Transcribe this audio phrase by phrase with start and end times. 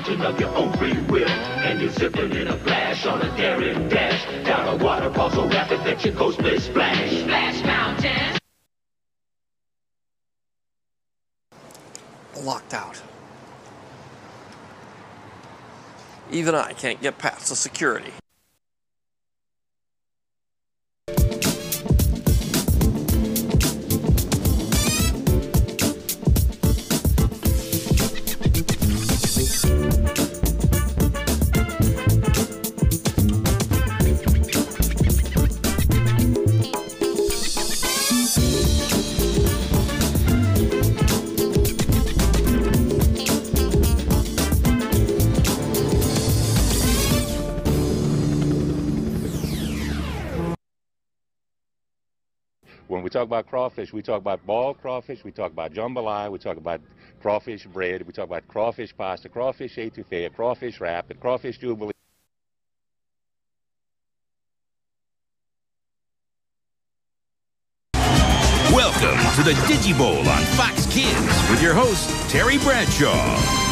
[0.00, 1.28] mountain of your own free will.
[1.28, 4.24] And you're zipping in a flash on a daring dash.
[4.44, 7.10] Down a waterfall so rapid that you go split splash.
[7.10, 8.38] Splash Mountain.
[12.42, 13.00] Locked out.
[16.30, 18.12] Even I can't get past the security.
[53.10, 56.56] We talk about crawfish, we talk about ball crawfish, we talk about jambalaya, we talk
[56.56, 56.80] about
[57.20, 61.90] crawfish bread, we talk about crawfish pasta, crawfish etouffee, crawfish wrap, and crawfish jubilee.
[68.72, 73.69] Welcome to the Digibowl on Fox Kids with your host, Terry Bradshaw.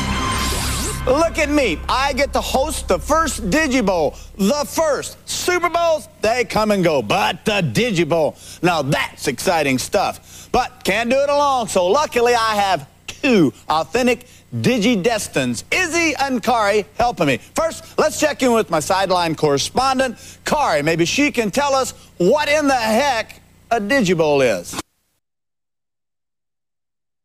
[1.09, 1.81] Look at me.
[1.89, 4.15] I get to host the first Digibowl.
[4.37, 5.17] The first.
[5.27, 7.01] Super Bowls, they come and go.
[7.01, 10.51] But the Digibowl, now that's exciting stuff.
[10.53, 11.67] But can't do it alone.
[11.69, 17.39] So luckily I have two authentic DigiDestined, Izzy and Kari, helping me.
[17.55, 20.83] First, let's check in with my sideline correspondent, Kari.
[20.83, 24.79] Maybe she can tell us what in the heck a Digibowl is.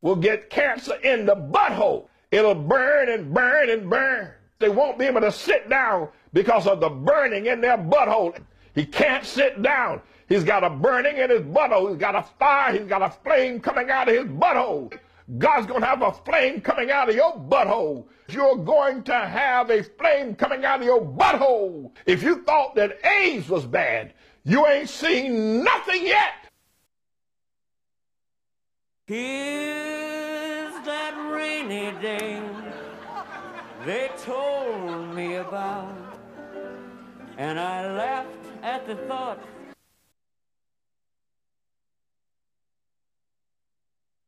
[0.02, 2.08] We'll get cancer in the butthole.
[2.34, 4.32] It'll burn and burn and burn.
[4.58, 8.36] They won't be able to sit down because of the burning in their butthole.
[8.74, 10.02] He can't sit down.
[10.28, 11.90] He's got a burning in his butthole.
[11.90, 12.74] He's got a fire.
[12.74, 14.98] He's got a flame coming out of his butthole.
[15.38, 18.06] God's going to have a flame coming out of your butthole.
[18.30, 21.92] You're going to have a flame coming out of your butthole.
[22.08, 26.34] If you thought that AIDS was bad, you ain't seen nothing yet.
[29.06, 30.13] Here's
[30.85, 32.43] that rainy day
[33.87, 35.95] they told me about,
[37.37, 38.29] and I laughed
[38.63, 39.39] at the thought.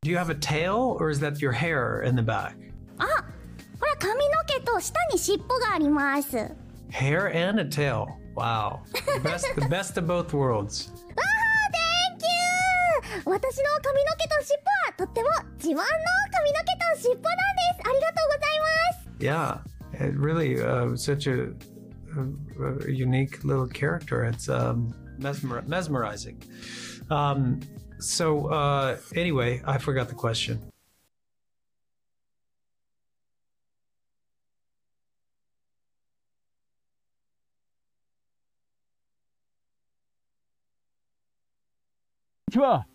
[0.03, 2.55] Do you have a tail or is that your hair in the back?
[2.99, 3.05] あ
[3.79, 6.37] ほら髪の毛と下に尻尾があります
[6.91, 8.07] Hair and a tail.
[8.35, 8.81] Wow.
[8.93, 10.91] The best, the best of both worlds.
[11.17, 11.34] あー Thank you
[13.26, 15.82] 私の髪の毛と尻尾はとっても自慢の
[16.32, 16.66] 髪の毛
[16.96, 19.60] と尻尾なんですありがとうございます Yeah.
[19.94, 21.54] It really uh, such a,
[22.18, 24.26] a, a unique little character.
[24.26, 26.44] It's um, mesmer- mesmerizing.
[27.10, 27.62] Um,
[28.00, 30.60] so uh, anyway, I forgot the question.
[42.56, 42.88] ちは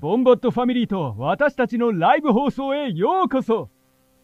[0.00, 3.68] ボンボットファミリーと私たちのライブ放送へようこそ。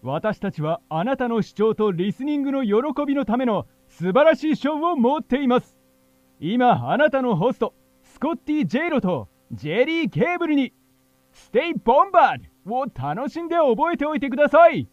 [0.03, 5.77] 私たちはあなたの視聴とリスニングの喜びのための素晴らしいショーを持っています。
[6.39, 7.75] 今あなたのホスト
[8.05, 10.73] スコッティ・ジェイロとジェリー・ケーブルに
[11.33, 14.89] ステイ・ボンバードを楽しんで覚えておいてください。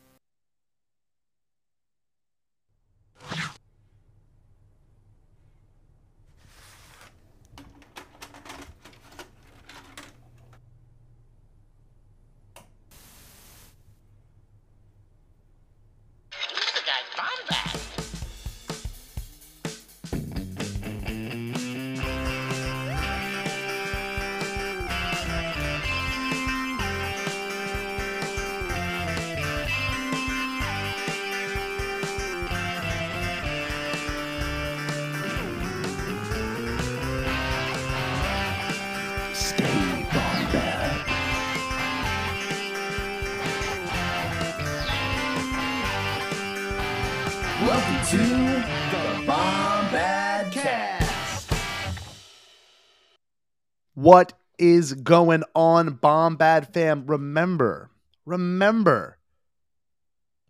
[54.11, 57.05] What is going on, Bombad fam?
[57.07, 57.91] Remember,
[58.25, 59.17] remember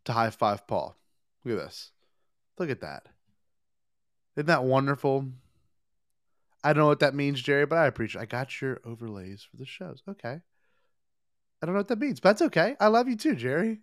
[0.05, 0.97] to high five Paul.
[1.45, 1.91] Look at this.
[2.57, 3.03] Look at that.
[4.35, 5.27] Isn't that wonderful?
[6.63, 8.23] I don't know what that means, Jerry, but I appreciate.
[8.23, 10.01] I got your overlays for the shows.
[10.09, 10.39] Okay.
[11.61, 12.75] I don't know what that means, but that's okay.
[12.79, 13.81] I love you too, Jerry.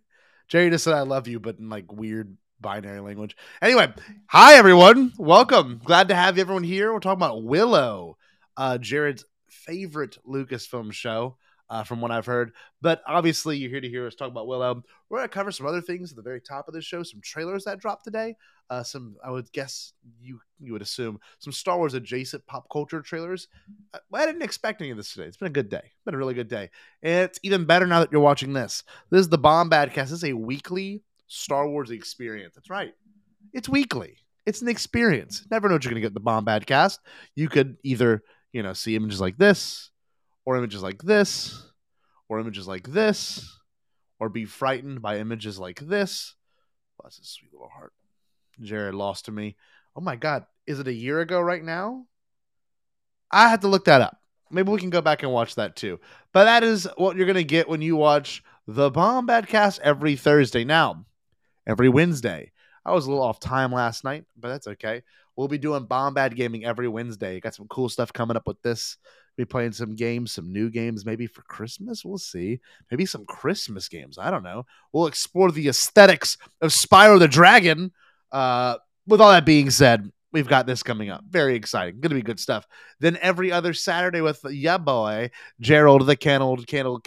[0.49, 3.37] Jerry just said I love you, but in like weird binary language.
[3.63, 3.93] Anyway,
[4.27, 5.13] hi everyone.
[5.19, 5.81] Welcome.
[5.85, 6.93] Glad to have everyone here.
[6.93, 8.17] We're talking about Willow,
[8.57, 11.37] uh, Jared's favorite Lucasfilm show.
[11.71, 12.53] uh, from what I've heard.
[12.81, 14.83] But obviously, you're here to hear us talk about Willow.
[15.09, 17.21] We're going to cover some other things at the very top of the show, some
[17.21, 18.37] trailers that dropped today.
[18.71, 23.01] Uh, some, I would guess you you would assume some Star Wars adjacent pop culture
[23.01, 23.49] trailers.
[23.95, 25.27] I, I didn't expect any of this today.
[25.27, 25.83] It's been a good day.
[25.85, 26.71] It's been a really good day,
[27.03, 28.83] and it's even better now that you're watching this.
[29.11, 29.95] This is the Bombadcast.
[29.95, 32.55] This is a weekly Star Wars experience.
[32.55, 32.93] That's right.
[33.55, 34.19] It's weekly.
[34.45, 35.47] It's an experience.
[35.51, 36.99] Never know what you're going to get the Bombadcast.
[37.35, 38.23] You could either
[38.53, 39.91] you know see images like this,
[40.45, 41.63] or images like this,
[42.29, 43.59] or images like this,
[44.19, 46.35] or be frightened by images like this.
[46.99, 47.93] Oh, Bless his sweet little heart.
[48.61, 49.57] Jared lost to me.
[49.97, 50.45] Oh my God.
[50.67, 52.07] Is it a year ago right now?
[53.31, 54.19] I had to look that up.
[54.51, 56.01] Maybe we can go back and watch that too.
[56.33, 60.65] But that is what you're going to get when you watch the Bombadcast every Thursday.
[60.65, 61.05] Now,
[61.67, 62.53] every Wednesday.
[62.89, 65.03] I was a little off time last night, but that's okay.
[65.37, 67.39] We'll be doing Bombad Gaming every Wednesday.
[67.39, 68.97] Got some cool stuff coming up with this.
[69.37, 72.05] Be playing some games, some new games, maybe for Christmas.
[72.05, 72.61] We'll see.
[72.91, 74.19] Maybe some Christmas games.
[74.19, 74.65] I don't know.
[74.93, 77.93] We'll explore the aesthetics of Spyro the Dragon.
[78.33, 81.23] Uh, with all that being said, we've got this coming up.
[81.29, 82.01] Very exciting.
[82.01, 82.67] Going to be good stuff.
[83.01, 85.31] Then every other Saturday with yeah boy
[85.61, 87.03] Gerald the Candle Candle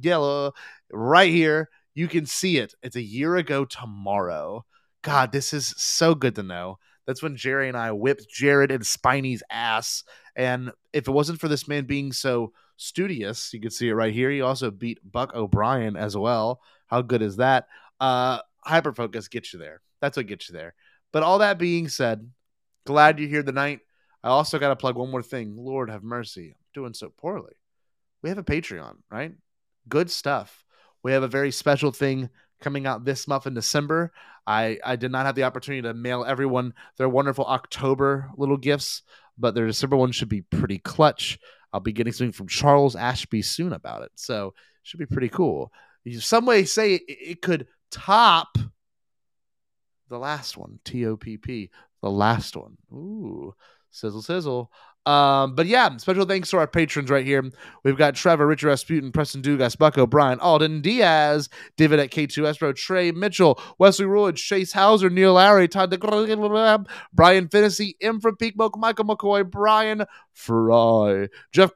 [0.00, 0.52] Yellow
[0.92, 1.70] right here.
[1.94, 2.74] You can see it.
[2.82, 4.64] It's a year ago tomorrow.
[5.04, 6.78] God, this is so good to know.
[7.06, 10.02] That's when Jerry and I whipped Jared and Spiny's ass.
[10.34, 14.14] And if it wasn't for this man being so studious, you can see it right
[14.14, 14.30] here.
[14.30, 16.62] He also beat Buck O'Brien as well.
[16.86, 17.68] How good is that?
[18.00, 19.82] Uh, Hyperfocus gets you there.
[20.00, 20.74] That's what gets you there.
[21.12, 22.30] But all that being said,
[22.86, 23.80] glad you're here tonight.
[24.22, 25.54] I also got to plug one more thing.
[25.54, 26.54] Lord have mercy.
[26.56, 27.52] I'm doing so poorly.
[28.22, 29.34] We have a Patreon, right?
[29.86, 30.64] Good stuff.
[31.02, 32.30] We have a very special thing
[32.64, 34.10] coming out this month in December.
[34.46, 39.02] I, I did not have the opportunity to mail everyone their wonderful October little gifts,
[39.38, 41.38] but their December one should be pretty clutch.
[41.72, 44.12] I'll be getting something from Charles Ashby soon about it.
[44.16, 45.72] So it should be pretty cool.
[46.18, 48.58] Some way say it, it could top
[50.08, 51.70] the last one, T O P P,
[52.02, 52.76] the last one.
[52.92, 53.54] Ooh,
[53.90, 54.70] sizzle, sizzle.
[55.06, 57.44] Um, but yeah, special thanks to our patrons right here.
[57.82, 62.74] We've got Trevor, Richard Rasputin, Preston Dugas, Buck O'Brien, Alden Diaz, David at K2 Espro,
[62.74, 65.98] Trey Mitchell, Wesley Ruledge, Chase Hauser, Neil Larry, Todd De-
[67.12, 71.70] Brian Finnessy, M from Peak Michael McCoy, Brian Fry, Jeff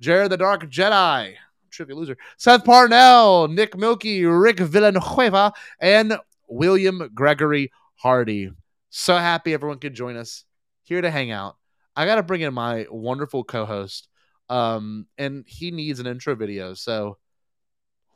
[0.00, 1.34] Jared the Dark Jedi,
[1.70, 6.16] Trivia Loser, Seth Parnell, Nick Milky, Rick Villanueva, and
[6.48, 8.50] William Gregory Hardy.
[8.90, 10.44] So happy everyone could join us
[10.82, 11.56] here to hang out.
[12.00, 14.08] I got to bring in my wonderful co-host,
[14.48, 16.72] um, and he needs an intro video.
[16.72, 17.18] So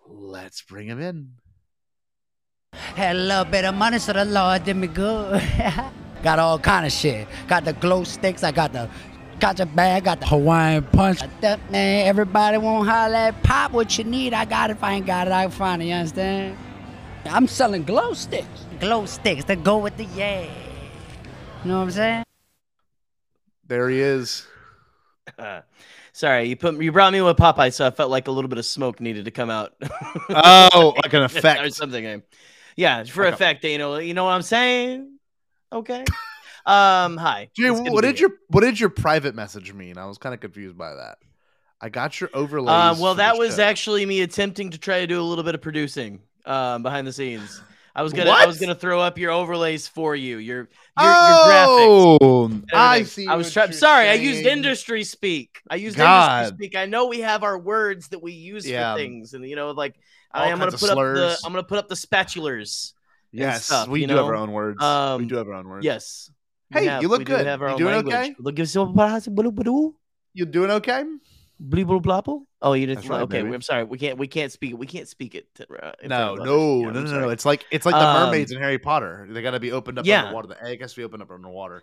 [0.09, 1.33] let's bring him in.
[2.73, 5.43] Had a little bit of money, so the Lord did me good.
[6.23, 7.29] got all kind of shit.
[7.47, 8.43] Got the glow sticks.
[8.43, 8.89] I got the
[9.39, 10.05] gotcha bag.
[10.05, 11.21] Got the Hawaiian punch.
[11.43, 14.33] That, man, everybody won't holler at pop what you need.
[14.33, 14.79] I got it.
[14.79, 15.89] If I ain't got it, I find it.
[15.89, 16.57] You understand?
[17.27, 18.65] I'm selling glow sticks.
[18.81, 20.45] Glow sticks that go with the yeah.
[20.45, 20.49] You
[21.67, 22.25] know what I'm saying?
[23.67, 24.47] There he is.
[26.13, 28.59] Sorry, you put you brought me with Popeye, so I felt like a little bit
[28.59, 29.75] of smoke needed to come out.
[30.31, 31.61] Oh, like an effect.
[31.61, 32.23] or something.
[32.77, 33.35] Yeah, for Okay.
[33.35, 33.65] effect.
[33.65, 35.19] You know, you know what I'm saying?
[35.73, 36.05] Okay.
[36.67, 37.51] Um, hi.
[37.57, 39.99] Jay, It's good to what did your what did your private message mean?
[39.99, 41.19] I was kind of confused by that.
[41.81, 42.71] I got your overlays.
[42.71, 43.63] Uh, well, that was show.
[43.63, 47.13] actually me attempting to try to do a little bit of producing um, behind the
[47.13, 47.61] scenes.
[47.97, 51.13] I was gonna, I was gonna throw up your overlays for you, your your, your
[51.13, 52.19] graphics.
[52.21, 53.69] Oh, I see I was what trying.
[53.71, 55.61] you're Sorry, I used industry speak.
[55.71, 56.47] I used God.
[56.47, 56.77] industry speak.
[56.77, 58.95] I know we have our words that we use Yeah.
[58.95, 59.95] for things, and you know, like
[60.33, 61.39] I, am gonna put of up the.
[61.45, 62.95] I'm gonna put up the spatulars.
[63.31, 64.79] Yes, stuff, we do have our own words.
[64.81, 65.85] we Um, do have our own words.
[65.85, 66.31] Yes.
[66.71, 67.47] Hey, have- you look we good.
[67.47, 68.15] You doing language.
[68.15, 68.35] okay?
[68.39, 69.95] Look, give some blue blue.
[70.33, 71.05] You doing okay?
[71.63, 72.45] Bleeble blopple?
[72.61, 73.01] Oh, you didn't.
[73.03, 73.55] That's right, okay, baby.
[73.55, 73.85] I'm sorry.
[73.85, 74.19] We can't.
[74.19, 74.77] We can't speak.
[74.77, 75.55] We can't speak it.
[75.57, 76.81] To, uh, No, no.
[76.81, 79.27] Yeah, no, no, no, It's like it's like the Um, mermaids in Harry Potter.
[79.31, 80.23] They got to be opened up Yeah.
[80.25, 80.49] underwater.
[80.49, 81.83] The egg has to be opened up underwater.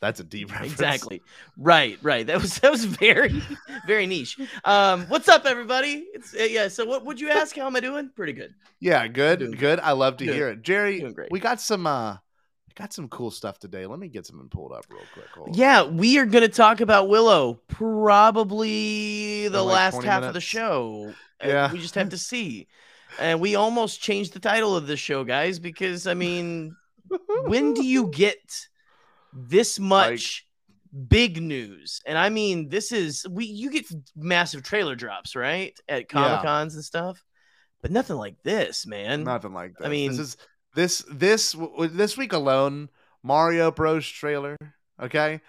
[0.00, 0.72] That's a deep reference.
[0.72, 1.22] Exactly.
[1.56, 1.98] Right.
[2.02, 2.26] Right.
[2.26, 3.42] That was that was very
[3.86, 4.38] very niche.
[4.64, 6.06] Um, what's up, everybody?
[6.14, 6.68] It's uh, yeah.
[6.68, 7.56] So what would you ask?
[7.56, 8.10] How am I doing?
[8.14, 8.54] Pretty good.
[8.80, 9.78] Yeah, good, good.
[9.80, 11.00] I love to doing- hear it, Jerry.
[11.00, 11.30] doing great.
[11.30, 12.18] We got some, uh we
[12.74, 13.86] got some cool stuff today.
[13.86, 15.26] Let me get something pulled up real quick.
[15.34, 15.54] Hold on.
[15.54, 20.34] Yeah, we are going to talk about Willow probably the like last 20 half of
[20.34, 21.12] the show.
[21.42, 21.72] Yeah.
[21.72, 22.68] we just have to see.
[23.18, 26.76] And we almost changed the title of the show, guys, because I mean,
[27.46, 28.66] when do you get
[29.32, 30.46] this much
[31.08, 32.00] big news?
[32.06, 33.86] And I mean, this is we you get
[34.16, 35.76] massive trailer drops, right?
[35.88, 37.22] At Comic Cons and stuff.
[37.82, 39.24] But nothing like this, man.
[39.24, 39.86] Nothing like that.
[39.86, 40.36] I mean, this is
[40.74, 41.54] this this
[41.90, 42.88] this week alone.
[43.22, 44.56] Mario Bros trailer.
[45.00, 45.40] Okay,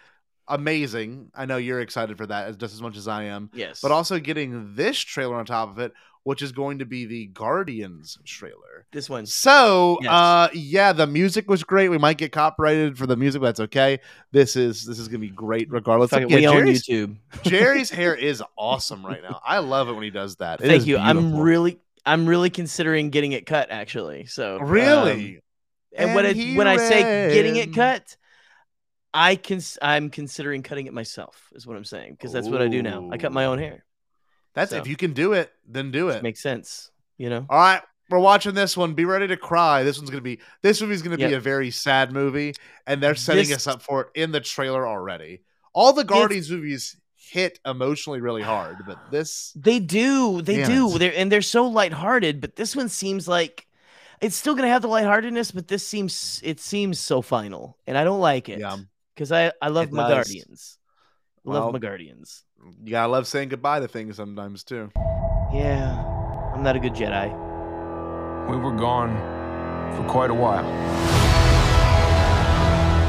[0.48, 1.32] amazing.
[1.36, 3.50] I know you're excited for that as just as much as I am.
[3.53, 3.82] Yes.
[3.82, 7.27] But also getting this trailer on top of it, which is going to be the
[7.27, 8.86] Guardians trailer.
[8.92, 9.25] This one.
[9.25, 10.12] So, Yes.
[10.12, 11.89] uh, yeah, the music was great.
[11.89, 14.00] We might get copyrighted for the music, but that's okay.
[14.32, 16.13] This is this is gonna be great regardless.
[16.13, 17.15] It, Yeah, we own YouTube.
[17.44, 19.42] Jerry's hair is awesome right now.
[19.44, 20.62] I love it when he does that.
[20.62, 20.98] It Thank you.
[20.98, 23.69] I'm really, I'm really considering getting it cut.
[23.72, 25.41] Actually, so um, Really?
[25.95, 28.17] and when And it, he when I say getting it cut,
[29.13, 29.62] I can.
[29.81, 31.50] I'm considering cutting it myself.
[31.53, 33.10] Is what I'm saying because that's what I do now.
[33.12, 33.86] I cut my own hair.
[34.53, 34.77] That's So.
[34.77, 36.22] if you can do it, then do it.
[36.24, 36.91] Makes sense.
[37.17, 37.45] You know.
[37.50, 38.93] All right, we're watching this one.
[38.95, 39.83] Be ready to cry.
[39.83, 42.53] This one's gonna be this movie's gonna be a very sad movie,
[42.88, 45.41] and they're setting This- us up for it in the trailer already.
[45.74, 46.95] All the Guardians movies
[47.33, 50.41] hit emotionally really hard, but this They do.
[50.43, 50.95] They do.
[50.95, 50.99] it.
[50.99, 53.65] They're and they're so lighthearted, but this one seems like
[54.21, 58.03] it's still gonna have the lightheartedness, but this seems it seems so final, and I
[58.03, 58.59] don't like it.
[58.59, 58.77] Yeah.
[59.15, 60.27] Because I I love It my does.
[60.27, 60.77] guardians.
[61.43, 62.43] Well, love my guardians.
[62.83, 64.91] you gotta love saying goodbye to things sometimes too.
[65.53, 65.91] Yeah.
[66.53, 67.29] I'm not a good Jedi.
[68.49, 69.13] We were gone
[69.97, 70.69] for quite a while.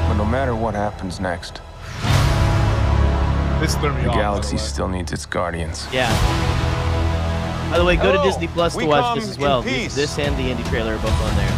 [0.08, 1.60] But no matter what happens next,
[3.60, 4.14] This threw the off.
[4.14, 5.86] the galaxy still needs its guardians.
[5.92, 6.10] Yeah.
[7.70, 9.62] By the way, go to Disney Plus to We watch this as well.
[9.62, 11.52] This, this and the indie trailer are both on there.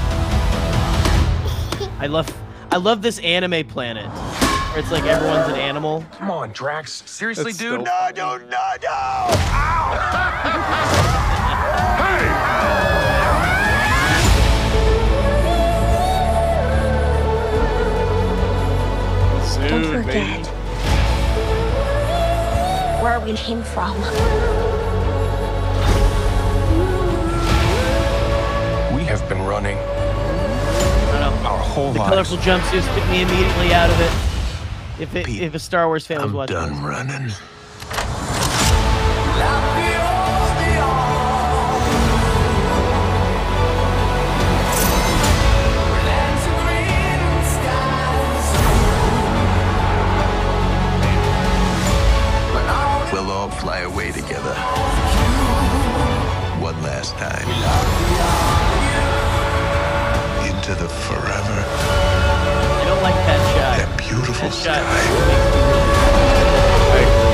[1.99, 2.29] I love
[2.71, 4.07] I love this anime planet.
[4.07, 6.05] Where it's like everyone's an animal.
[6.12, 7.03] Come on, Drax.
[7.07, 7.87] Seriously, That's dude?
[7.87, 10.37] so No, no, no, no!
[19.47, 20.36] Soon, Don't baby.
[23.07, 23.95] Forget where we came from.
[28.95, 31.49] We have been running I don't know.
[31.51, 32.11] our whole The lives.
[32.11, 34.13] colorful jumpsuits took me immediately out of it.
[35.03, 37.41] If it, if a Star Wars fan was watching, I'm watching done this.
[37.41, 37.56] running.
[57.18, 57.49] Time.
[60.46, 63.80] Into the forever I don't like that shot.
[63.80, 64.76] and beautiful That shot
[67.23, 67.25] sky.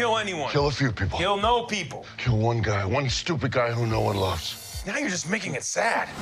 [0.00, 0.50] Kill anyone.
[0.50, 1.18] Kill a few people.
[1.18, 2.06] Kill no people.
[2.16, 4.82] Kill one guy, one stupid guy who no one loves.
[4.86, 6.08] Now you're just making it sad.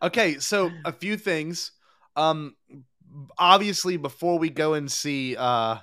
[0.00, 1.72] Okay, so a few things.
[2.14, 2.54] Um,
[3.36, 5.78] obviously, before we go and see uh,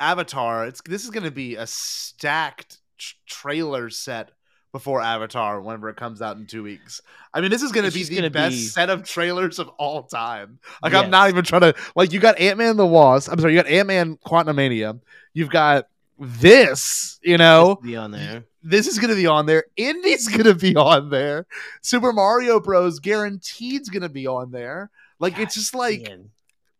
[0.00, 4.30] Avatar, it's this is going to be a stacked tr- trailer set
[4.72, 7.02] before Avatar whenever it comes out in two weeks.
[7.34, 9.68] I mean, this is going to be the gonna best be- set of trailers of
[9.78, 10.58] all time.
[10.82, 11.04] Like, Yes.
[11.04, 12.12] I'm not even trying to like.
[12.12, 13.30] You got Ant Man the Wasp.
[13.30, 14.98] I'm sorry, you got Ant Man Quantumania.
[15.34, 15.88] You've got
[16.18, 17.18] this.
[17.22, 18.44] You know, be on there.
[18.62, 19.64] this is gonna be on there.
[19.76, 21.46] Indy's gonna be on there.
[21.82, 22.98] Super Mario Bros.
[22.98, 24.90] guaranteed's gonna be on there.
[25.18, 26.30] Like it's just like Man.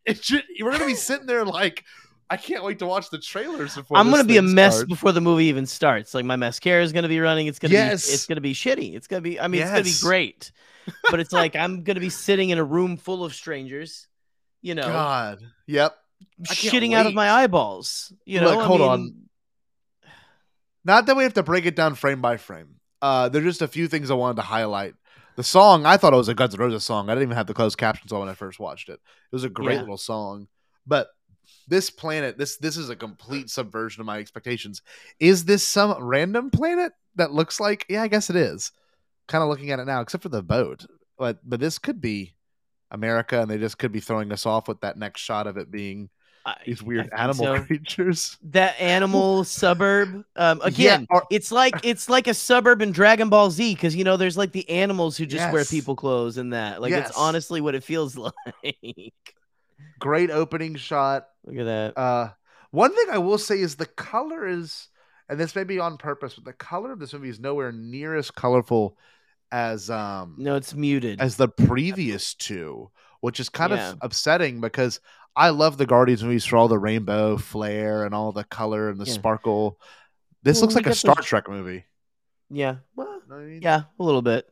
[0.04, 1.84] it's just, we're gonna be sitting there like
[2.32, 3.98] I can't wait to watch the trailers before.
[3.98, 4.88] I'm gonna be a mess starts.
[4.88, 6.14] before the movie even starts.
[6.14, 7.46] Like my mascara is gonna be running.
[7.46, 8.06] It's gonna Yes.
[8.08, 8.94] be it's gonna be shitty.
[8.96, 10.50] It's gonna be I mean it's gonna be great.
[11.10, 14.08] But it's like I'm gonna be sitting in a room full of strangers,
[14.62, 15.42] you know, God.
[15.66, 15.94] Yep.
[16.48, 18.12] I shitting out of my eyeballs.
[18.24, 19.14] You know, Look, I hold mean, on.
[20.84, 22.76] Not that we have to break it down frame by frame.
[23.00, 24.94] Uh, there's just a few things I wanted to highlight.
[25.36, 27.08] The song, I thought it was a Guns N' Roses song.
[27.08, 28.94] I didn't even have the closed captions on when I first watched it.
[28.94, 29.80] It was a great Yeah.
[29.80, 30.48] little song.
[30.86, 31.08] But
[31.68, 34.82] this planet, this this is a complete subversion of my expectations.
[35.20, 37.86] Is this some random planet that looks like?
[37.88, 38.72] Yeah, I guess it is.
[39.28, 40.84] Kind of looking at it now, except for the boat.
[41.18, 42.34] But but this could be
[42.90, 45.70] America, and they just could be throwing us off with that next shot of it
[45.70, 46.10] being
[46.66, 47.62] these weird animal so.
[47.66, 48.36] creatures.
[48.42, 50.24] that animal suburb.
[50.34, 53.94] Um, Yeah, again, or- it's like it's like a suburb in Dragon Ball Z because
[53.94, 56.82] you know there's like the animals who just wear people clothes and that.
[56.82, 57.10] Like Yes.
[57.10, 58.16] it's honestly what it feels
[58.64, 59.34] like.
[59.98, 61.26] Great opening shot.
[61.44, 61.98] Look at that.
[61.98, 62.30] Uh,
[62.70, 64.88] one thing I will say is the color is,
[65.28, 68.16] and this may be on purpose, but the color of this movie is nowhere near
[68.16, 68.96] as colorful
[69.50, 71.20] as um No, it's muted.
[71.20, 73.90] as the previous two, which is kind Yeah.
[73.90, 74.98] of upsetting because
[75.36, 78.98] I love the Guardians movies for all the rainbow flare and all the color and
[78.98, 79.12] the Yeah.
[79.12, 79.78] sparkle.
[80.42, 81.84] This Well, looks like a Star those- Trek movie.
[82.50, 82.76] Yeah.
[82.96, 84.46] Well, I mean, yeah, a little bit.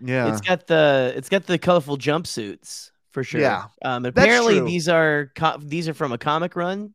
[0.00, 0.30] Yeah.
[0.32, 3.40] It's got the it's got the colorful jumpsuits for sure.
[3.40, 6.92] Yeah, Um, apparently these are co- these are from a comic run.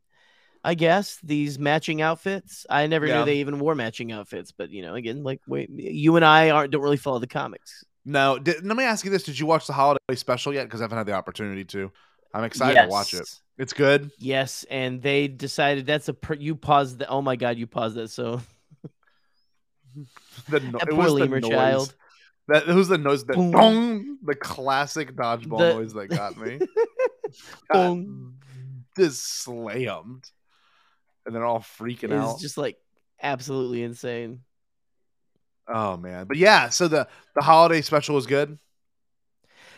[0.63, 2.63] I guess these matching outfits.
[2.70, 3.18] I never Yeah.
[3.18, 6.51] knew they even wore matching outfits, but you know, again, like wait, you and I
[6.51, 7.84] aren't don't really follow the comics.
[8.06, 10.66] No, did, let me ask you this: Did you watch the holiday special yet?
[10.66, 11.92] Because I haven't had the opportunity to.
[12.36, 13.28] I'm excited to watch it.
[13.58, 14.12] It's good.
[14.20, 17.96] Yes, and they decided that's a per- you paused the oh my god, you paused
[17.96, 18.42] that so
[20.50, 21.96] The no- it poor lemur child.
[22.48, 23.51] That was the noise that Boom.
[23.51, 26.60] dong, the classic dodgeball The- noise that got me.
[27.69, 28.36] Boom.
[28.98, 30.29] Just slammed,
[31.25, 32.36] and they're all freaking out.
[32.36, 32.77] is just like
[33.21, 34.41] absolutely insane.
[35.67, 36.69] Oh man, but yeah.
[36.69, 38.57] So the the holiday special was good.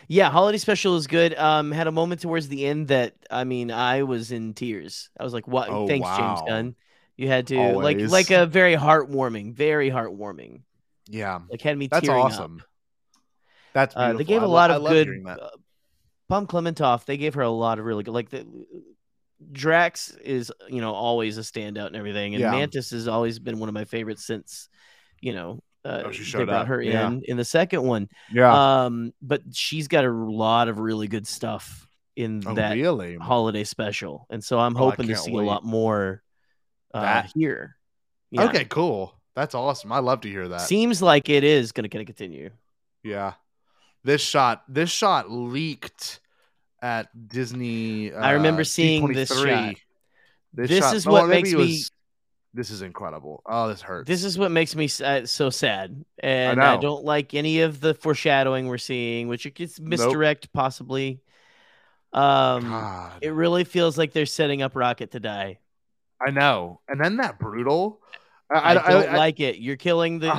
[0.08, 1.34] Yeah, holiday special is good.
[1.38, 5.08] Um, had a moment towards the end that I mean, I was in tears.
[5.18, 5.68] I was like, "What?
[5.70, 6.16] Oh, Thanks, wow.
[6.36, 6.74] James Gunn.
[7.16, 10.62] You had to like like a very heartwarming, very heartwarming.
[11.06, 12.26] Yeah, Like had me that's tearing up.
[12.32, 12.62] awesome.
[13.72, 15.08] That's Uh, they gave I a lo- lot of good.
[15.26, 15.48] Uh,
[16.30, 18.12] Klementieff, they gave her a lot of really good.
[18.14, 18.46] Like the
[19.52, 22.50] Drax is, you know, always a standout and everything, and Yeah.
[22.52, 24.68] Mantis has always been one of my favorites since,
[25.20, 26.66] you know, uh, Oh, she they brought up.
[26.68, 27.06] her Yeah.
[27.08, 28.08] in in the second one.
[28.32, 28.84] Yeah.
[28.84, 33.16] Um, but she's got a lot of really good stuff in Oh, that really?
[33.16, 35.42] holiday special, and so I'm Oh, hoping to see wait.
[35.42, 36.22] a lot more
[36.94, 37.76] uh, That- here.
[38.30, 38.44] Yeah.
[38.44, 39.13] Okay, cool.
[39.34, 39.90] That's awesome.
[39.92, 40.60] I love to hear that.
[40.62, 42.50] Seems like it is going to continue.
[43.02, 43.34] Yeah.
[44.04, 46.20] This shot, this shot leaked
[46.82, 48.12] at Disney.
[48.12, 49.48] Uh, I remember seeing this D23.
[49.48, 49.74] shot.
[50.52, 51.90] This, This shot- is no, what makes me- was-
[52.52, 53.42] This is incredible.
[53.46, 54.06] Oh, this hurts.
[54.06, 56.80] This is what makes me uh, so sad, and I, know.
[56.80, 61.20] don't like any of the foreshadowing we're seeing, which it gets misdirect possibly.
[62.12, 63.12] Um, God.
[63.22, 65.58] it really feels like they're setting up Rocket to die.
[66.24, 66.80] I know.
[66.88, 68.00] And then that brutal.
[68.52, 69.58] I, don't like it.
[69.58, 70.32] You're killing the.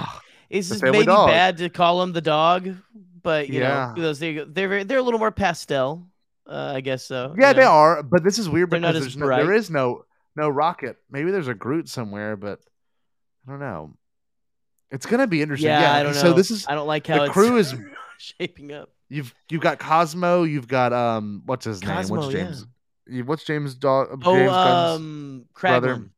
[0.50, 1.30] it's the just maybe dog.
[1.30, 2.76] bad to call him the dog,
[3.22, 3.94] but you Yeah.
[3.96, 6.08] know those they they're they're a little more pastel.
[6.48, 7.36] Uh, I guess so.
[7.38, 7.72] Yeah, they know?
[7.72, 8.04] are.
[8.04, 10.98] But this is weird They're because there's no, there no no rocket.
[11.10, 12.60] Maybe there's a Groot somewhere, but
[13.48, 13.96] I don't know.
[14.92, 15.70] It's gonna be interesting.
[15.70, 16.22] Yeah, Yeah, I don't know.
[16.22, 17.74] So this is I don't like how the it's crew is
[18.20, 18.92] shaping up.
[19.10, 20.44] You've you've got Cosmo.
[20.44, 22.08] You've got um, what's his name?
[22.08, 22.28] What's.
[22.30, 22.66] James?
[23.08, 24.22] you- What's James' dog?
[24.26, 26.10] Oh, James Gunn's um, brother?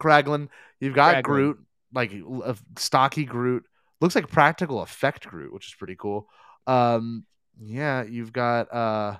[0.00, 0.48] Kraglin.
[0.80, 1.22] You've got Kraglin.
[1.22, 1.58] Groot,
[1.94, 3.64] like a stocky Groot.
[4.00, 6.28] Looks like practical effect Groot, which is pretty cool.
[6.66, 7.24] Um,
[7.58, 9.16] yeah, you've got uh,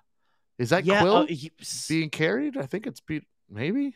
[0.59, 1.53] is that Yeah, Quill uh, he-
[1.89, 2.57] being carried?
[2.57, 3.25] I think it's Pete.
[3.49, 3.95] Maybe.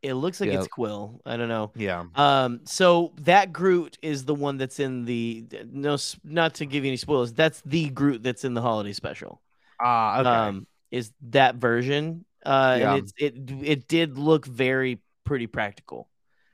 [0.00, 0.58] It looks like Yeah.
[0.60, 1.20] it's Quill.
[1.26, 1.72] I don't know.
[1.74, 2.04] Yeah.
[2.14, 2.60] Um.
[2.64, 5.96] So that Groot is the one that's in the no.
[6.22, 7.32] Not to give you any spoilers.
[7.32, 9.42] That's the Groot that's in the holiday special.
[9.80, 10.28] Ah, okay.
[10.28, 10.66] Um.
[10.92, 12.24] Is that version?
[12.46, 12.76] Uh.
[12.78, 12.94] Yeah.
[12.94, 16.08] And it's it it did look very pretty practical.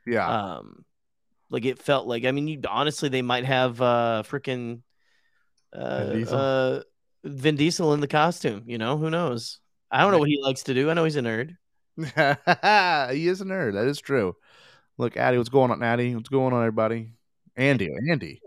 [0.05, 0.27] Yeah.
[0.57, 0.85] Um.
[1.49, 2.25] Like it felt like.
[2.25, 4.81] I mean, you, honestly, they might have uh freaking
[5.73, 6.37] uh Vin Diesel?
[6.37, 6.79] uh
[7.23, 8.63] Vin Diesel in the costume.
[8.65, 9.59] You know who knows?
[9.91, 10.89] I don't know what he likes to do.
[10.89, 11.55] I know he's a nerd.
[11.97, 13.73] he is a nerd.
[13.73, 14.35] That is true.
[14.97, 16.15] Look, Addy, what's going on, Addy?
[16.15, 17.11] What's going on, everybody?
[17.55, 18.41] Andy, Andy,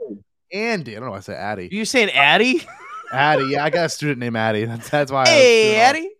[0.52, 0.92] Andy.
[0.92, 1.68] I don't know why I say Addy.
[1.70, 2.66] You saying Addy?
[3.12, 3.44] Addy.
[3.50, 4.64] Yeah, I got a student named Addy.
[4.64, 5.22] That's that's why.
[5.22, 6.10] I Hey, all- Addy.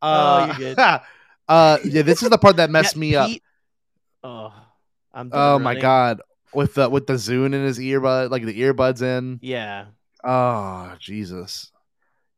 [0.00, 0.78] Oh, Uh, you're good.
[1.48, 3.30] uh, yeah, this is the part that messed me up.
[4.22, 4.52] Oh,
[5.12, 5.30] I'm.
[5.32, 6.20] Oh my god,
[6.54, 9.38] with the with the Zune in his earbud, like the earbuds in.
[9.42, 9.86] Yeah.
[10.24, 11.70] Oh Jesus.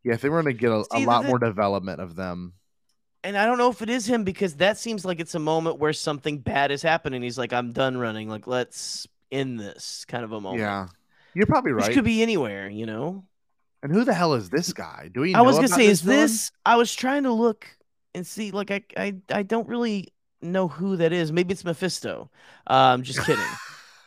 [0.02, 2.16] Yeah, if they were gonna get a, a See, the- lot the- more development of
[2.16, 2.54] them.
[3.22, 5.78] And I don't know if it is him because that seems like it's a moment
[5.78, 7.20] where something bad is happening.
[7.20, 8.30] He's like, I'm done running.
[8.30, 10.60] Like, let's end this kind of a moment.
[10.60, 10.88] Yeah,
[11.34, 11.80] you're probably right.
[11.82, 11.94] Which right.
[11.96, 13.24] could be anywhere, you know?
[13.82, 15.10] And who the hell is this guy?
[15.12, 15.34] Do we?
[15.34, 16.20] I was gonna about say, is villain?
[16.20, 16.50] this?
[16.64, 17.66] I was trying to look
[18.14, 18.52] and see.
[18.52, 20.08] Like, I, I, I don't really
[20.42, 21.32] know who that is.
[21.32, 22.30] Maybe it's Mephisto.
[22.66, 23.44] Um, just kidding.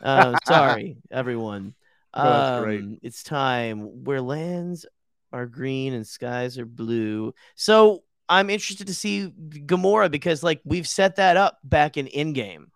[0.02, 1.74] uh, sorry, everyone.
[2.16, 2.22] No.
[2.22, 4.86] Um, it's time where lands
[5.32, 7.34] are green and skies are blue.
[7.56, 12.66] So I'm interested to see Gamora because, like, we've set that up back in Endgame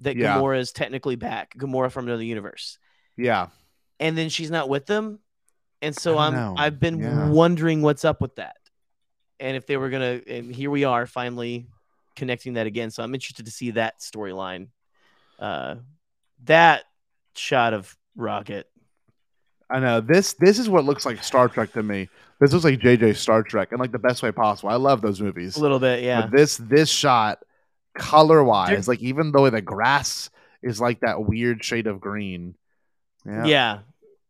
[0.00, 0.36] that Yeah.
[0.36, 1.54] Gamora is technically back.
[1.56, 2.78] Gamora from another universe
[3.16, 3.48] Yeah.
[4.00, 5.20] and then she's not with them.
[5.80, 6.54] And so I'm know.
[6.58, 7.28] I've been Yeah.
[7.30, 8.56] wondering what's up with that.
[9.38, 11.68] And if they were gonna and here we are finally
[12.18, 12.90] connecting that again.
[12.90, 14.68] So I'm interested to see that storyline.
[15.38, 15.76] Uh
[16.44, 16.84] that
[17.34, 18.68] shot of Rocket.
[19.70, 20.32] I know this.
[20.34, 22.08] This is what looks like Star Trek to me.
[22.40, 24.70] This looks like JJ Star Trek, in like the best way possible.
[24.70, 25.56] I love those movies.
[25.56, 26.22] A little bit, yeah.
[26.22, 27.40] But this this shot,
[27.94, 30.30] color wise, like even though the grass
[30.62, 32.56] is like that weird shade of green.
[33.26, 33.44] Yeah.
[33.44, 33.78] Yeah.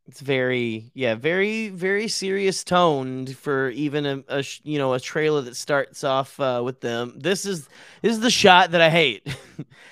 [0.08, 5.42] It's very yeah, very very serious toned for even a, a you know a trailer
[5.42, 7.12] that starts off uh, with them.
[7.18, 7.68] This is
[8.00, 9.26] this is the shot that I hate.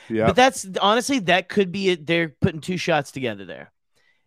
[0.08, 0.26] Yeah.
[0.26, 2.06] But that's honestly that could be it.
[2.06, 3.72] They're putting two shots together there.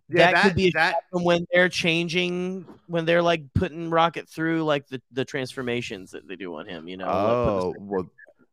[0.09, 4.65] that, Yeah, that- could be that- when they're changing, when they're like putting Rocket through
[4.65, 6.89] like the, the transformations that they do on him.
[6.89, 8.11] You know, Oh, well,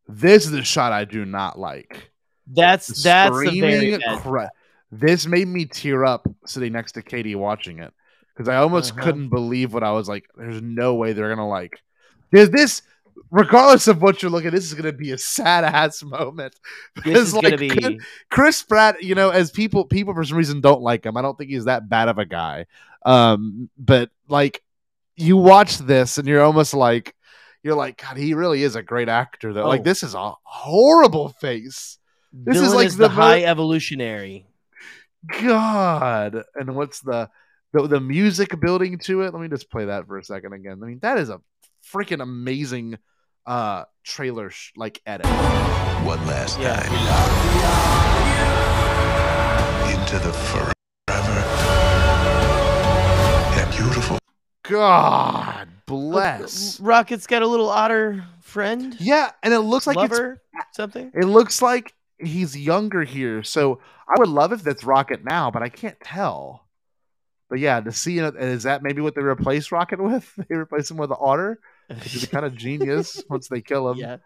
[0.08, 2.12] this is the shot I do not like.
[2.46, 4.50] That's The that's screaming cra-
[4.92, 7.92] This made me tear up sitting next to Katie watching it
[8.34, 9.02] because I almost Uh-huh.
[9.04, 10.24] couldn't believe what I was like.
[10.36, 11.80] There's no way they're gonna like.
[12.32, 12.82] Is this,
[13.30, 16.54] regardless of what you're looking, this is gonna be a sad ass moment.
[17.04, 19.02] This is gonna be- Chris Pratt.
[19.02, 21.16] You know, as people people for some reason don't like him.
[21.16, 22.66] I don't think he's that bad of a guy.
[23.04, 24.62] Um, but like,
[25.16, 27.12] you watch this and you're almost like.
[27.62, 29.66] You're like, God, he really is a great actor, though.
[29.66, 29.82] Like, Oh.
[29.84, 31.98] this is a horrible face.
[32.32, 34.46] This Villain is like the, the, mo- high evolutionary.
[35.40, 36.42] God.
[36.54, 37.28] And what's the,
[37.72, 39.32] the the music building to it?
[39.32, 40.80] Let me just play that for a second again.
[40.82, 41.40] I mean, that is a
[41.92, 42.98] freaking amazing
[43.46, 45.26] uh trailer sh- like edit.
[46.04, 46.92] One last time.
[49.90, 50.72] Into the forever.
[53.56, 54.18] Yeah, beautiful.
[54.62, 56.78] God bless.
[56.80, 58.96] Rocket's got a little otter friend.
[58.98, 61.10] Yeah, and it looks like it's lover, something.
[61.14, 63.42] it looks like he's younger here.
[63.42, 66.66] So I would love if that's Rocket now, but I can't tell.
[67.48, 70.30] But yeah, to see is that maybe what they replace Rocket with?
[70.48, 73.98] They replace him with an otter, which is kind of genius once they kill him.
[73.98, 74.16] Yeah.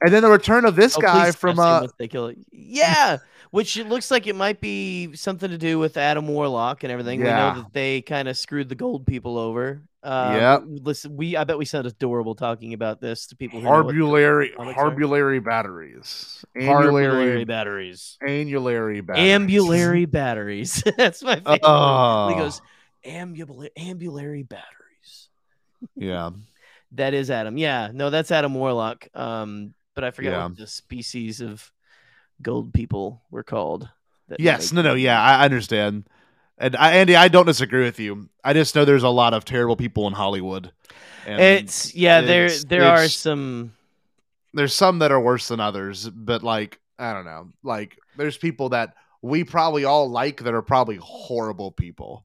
[0.00, 2.38] And then the return of this Oh, guy from uh they kill it.
[2.52, 3.18] Yeah,
[3.50, 7.20] which it looks like it might be something to do with Adam Warlock and everything.
[7.20, 9.80] We know that they kind of screwed the gold people over.
[10.02, 10.62] Uh, Yep.
[10.84, 14.54] Listen, we I bet we sound adorable talking about this to people who Harbulary.
[14.56, 16.44] Harbulary batteries.
[16.56, 18.16] Harbulary batteries.
[18.26, 19.28] Annulary batteries.
[19.30, 20.82] Ambulary batteries.
[20.96, 21.60] That's my favorite.
[21.64, 22.28] Oh.
[22.28, 22.62] He goes
[23.04, 25.28] ambulary ambulary batteries.
[25.96, 26.30] Yeah.
[26.92, 27.58] That is Adam.
[27.58, 29.08] Yeah, no, that's Adam Warlock.
[29.14, 30.44] Um, but I forget Yeah.
[30.44, 31.70] what the species of
[32.42, 33.88] gold people were called.
[34.38, 36.04] Yes, no, no, yeah, I I understand.
[36.58, 38.28] And I, Andy, I don't disagree with you.
[38.42, 40.72] I just know there's a lot of terrible people in Hollywood.
[41.26, 43.72] And It's yeah, there it's- there are some
[44.54, 48.70] there's some that are worse than others, but like I don't know, like there's people
[48.70, 52.24] that we probably all like that are probably horrible people.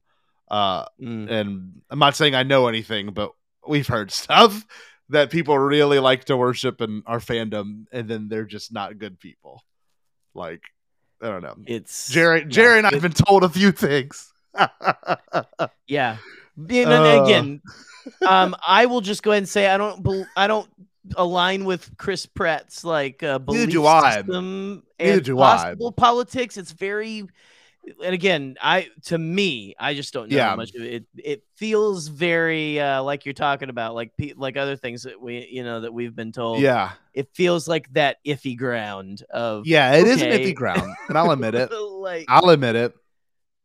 [0.50, 1.30] Uh, Mm.
[1.30, 3.32] and I'm not saying I know anything, but
[3.66, 4.66] we've heard stuff
[5.10, 9.18] that people really like to worship in our fandom, and then they're just not good
[9.20, 9.62] people.
[10.34, 10.62] Like
[11.22, 11.56] I don't know.
[11.66, 12.40] It's Jerry.
[12.40, 14.32] yeah, Jerry and I've been told a few things.
[15.86, 16.16] Yeah.
[16.68, 17.24] Yeah, no, Uh.
[17.24, 17.60] again,
[18.26, 20.68] um, I will just go ahead and say I don't I don't
[21.16, 24.16] align with Chris Pratt's like uh, belief do I.
[24.18, 25.56] system Neither and do I.
[25.56, 26.56] possible politics.
[26.56, 27.24] It's very,
[28.02, 30.54] and again, I to me, I just don't know Yeah.
[30.54, 31.04] much of it.
[31.16, 35.62] It, feels very uh, like you're talking about, like like other things that we you
[35.62, 36.62] know that we've been told.
[36.62, 36.92] Yeah.
[37.12, 41.30] it feels like that iffy ground of Yeah, it is an iffy ground, and I'll
[41.30, 41.70] admit it.
[41.72, 42.94] like I'll admit it.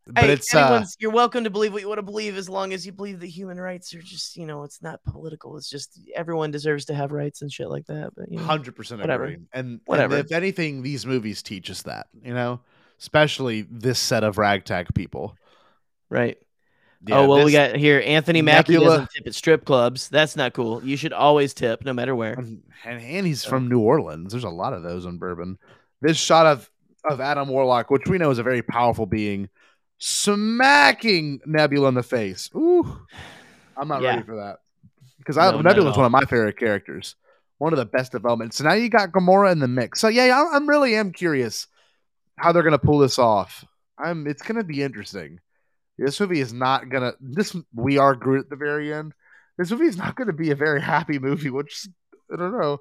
[0.06, 2.74] But Hey, it's uh, you're welcome to believe what you want to believe as long
[2.74, 6.00] as you believe that human rights are just you know it's not political it's just
[6.16, 9.26] everyone deserves to have rights and shit like that but you know, hundred percent whatever
[9.26, 9.38] agree.
[9.54, 12.60] And, whatever and if anything, these movies teach us that, you know,
[13.00, 15.36] especially this set of ragtag people.
[16.10, 16.38] right
[17.08, 20.36] Yeah, oh well we got here anthony mackie Nebula- doesn't tip at strip clubs that's
[20.36, 24.32] not cool you should always tip no matter where and, and he's from New Orleans.
[24.32, 25.58] There's a lot of those on bourbon.
[26.02, 26.70] This shot of
[27.10, 29.50] of Adam Warlock, which we know is a very powerful being,
[29.98, 32.50] smacking Nebula in the face.
[32.56, 33.06] Ooh,
[33.78, 34.10] I'm not Yeah.
[34.12, 34.58] ready for that
[35.18, 37.16] because I No, Nebula's one of my favorite characters.
[37.58, 38.58] One of the best developments.
[38.58, 40.00] So now you got Gamora in the mix.
[40.00, 41.68] So yeah, I, I'm really am curious
[42.39, 43.65] how they're gonna pull this off.
[43.97, 44.28] I'm.
[44.28, 45.39] It's gonna be interesting.
[45.97, 47.13] This movie is not gonna.
[47.19, 49.13] This we are Groot at the very end.
[49.58, 51.49] This movie is not gonna be a very happy movie.
[51.49, 51.88] Which
[52.32, 52.80] I don't know.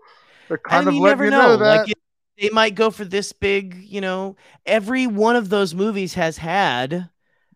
[0.49, 1.79] They're kind of you letting never you know, know, that.
[1.81, 1.99] like it,
[2.41, 7.11] they might go for this big you know every one of those movies has had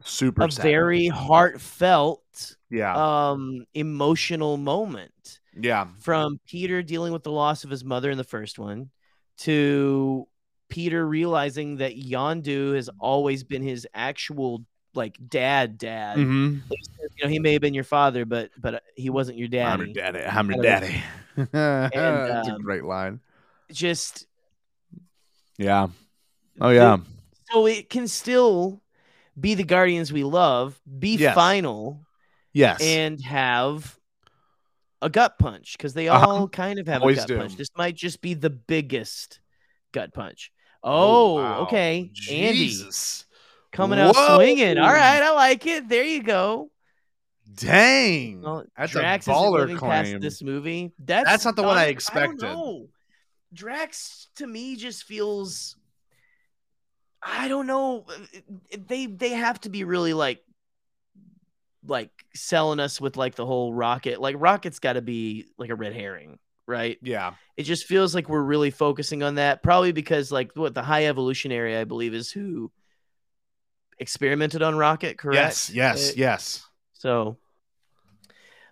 [0.05, 0.63] Super a sad.
[0.63, 3.31] very heartfelt Yeah.
[3.31, 5.87] um emotional moment yeah.
[6.01, 8.91] from Peter dealing with the loss of his mother in the first one
[9.39, 10.27] to
[10.73, 16.17] Peter realizing that Yondu has always been his actual like dad dad.
[16.17, 16.63] Mhm.
[16.71, 19.71] You know, he may have been your father, but but he wasn't your daddy.
[19.71, 20.21] I'm your daddy.
[20.25, 21.03] I'm your Kind of daddy.
[21.53, 23.21] That's a um, great line.
[23.71, 24.27] Just
[25.59, 25.89] Yeah.
[26.59, 26.97] Oh yeah.
[27.51, 28.81] so it can still
[29.39, 31.35] be the Guardians we love, be Yes.
[31.35, 32.01] final,
[32.55, 32.81] Yes.
[32.81, 33.99] and have
[35.03, 36.27] a gut punch because they Uh-huh.
[36.27, 37.37] all kind of have Always a gut do.
[37.39, 37.57] punch.
[37.57, 39.41] This might just be the biggest
[39.93, 40.51] gut punch.
[40.85, 41.61] Oh, Oh, wow.
[41.63, 43.25] okay, Andy Jesus.
[43.73, 44.79] coming out swinging.
[44.79, 45.89] All right, I like it.
[45.89, 46.71] There you go.
[47.55, 48.41] Dang.
[48.43, 50.21] Well, That's Drax a baller claim.
[50.21, 50.93] this movie.
[50.99, 52.39] That's That's not the one I expected.
[52.41, 52.89] don't know.
[53.53, 55.77] Drax to me just feels
[57.23, 58.07] I don't know.
[58.09, 60.43] Uh, they they have to be really like
[61.87, 64.21] like selling us with like the whole rocket.
[64.21, 66.39] Like rocket's got to be like a red herring,
[66.73, 66.99] right?
[67.03, 67.35] Yeah.
[67.57, 71.07] It just feels like we're really focusing on that probably because like what the high
[71.07, 72.73] evolutionary I believe is who
[73.99, 75.71] experimented on rocket, correct?
[75.71, 76.67] Yes, yes, Uh, yes.
[76.95, 77.37] So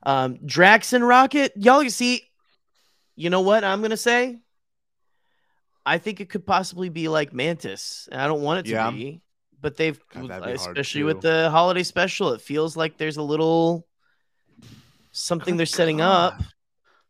[0.02, 2.22] um Drax and Rocket, y'all see
[3.16, 4.38] you know what I'm gonna say?
[5.84, 8.08] I think it could possibly be like Mantis.
[8.10, 8.90] And I don't want it to Yeah.
[8.90, 9.22] be,
[9.60, 13.86] but they've God, be especially with the holiday special, it feels like there's a little
[15.12, 16.42] something they're setting up.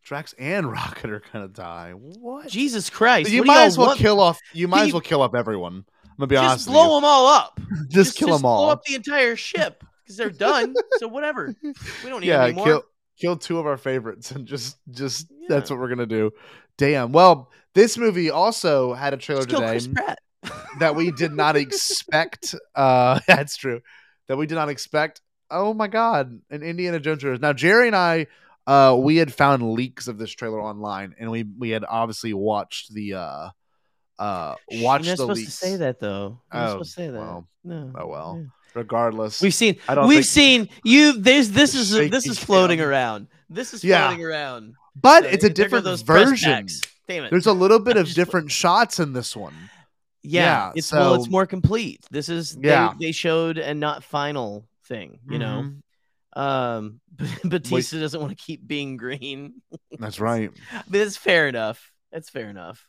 [0.03, 1.93] Drax and Rocket are gonna die.
[1.93, 2.49] What?
[2.49, 3.31] Jesus Christ!
[3.31, 3.99] You might as well want?
[3.99, 4.39] kill off.
[4.53, 5.85] You might Can as you well kill off everyone.
[6.05, 6.67] I'm gonna be honest.
[6.67, 6.87] just honest.
[6.89, 7.61] blow them all up.
[7.71, 7.87] you.
[7.89, 8.65] Just, kill them all.
[8.65, 10.75] Blow up the entire ship because they're done.
[10.99, 11.55] so whatever.
[11.63, 12.65] We don't need yeah, any more.
[12.65, 12.83] kill
[13.19, 16.31] kill two of our favorites and just just that's what we're gonna do.
[16.79, 17.13] Damn.
[17.13, 20.15] Well, this movie also had a trailer Just today
[20.79, 22.55] that we did not expect.
[22.75, 23.81] Uh, that's true.
[24.29, 25.21] That we did not expect.
[25.51, 27.37] Oh my god, an Indiana Jones trailer.
[27.37, 28.29] Now Jerry and I,
[28.67, 32.93] uh, we had found leaks of this trailer online, and we we had obviously watched
[32.95, 33.49] the uh,
[34.19, 35.59] uh, watched You're not the supposed leaks.
[35.61, 36.41] to say that though.
[36.53, 37.21] You're Oh, supposed to say that.
[37.21, 37.49] well.
[37.65, 37.93] no.
[37.99, 38.37] Oh well.
[38.41, 38.47] Yeah.
[38.73, 43.27] Regardless, We've seen I don't we've seen you there's this is this is floating around.
[43.49, 44.07] This is Yeah.
[44.07, 44.75] floating around.
[44.95, 46.69] but So it's a different version.
[47.09, 47.31] Damn it.
[47.31, 49.55] There's a little bit of different shots in this one.
[50.23, 52.05] yeah, yeah, it's well it's more complete.
[52.13, 52.93] This is they, Yeah.
[53.01, 55.65] they showed a not final thing, you know.
[56.37, 56.41] Mhm.
[56.41, 57.01] Um
[57.45, 59.63] Bautista doesn't want to keep being green.
[59.99, 60.51] That's right.
[60.89, 61.93] but it's fair enough.
[62.13, 62.85] It's fair enough.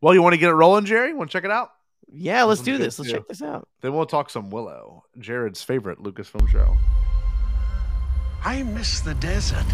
[0.00, 1.14] Well, you want to get it rolling, Jerry?
[1.14, 1.70] Want to check it out?
[2.08, 2.98] Yeah, let's do this.
[2.98, 3.16] Let's too.
[3.16, 3.68] check this out.
[3.80, 6.76] Then we'll talk some Willow, Jared's favorite Lucasfilm show.
[8.44, 9.64] I miss the desert.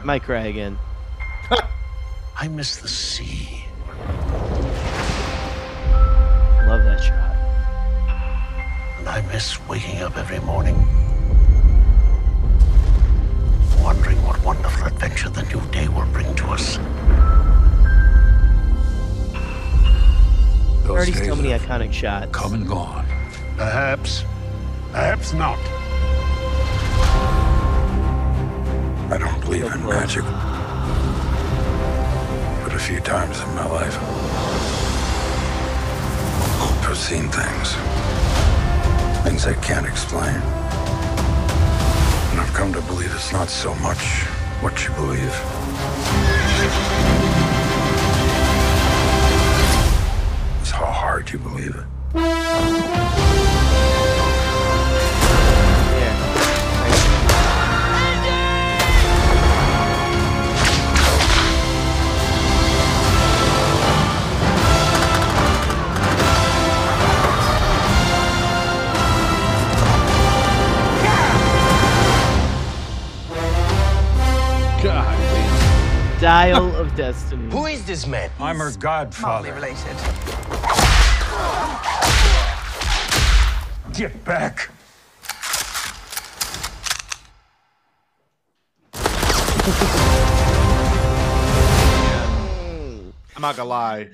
[0.00, 0.78] I might cry again.
[2.36, 3.64] I miss the sea.
[6.66, 7.39] Love that shot.
[9.00, 10.76] And I miss waking up every morning.
[13.82, 16.76] Wondering what wonderful adventure the new day will bring to us.
[20.82, 22.30] There already so many iconic shots.
[22.30, 23.06] Come and gone.
[23.56, 24.24] Perhaps.
[24.92, 25.58] Perhaps not.
[29.10, 30.24] I don't believe in magic.
[32.62, 33.96] But a few times in my life,
[36.86, 37.76] I've seen things.
[39.24, 40.34] Things I can't explain.
[42.30, 44.24] And I've come to believe it's not so much
[44.62, 45.34] what you believe.
[50.60, 52.99] It's how hard you believe it.
[76.20, 77.50] Dial of Destiny.
[77.50, 78.30] Who is this man?
[78.38, 79.54] I'm her godfather.
[79.54, 79.96] related.
[83.94, 84.68] Get back.
[93.36, 94.10] I'm not gonna lie.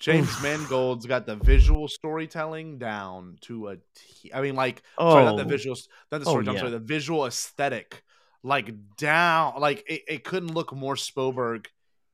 [0.00, 4.30] James Mangold's got the visual storytelling down to a T.
[4.34, 5.46] I mean, like, sorry, not the Oh.
[5.46, 5.76] visual,
[6.12, 6.46] not the Oh, story.
[6.48, 6.60] I'm yeah.
[6.60, 8.02] sorry, the visual aesthetic,
[8.44, 11.66] like down, like it, it couldn't look more Spielberg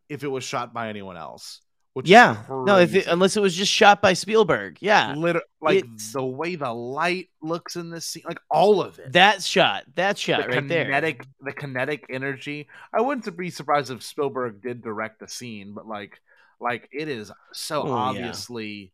[0.08, 1.60] if it was shot by anyone else.
[1.92, 2.36] Which is Yeah.
[2.48, 4.78] No, if it, unless it was just shot by Spielberg.
[4.80, 5.12] Yeah.
[5.16, 9.12] Liter- like It's- the way the light looks in this scene, like all of it.
[9.12, 9.84] That shot.
[9.96, 10.84] That shot the right there.
[10.84, 12.68] kinetic, the kinetic energy.
[12.94, 16.20] I wouldn't be surprised if Spielberg did direct the scene, but like,
[16.60, 17.92] like it is so Oh, yeah.
[17.94, 18.92] obviously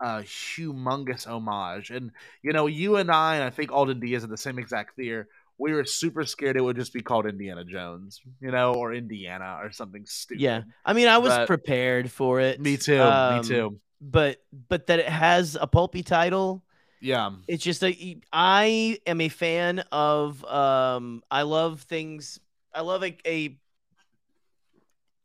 [0.00, 1.90] a humongous homage.
[1.90, 2.10] And
[2.42, 5.28] you know, you and I, and I think Alden Diaz in the same exact theater.
[5.58, 9.58] We were super scared it would just be called Indiana Jones, you know, or Indiana
[9.62, 10.40] or something stupid.
[10.42, 10.62] Yeah.
[10.84, 12.60] I mean, I was But- prepared for it.
[12.60, 13.80] Me too, me Um, too.
[14.00, 16.64] But but that it has a pulpy title.
[17.00, 17.30] Yeah.
[17.46, 22.40] It's just a I am a fan of um I love things
[22.74, 23.56] I love a a,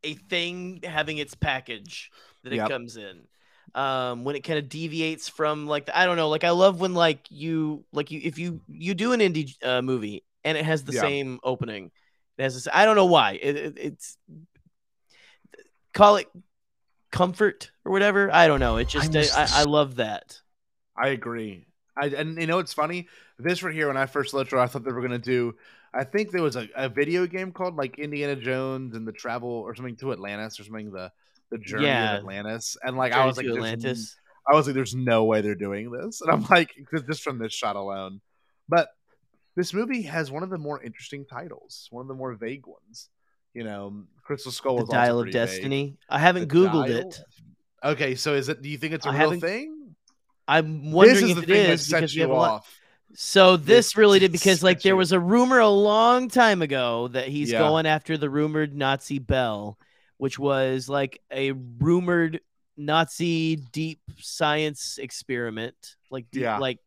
[0.03, 2.11] a thing having its package
[2.43, 2.69] that it Yep.
[2.69, 3.27] comes in.
[3.75, 6.79] Um when it kind of deviates from like the, I don't know, like I love
[6.79, 10.65] when like you like you if you you do an indie uh, movie and it
[10.65, 11.01] has the Yeah.
[11.01, 11.91] same opening.
[12.37, 13.33] It has this I don't know why.
[13.41, 14.17] It, it, it's
[15.93, 16.27] call it
[17.11, 18.31] comfort or whatever.
[18.33, 18.77] I don't know.
[18.77, 20.39] It just I, I, I love that.
[20.97, 21.65] I agree.
[21.97, 23.07] I and you know it's funny.
[23.37, 25.55] This right here, when I first looked at, I thought they were gonna do
[25.93, 29.49] I think there was a, a video game called like Indiana Jones and the Travel
[29.49, 31.11] or something to Atlantis or something the
[31.51, 32.13] the journey Yeah.
[32.13, 34.15] of Atlantis, and like I was like, to there's n- Atlantis.
[34.51, 36.71] I was like, there's no way they're doing this, and I'm like,
[37.07, 38.21] just from this shot alone.
[38.67, 38.89] But
[39.55, 43.09] this movie has one of the more interesting titles, one of the more vague ones.
[43.53, 45.47] You know, Crystal Skull The Dial of pretty vague.
[45.49, 45.97] Destiny.
[46.07, 46.97] I haven't The Googled Dial?
[46.99, 47.19] it.
[47.83, 48.61] Okay, so is it?
[48.61, 49.95] Do you think it's a I real thing?
[50.47, 52.33] I'm wondering is if the it thing that is sets because we you have a
[52.33, 52.51] lot.
[52.51, 52.75] off.
[53.15, 57.07] So this, This really did because like there was a rumor a long time ago
[57.09, 57.59] that he's Yeah.
[57.59, 59.77] going after the rumored Nazi Bell,
[60.19, 62.41] which was like a rumored
[62.77, 66.59] Nazi deep science experiment, like deep, Yeah.
[66.59, 66.77] like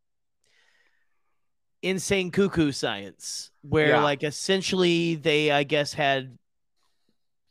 [1.82, 4.02] insane cuckoo science, where Yeah.
[4.02, 6.38] like essentially they I guess had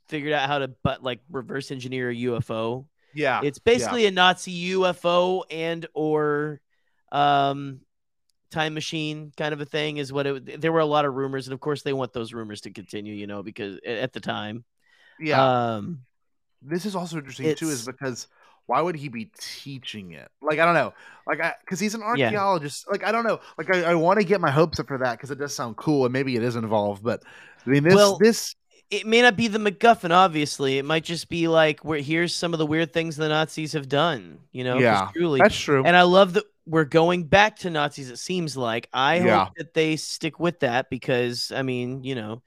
[0.07, 2.87] figured out how to but like reverse engineer a UFO.
[3.13, 3.73] Yeah, It's yeah.
[3.73, 6.61] basically a Nazi UFO and or
[7.11, 7.81] um
[8.51, 11.47] time machine kind of a thing is what it there were a lot of rumors
[11.47, 14.63] and of course they want those rumors to continue, you know, because at the time.
[15.21, 15.75] Yeah.
[15.75, 16.01] Um
[16.61, 18.27] this is also interesting too, is because
[18.67, 20.29] why would he be teaching it?
[20.41, 20.93] Like I don't know,
[21.27, 22.27] like I because he's an Yeah.
[22.27, 22.85] archaeologist.
[22.89, 25.13] Like I don't know, like I, I want to get my hopes up for that
[25.13, 27.03] because it does sound cool and maybe it is involved.
[27.03, 27.23] But
[27.65, 28.55] I mean, this Well, this
[28.89, 30.77] it may not be the MacGuffin, obviously.
[30.77, 33.87] It might just be like where here's some of the weird things the Nazis have
[33.87, 35.39] done, you know, Yeah, truly.
[35.39, 35.83] that's true.
[35.85, 38.89] And I love that we're going back to Nazis, it seems like.
[38.93, 39.45] I Yeah.
[39.45, 42.41] hope that they stick with that because I mean, you know,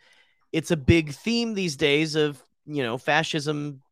[0.52, 3.82] it's a big theme these days of, you know, fascism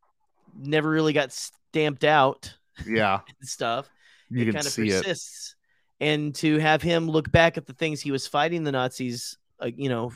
[0.57, 2.53] never really got stamped out
[2.87, 3.89] yeah, and stuff.
[4.29, 5.03] you it can kind of see it.
[5.03, 5.55] persists.
[5.99, 9.69] And to have him look back at the things he was fighting the Nazis, uh,
[9.75, 10.11] you know,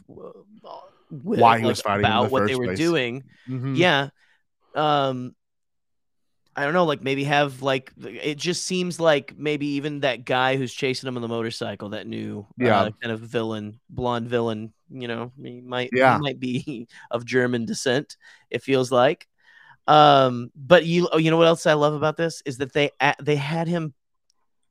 [1.10, 2.78] with, Why he like, was fighting in about the what they were place.
[2.78, 3.24] doing.
[3.48, 3.78] Mhm.
[3.78, 4.10] Yeah.
[4.76, 5.34] Um,
[6.56, 10.58] I don't know, like maybe have like it just seems like maybe even that guy
[10.58, 12.82] who's chasing him on the motorcycle, that new Yeah.
[12.82, 17.66] uh, kind of villain, blonde villain, you know, he might he might be of German
[17.66, 18.18] descent.
[18.50, 19.28] It feels like.
[19.88, 22.92] Um, but you oh, you know what else I love about this is that they
[23.22, 23.94] they had him,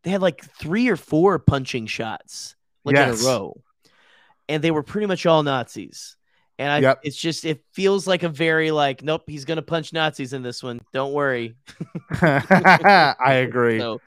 [0.02, 3.20] they had like three or four punching shots like Yes.
[3.22, 3.62] in a row,
[4.48, 6.16] and they were pretty much all Nazis.
[6.58, 7.00] And I, Yep.
[7.02, 10.62] it's just it feels like a very like nope he's gonna punch Nazis in this
[10.62, 10.80] one.
[10.92, 11.54] Don't worry.
[12.20, 13.78] I agree.
[13.78, 14.00] So,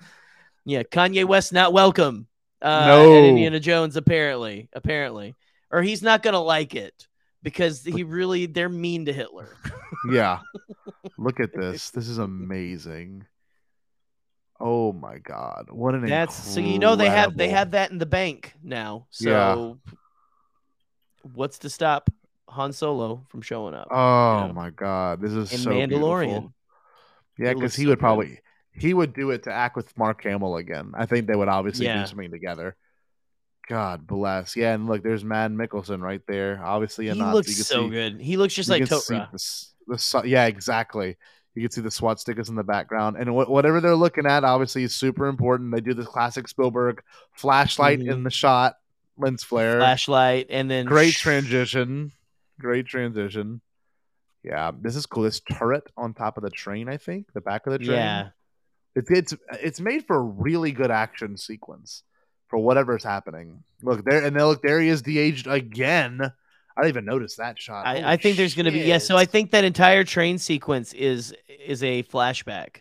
[0.65, 2.27] yeah, Kanye West not welcome.
[2.61, 3.23] Uh, No.
[3.23, 5.35] Indiana Jones apparently, apparently,
[5.71, 7.07] or he's not gonna like it
[7.43, 9.47] because he really they're mean to Hitler.
[10.11, 10.39] yeah,
[11.17, 11.89] look at this.
[11.91, 13.25] This is amazing.
[14.59, 17.97] Oh my god, what an That's so you know they have they have that in
[17.97, 19.07] the bank now.
[19.09, 19.93] So Yeah.
[21.33, 22.09] what's to stop
[22.49, 23.87] Han Solo from showing up?
[23.91, 26.27] Oh my god, this is And so Mandalorian.
[26.27, 26.53] beautiful.
[27.37, 28.39] Yeah, because he would probably
[28.73, 30.91] he would do it to act with Mark Hamill again.
[30.93, 32.01] I think they would obviously Yeah.
[32.01, 32.75] do something together.
[33.69, 34.55] God bless.
[34.55, 36.59] Yeah, and look, there's Mads Mikkelsen right there.
[36.63, 37.33] Obviously, a He Nazi.
[37.35, 38.19] looks so see- good.
[38.19, 39.29] He looks just like Totra.
[39.87, 41.17] the the yeah, exactly.
[41.55, 44.43] You can see the SWAT stickers in the background, and wh- whatever they're looking at,
[44.43, 45.71] obviously, is super important.
[45.73, 47.01] They do this classic Spielberg
[47.33, 48.23] flashlight in Mhm.
[48.23, 48.75] the shot,
[49.17, 52.11] lens flare, Flashlight and then great sh- transition,
[52.59, 53.61] great transition.
[54.43, 55.23] Yeah, this is cool.
[55.23, 57.97] This turret on top of the train, I think, the back of the train.
[57.97, 58.29] Yeah.
[58.95, 62.03] It's it's it's made for a really good action sequence
[62.49, 63.63] for whatever's happening.
[63.81, 66.19] Look there, and then look there he is de-aged again.
[66.21, 67.85] I didn't even notice that shot.
[67.85, 68.97] I, Holy I think there's going to be yeah.
[68.97, 72.77] So I think that entire train sequence is is a flashback.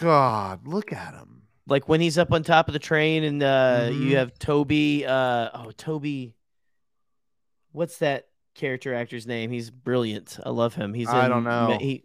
[0.00, 1.42] God, look at him.
[1.66, 4.02] Like when he's up on top of the train and uh Mhm.
[4.02, 6.34] you have Toby uh oh Toby
[7.72, 9.50] what's that character actor's name?
[9.50, 10.38] He's brilliant.
[10.44, 10.94] I love him.
[10.94, 11.78] He's in, I don't know.
[11.80, 12.04] He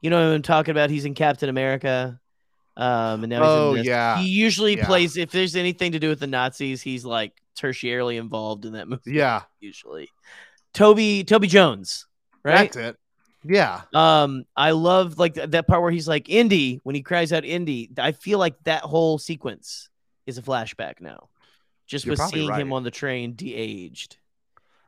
[0.00, 0.90] you know who I'm talking about?
[0.90, 2.20] He's in Captain America.
[2.78, 4.18] Um and now Oh, yeah.
[4.18, 4.86] He usually Yeah.
[4.86, 8.88] plays if there's anything to do with the Nazis, he's like tertiarily involved in that
[8.88, 9.12] movie.
[9.12, 10.08] Yeah, Usually.
[10.74, 12.06] Toby Toby Jones,
[12.44, 12.72] right?
[12.72, 12.96] that's it.
[13.44, 17.44] Yeah, Um, I love like that part where he's like Indy when he cries out
[17.44, 17.90] Indy.
[17.98, 19.88] I feel like that whole sequence
[20.26, 21.28] is a flashback now,
[21.86, 24.16] just You're with seeing him on the train de-aged.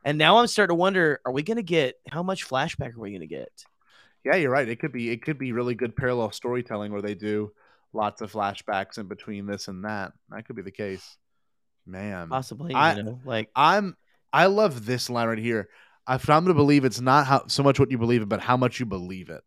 [0.05, 3.11] And now I'm starting to wonder: Are we gonna get how much flashback are we
[3.11, 3.51] gonna get?
[4.23, 4.67] yeah, you're right.
[4.67, 7.51] It could be it could be really good parallel storytelling where they do
[7.93, 10.13] lots of flashbacks in between this and that.
[10.29, 11.17] That could be the case.
[11.85, 13.97] Man, Possibly, I- you know, like I'm
[14.31, 15.67] I love this line right here.
[16.25, 18.79] Come to believe it's not how so much what you believe it, but how much
[18.79, 19.41] you believe it.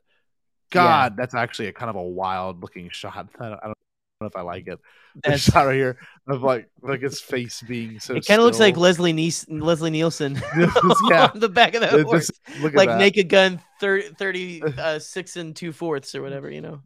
[0.71, 3.29] God, that's actually a kind of a wild looking shot.
[3.41, 3.77] I don't, I don't
[4.21, 4.79] know if I like it.
[5.17, 8.17] The That's- shot right here of like like his face being so.
[8.17, 8.77] it kind of looks like.
[8.77, 10.35] Leslie Nies- Leslie Nielsen
[11.09, 11.31] Yeah.
[11.33, 12.99] on the back of that horse, just- like that.
[12.99, 15.01] Naked Gun 30, 30 uh,
[15.37, 16.81] and two fourths or whatever, you know.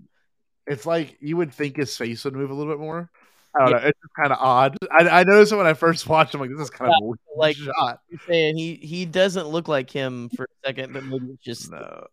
[0.68, 3.10] It's like you would think his face would move a little bit more.
[3.54, 3.88] I don't know.
[3.88, 4.76] It's just kind of odd.
[4.92, 6.34] I, I noticed it when I first watched.
[6.34, 6.40] him.
[6.40, 8.00] like, this is kind of a weird like shot.
[8.08, 11.70] you're saying he he doesn't look like him for a second, but maybe it's just
[11.70, 12.06] no.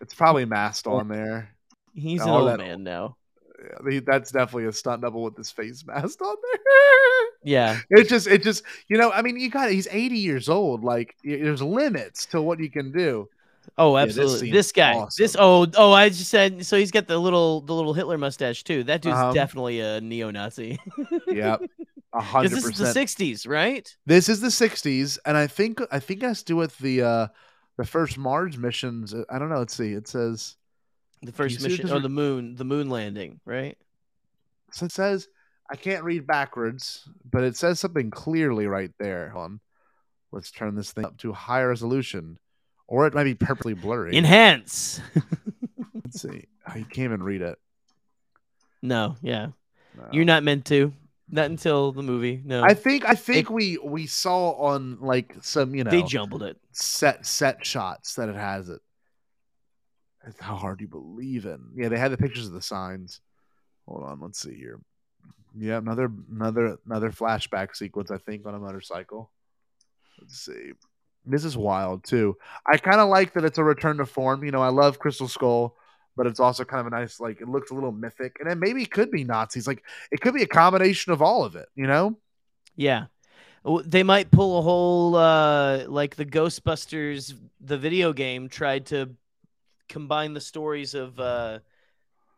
[0.00, 0.92] It's probably masked oh.
[0.92, 1.50] on there.
[1.94, 3.16] He's an old that- man now.
[3.90, 7.26] Yeah, that's definitely a stunt double with his face masked on there.
[7.42, 7.80] Yeah.
[7.90, 10.84] It's just, it just, you know, I mean, you got, he's 80 years old.
[10.84, 13.28] Like, there's limits to what you can do.
[13.76, 14.50] Oh, Yeah, this absolutely.
[14.52, 14.94] this guy.
[14.94, 15.22] awesome.
[15.22, 18.64] This oh oh I just said so he's got the little the little Hitler mustache
[18.64, 18.84] too.
[18.84, 19.32] That dude's Uh-huh.
[19.32, 20.78] definitely a neo-Nazi.
[21.28, 21.62] Yep.
[22.14, 23.94] A hundred Because this is the '60s, right?
[24.06, 27.02] This is the 60s, and I think I think it has to do with the
[27.02, 27.26] uh
[27.76, 29.12] the first Mars missions.
[29.12, 29.58] Uh, I don't know.
[29.58, 29.92] Let's see.
[29.92, 30.56] It says
[31.22, 33.76] The first mission or the moon, the moon landing, right?
[34.72, 35.28] so it says
[35.70, 39.28] I can't read backwards, but it says something clearly right there.
[39.28, 39.60] Hold on.
[40.32, 42.38] Let's turn this thing up to high resolution,
[42.88, 44.16] or it might be purposely blurry.
[44.16, 45.00] Enhance.
[45.94, 46.46] Let's see.
[46.66, 47.58] I can't even read it.
[48.82, 49.48] No, yeah.
[50.12, 50.92] You're not meant to.
[51.30, 52.40] Not until the movie.
[52.44, 52.62] No.
[52.62, 56.42] I think I think They- we we saw on like some you know They jumbled
[56.42, 56.56] it.
[56.72, 58.80] set set shots that it has it.
[60.26, 61.60] It's how hard do you believe in.
[61.74, 63.20] Yeah, they had the pictures of the signs.
[63.86, 64.80] Hold on, let's see here.
[65.58, 69.30] Yeah, another another another flashback sequence, I think, on a motorcycle.
[70.20, 70.72] Let's see.
[71.30, 72.36] This is wild too.
[72.66, 74.44] I kind of like that it's a return to form.
[74.44, 75.76] You know, I love Crystal Skull,
[76.16, 78.58] but it's also kind of a nice, like, it looks a little mythic, and then
[78.58, 79.66] maybe it could be Nazis.
[79.66, 81.68] Like, it could be a combination of all of it.
[81.74, 82.18] You know?
[82.76, 83.06] Yeah.
[83.84, 89.10] They might pull a whole uh like the Ghostbusters the video game tried to
[89.88, 91.58] combine the stories of uh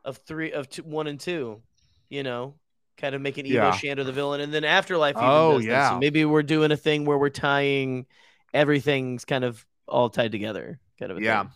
[0.05, 1.61] of three of two, one and two,
[2.09, 2.55] you know,
[2.97, 3.73] kind of make an Evo Yeah.
[3.73, 5.65] Shander the villain and then Afterlife even Oh, that.
[5.89, 5.99] So yeah.
[6.01, 8.07] maybe we're doing a thing where we're tying
[8.55, 11.43] everything's kind of all tied together kind of Yeah.
[11.45, 11.53] thing.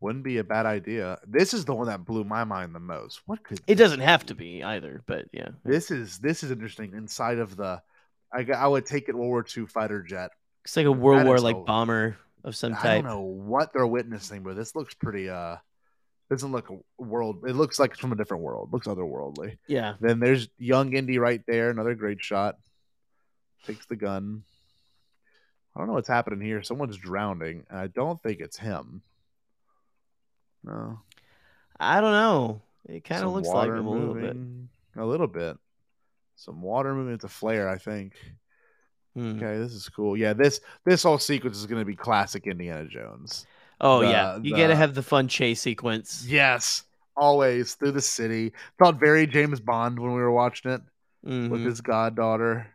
[0.00, 1.18] Wouldn't be a bad idea.
[1.26, 3.20] This is the one that blew my mind the most.
[3.26, 5.48] What could It doesn't have to be either, but yeah.
[5.64, 6.94] This is this is interesting.
[6.94, 7.82] Inside of the,
[8.32, 10.30] I, I would take it World War II fighter jet.
[10.64, 12.84] It's like a World That War like bomber of some type.
[12.84, 15.28] I don't know what they're witnessing, but this looks pretty.
[15.28, 15.56] uh
[16.30, 17.44] Doesn't look a world.
[17.46, 18.72] It looks like it's from a different world.
[18.72, 19.58] looks otherworldly.
[19.66, 19.96] Yeah.
[20.00, 21.68] Then there's young Indy right there.
[21.68, 22.56] Another great shot.
[23.66, 24.44] Takes the gun.
[25.80, 26.62] I don't know what's happening here.
[26.62, 27.64] Someone's drowning.
[27.70, 29.00] I don't think it's him.
[30.62, 31.00] No.
[31.78, 32.60] I don't know.
[32.86, 34.36] It kind of looks like water him a little bit.
[34.96, 35.56] A little bit.
[36.36, 37.14] Some water moving.
[37.14, 38.12] It's a flare, I think.
[39.14, 39.36] Hmm.
[39.36, 40.16] Okay, this is cool.
[40.16, 43.46] Yeah, this this whole sequence is going to be classic Indiana Jones.
[43.80, 46.26] Oh The- yeah, you the- gotta have the fun chase sequence.
[46.28, 46.84] Yes,
[47.16, 48.52] always through the city.
[48.78, 50.82] Felt very James Bond when we were watching it
[51.22, 51.64] with Mhm.
[51.64, 52.66] his goddaughter,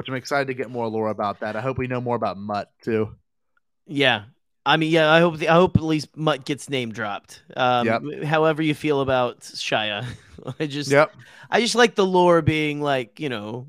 [0.00, 1.56] which I'm excited to get more lore about that.
[1.56, 3.14] I hope we know more about Mutt too.
[3.86, 4.22] Yeah,
[4.64, 5.12] I mean, yeah.
[5.12, 7.42] I hope the, I hope at least Mutt gets name dropped.
[7.54, 8.24] Um, Yep.
[8.24, 10.06] However you feel about Shia,
[10.58, 11.12] I just Yep.
[11.50, 13.66] I just like the lore being like you know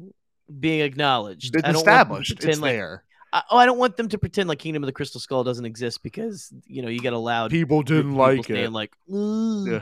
[0.57, 1.53] being acknowledged.
[1.57, 2.43] It's I don't want them to established.
[2.45, 3.03] It's like- there.
[3.34, 5.65] I, oh, I don't want them to pretend like Kingdom of the Crystal Skull doesn't
[5.65, 8.71] exist because you know you get a loud People didn't like it.
[8.71, 9.82] like Yeah.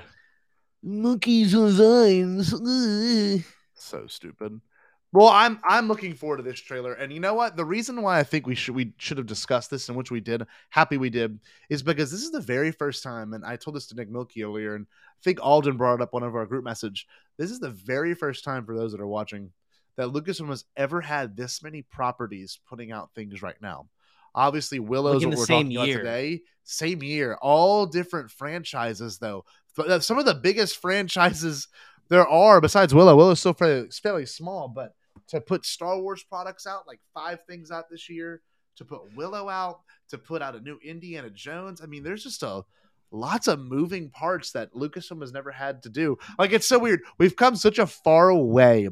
[0.81, 2.53] monkeys on vines.
[2.53, 3.41] ugh."
[3.75, 4.59] So stupid.
[5.11, 7.57] Well, I'm I'm looking forward to this trailer, and you know what?
[7.57, 10.19] The reason why I think we should we should have discussed this, and which we
[10.19, 11.39] did, happy we did,
[11.69, 14.43] is because this is the very first time, and I told this to Nick Milky
[14.43, 17.07] earlier, and I think Alden brought it up one of our group message.
[17.37, 19.51] This is the very first time for those that are watching
[19.95, 23.87] that Lucasfilm has ever had this many properties putting out things right now.
[24.35, 25.97] Obviously, Willow's Like what we're same talking about year.
[25.97, 26.41] today.
[26.65, 29.43] Same year, all different franchises though.
[29.75, 31.67] Uh, some of the biggest franchises
[32.09, 33.15] there are besides Willow.
[33.15, 34.93] Willow's still fairly, fairly small, but
[35.27, 38.41] to put Star Wars products out, like five things out this year,
[38.77, 41.81] to put Willow out, to put out a new Indiana Jones.
[41.81, 42.63] I mean, there's just a
[43.11, 46.17] lots of moving parts that Lucasfilm has never had to do.
[46.37, 47.01] Like it's so weird.
[47.17, 48.87] We've come such a far way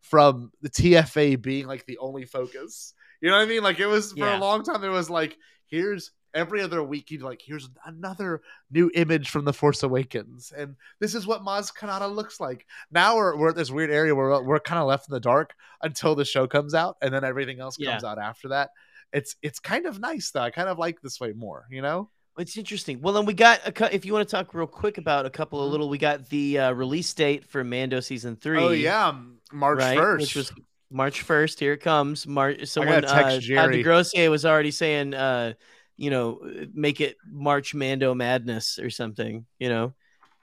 [0.00, 2.94] from the TFA being like the only focus.
[3.20, 3.62] You know what I mean?
[3.62, 4.38] Like it was for Yeah.
[4.38, 4.80] a long time.
[4.80, 9.52] There was like here's every other week you'd like here's another new image from the
[9.52, 12.66] Force Awakens, and this is what Maz Kanata looks like.
[12.90, 15.20] Now we're we're at this weird area where we're, we're kind of left in the
[15.20, 18.10] dark until the show comes out, and then everything else comes Yeah.
[18.10, 18.70] out after that.
[19.12, 20.42] It's it's kind of nice though.
[20.42, 21.66] I kind of like this way more.
[21.70, 22.10] You know?
[22.36, 23.00] It's interesting.
[23.00, 25.58] Well, then we got a if you want to talk real quick about a couple
[25.58, 25.66] Mm-hmm.
[25.66, 28.60] of little, we got the uh, release date for Mando season three.
[28.62, 29.12] Oh yeah,
[29.52, 30.20] March right, first.
[30.22, 30.52] which was
[30.90, 31.58] March first.
[31.58, 32.26] Here it comes.
[32.28, 32.64] March.
[32.66, 34.28] Someone, gotta text uh, Jerry.
[34.28, 35.54] Was already saying, uh,
[35.98, 36.40] you know,
[36.72, 39.44] make it March Mando Madness or something.
[39.58, 39.94] You know,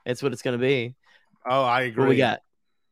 [0.06, 0.94] that's what it's gonna be.
[1.48, 2.04] Oh, I agree.
[2.04, 2.42] What we got?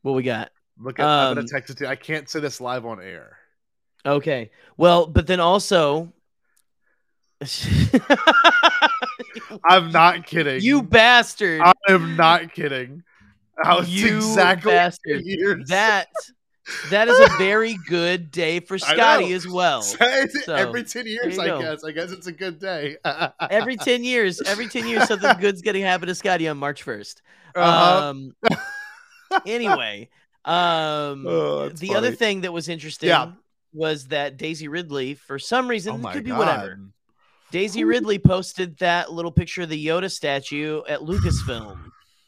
[0.02, 0.50] What we got?
[0.78, 1.90] Look at I'm Um, gonna text it to you.
[1.90, 3.38] I can't say this live on air.
[4.06, 4.50] Okay.
[4.76, 6.12] Well, but then also,
[9.64, 10.60] I'm not kidding.
[10.62, 11.60] you bastard.
[11.62, 13.02] I am not kidding.
[13.64, 15.22] Oh, it's you exactly bastard.
[15.68, 16.08] That
[16.90, 19.82] that is a very good day for Scotty as well.
[20.44, 21.60] So, every 10 years, I go.
[21.60, 21.84] guess.
[21.84, 22.96] I guess it's a good day.
[23.50, 27.20] every 10 years, every 10 years, something good's getting happen to Scotty on March 1st.
[27.54, 28.08] Uh-huh.
[28.10, 28.34] Um,
[29.46, 30.08] anyway,
[30.44, 33.32] um, Oh, the other thing that was interesting Yeah.
[33.72, 36.38] was that Daisy Ridley, for some reason, Oh could be God.
[36.38, 36.78] whatever.
[37.50, 41.78] Daisy Ridley posted that little picture of the Yoda statue at Lucasfilm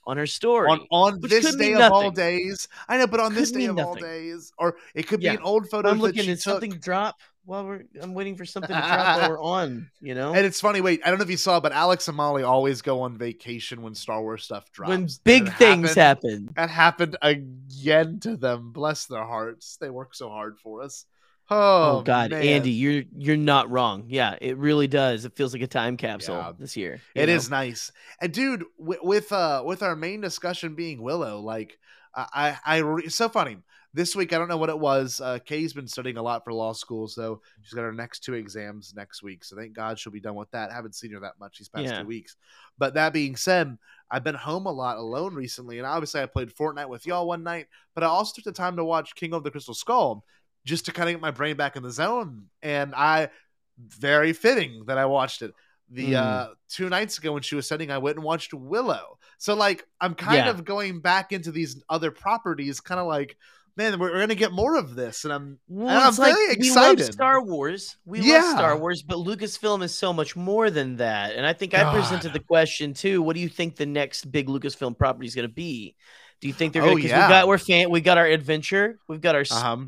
[0.07, 0.69] on her story.
[0.71, 2.69] on on this day of all days.
[2.89, 5.69] I know, but on this day of all days, or it could be an old
[5.69, 7.83] photo I'm looking at something drop while we're.
[8.01, 9.91] I'm waiting for something to drop while we're on.
[10.01, 10.81] You know, And it's funny.
[10.81, 13.83] Wait, I don't know if you saw, but Alex and Molly always go on vacation
[13.83, 14.89] when Star Wars stuff drops.
[14.91, 16.51] when big things happened- happen.
[16.57, 18.73] That happened again to them.
[18.73, 19.77] Bless their hearts.
[19.81, 21.05] They work so hard for us.
[21.49, 22.43] Oh, Oh, God, man.
[22.43, 24.05] Andy, you're you're not wrong.
[24.09, 25.25] Yeah, it really does.
[25.25, 26.53] It feels like a time capsule Yeah.
[26.59, 27.01] this year.
[27.15, 31.79] It is nice, and dude, with, with uh with our main discussion being Willow, like
[32.15, 33.59] I I, I re- it's so funny
[33.95, 34.33] this week.
[34.33, 35.21] I don't know what it was.
[35.21, 38.35] Uh, Kay's been studying a lot for law school, so she's got her next two
[38.35, 39.45] exams next week.
[39.45, 40.73] So thank God she'll be done with that.
[40.73, 42.01] haven't seen her that much these past Yeah.
[42.03, 42.35] two weeks.
[42.77, 43.79] But that being said,
[44.11, 47.43] I've been home a lot alone recently, and obviously I played Fortnite with y'all one
[47.45, 50.25] night, but I also took the time to watch King of the Crystal Skull
[50.67, 52.49] just to kind of get my brain back in the zone.
[52.63, 53.31] And I
[53.79, 55.53] very fitting that I watched it.
[55.89, 56.17] The Mm.
[56.17, 59.19] uh two nights ago when she was studying, I went and watched Willow.
[59.39, 60.51] So like I'm kind Yeah.
[60.51, 63.37] of going back into these other properties, kind of like,
[63.77, 66.57] man, we're, we're gonna get more of this, and I'm Well, and I'm like very
[66.59, 67.13] we love excited.
[67.13, 67.97] Star Wars.
[68.05, 68.41] We Yeah.
[68.43, 71.37] love Star Wars, but Lucasfilm is so much more than that.
[71.37, 73.23] And I think I presented the question too.
[73.23, 75.95] What do you think the next big Lucasfilm property is going to be?
[76.41, 77.09] Do you think they're Oh, going to?
[77.09, 77.27] yeah.
[77.29, 77.91] we got we're fan.
[77.91, 78.99] We got our adventure.
[79.07, 79.87] We've got our Uh-huh.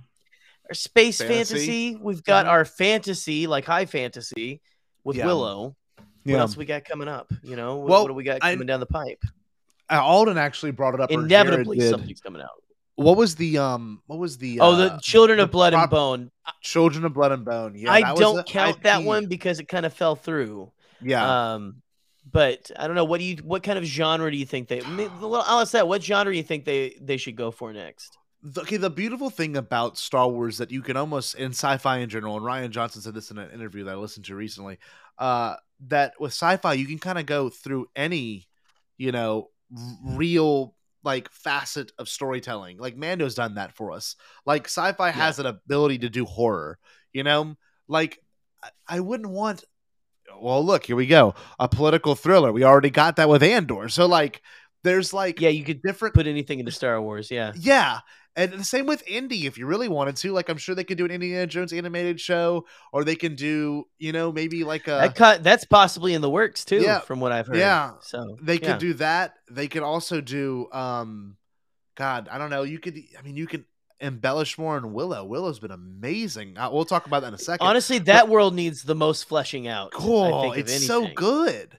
[0.69, 1.35] Our space Fantasy.
[1.55, 1.97] fantasy.
[1.97, 4.61] We've got our fantasy, like high fantasy,
[5.05, 5.27] with Yeah.
[5.27, 5.77] Willow.
[5.97, 6.39] What Yeah.
[6.41, 7.33] else we got coming up?
[7.43, 9.23] You know, what, Well, what do we got I- coming down the pipe?
[9.91, 11.11] Uh, Alden actually brought it up.
[11.11, 12.63] Inevitably, something's coming out.
[12.97, 14.03] What was the um?
[14.07, 14.61] What was the?
[14.61, 16.31] oh, uh, the Children of the Blood and Bone.
[16.61, 17.75] Children of Blood and Bone.
[17.77, 20.73] Yeah, I don't count that one because it kind of fell through.
[21.01, 21.55] Yeah.
[21.55, 21.81] Um,
[22.31, 23.05] but I don't know.
[23.05, 23.37] What do you?
[23.37, 24.83] What kind of genre do you think they?
[24.83, 25.87] I I'll ask that.
[25.89, 28.18] What genre do you think they they should go for next?
[28.43, 32.09] The, okay, the beautiful thing about Star Wars that you can almost in sci-fi in
[32.09, 34.79] general, and Rian Johnson said this in an interview that I listened to recently,
[35.19, 35.57] uh,
[35.89, 38.47] that with sci-fi you can kind of go through any,
[38.97, 42.79] you know, r- real like facet of storytelling.
[42.79, 44.17] Like Mando's done that for us.
[44.47, 46.79] Like sci-fi has an ability to do horror.
[47.13, 47.57] You know,
[47.89, 48.21] like
[48.63, 49.65] I, I wouldn't want.
[50.41, 51.35] Well, look, here we go.
[51.59, 52.53] A political thriller.
[52.53, 53.89] We already got that with Andor.
[53.89, 54.43] So like,
[54.85, 57.31] there's like yeah, you could different put anything into Star Wars.
[57.31, 58.01] Yeah, yeah.
[58.39, 60.33] And the same with Indy, if you really wanted to.
[60.33, 63.89] Like, I'm sure they could do an Indiana Jones animated show, or they can do,
[63.99, 64.93] you know, maybe like a.
[64.93, 65.43] that cut.
[65.43, 66.81] That's possibly in the works too.
[66.81, 67.57] Yeah, from what I've heard.
[67.57, 67.95] Yeah.
[68.01, 69.35] so they could do that.
[69.51, 71.37] They could also do, um,
[71.97, 72.63] God, I don't know.
[72.63, 73.65] You could, I mean, you can
[74.01, 75.25] embellish more on Willow.
[75.25, 76.57] Willow's been amazing.
[76.57, 77.67] Uh, we'll talk about that in a second.
[77.67, 79.91] Honestly, that world needs the most fleshing out.
[79.95, 80.43] I cool.
[80.43, 81.79] think, of It's so good.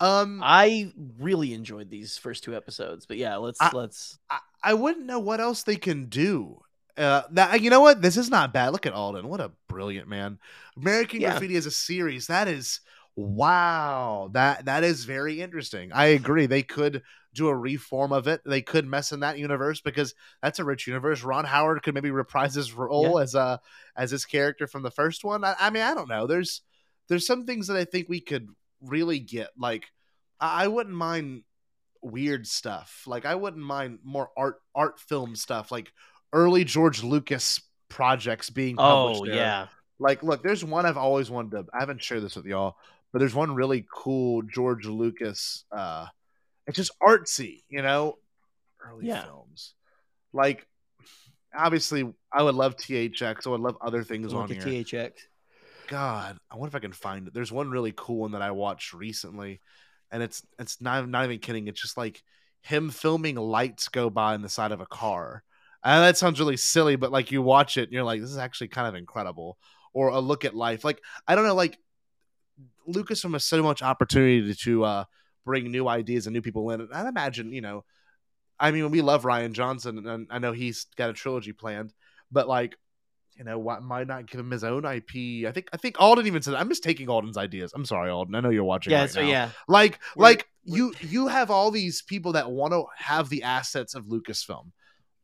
[0.00, 4.18] Um, I really enjoyed these first two episodes, but yeah, let's I- let's.
[4.30, 6.60] I, I wouldn't know what else they can do.
[6.96, 8.02] Uh, that you know what?
[8.02, 8.70] This is not bad.
[8.70, 9.28] Look at Alden.
[9.28, 10.38] What a brilliant man.
[10.76, 11.30] American Yeah.
[11.30, 12.26] Graffiti as a series.
[12.26, 12.80] That is
[13.16, 14.30] wow.
[14.32, 15.92] That that is very interesting.
[15.92, 16.46] I agree.
[16.46, 18.40] They could do a reform of it.
[18.44, 21.22] They could mess in that universe because that's a rich universe.
[21.22, 23.60] Ron Howard could maybe reprise his role as a
[23.96, 25.44] as his character from the first one.
[25.44, 26.26] I, I mean, I don't know.
[26.26, 26.62] There's
[27.08, 28.48] there's some things that I think we could
[28.82, 29.50] really get.
[29.58, 29.84] Like
[30.40, 31.42] I, I wouldn't mind
[32.02, 33.02] weird stuff.
[33.06, 35.92] Like I wouldn't mind more art art film stuff, like
[36.32, 39.20] early George Lucas projects being published.
[39.22, 39.34] Oh there.
[39.34, 39.66] yeah,
[39.98, 41.64] Like, look, there's one I've always wanted to.
[41.74, 42.76] I haven't shared this with y'all,
[43.12, 45.64] but there's one really cool George Lucas.
[45.72, 46.06] uh
[46.66, 48.16] It's just artsy, you know,
[48.80, 49.24] early Yeah.
[49.24, 49.74] films.
[50.32, 50.66] Like,
[51.54, 53.46] obviously, I would love THX.
[53.46, 54.60] I would love other things on here.
[54.62, 55.12] THX.
[55.90, 57.34] God, I wonder if I can find it.
[57.34, 59.60] There's one really cool one that I watched recently,
[60.12, 61.66] and it's it's not not even kidding.
[61.66, 62.22] It's just like
[62.62, 65.42] him filming lights go by on the side of a car.
[65.82, 68.38] And that sounds really silly, but like you watch it and you're like, this is
[68.38, 69.58] actually kind of incredible.
[69.92, 70.84] Or a look at life.
[70.84, 71.76] Like I don't know, like
[72.88, 75.04] Lucasfilm has so much opportunity to uh,
[75.44, 76.82] bring new ideas and new people in.
[76.82, 77.84] And I imagine, you know,
[78.60, 81.92] I mean, we love Rian Johnson, and I know he's got a trilogy planned,
[82.30, 82.76] but like,
[83.40, 85.46] you know, why might not give him his own IP?
[85.48, 88.34] I think I think Alden even said, "I'm just taking Alden's ideas." I'm sorry, Alden.
[88.34, 88.90] I know you're watching.
[88.90, 89.28] Yeah, right so now.
[89.28, 89.50] yeah.
[89.66, 93.94] like We're- like you you have all these people that want to have the assets
[93.94, 94.72] of Lucasfilm.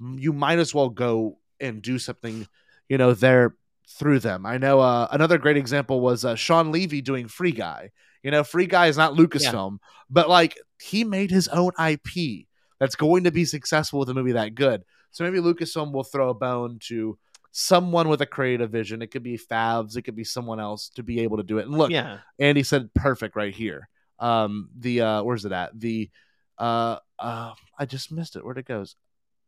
[0.00, 2.48] You might as well go and do something,
[2.88, 3.54] you know, there
[3.86, 4.46] through them.
[4.46, 7.90] I know uh, another great example was uh, Shawn Levy doing Free Guy.
[8.22, 9.76] You know, Free Guy is not Lucasfilm,
[10.08, 12.46] but like he made his own IP.
[12.80, 14.84] that's going to be successful with a movie that good.
[15.10, 17.18] So maybe Lucasfilm will throw a bone to
[17.58, 19.00] someone with a creative vision.
[19.00, 21.66] It could be Favs, it could be someone else to be able to do it.
[21.66, 22.18] And look, Yeah.
[22.38, 23.88] Andy said perfect right here.
[24.18, 25.78] Um, the uh, where's it at?
[25.78, 26.10] The
[26.58, 28.44] uh, uh, I just missed it.
[28.44, 28.94] Where'd it goes?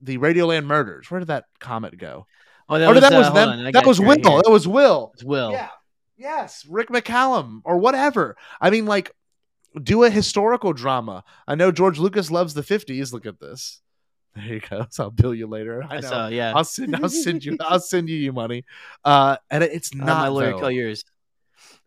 [0.00, 1.10] The Radioland Murders.
[1.10, 2.26] Where did that comment go?
[2.68, 3.48] Oh, that Or was, that uh, was them.
[3.50, 4.08] on, that was Will.
[4.08, 4.22] right.
[4.44, 5.10] That was Will.
[5.14, 5.50] It's Will.
[5.52, 5.68] Yeah.
[6.16, 8.36] Yes, Rick McCallum or whatever.
[8.60, 9.12] I mean, like,
[9.82, 11.24] do a historical drama.
[11.46, 13.12] I know George Lucas loves the '50s.
[13.12, 13.80] Look at this.
[14.44, 14.86] There you go.
[14.90, 15.82] So I'll bill you later.
[15.88, 16.08] I, I know.
[16.08, 16.52] saw, yeah.
[16.54, 16.96] I'll send.
[16.96, 17.56] I'll send you.
[17.60, 18.64] I'll send you your money.
[19.04, 20.60] Uh, and it's not have my lawyer though.
[20.60, 21.04] call yours.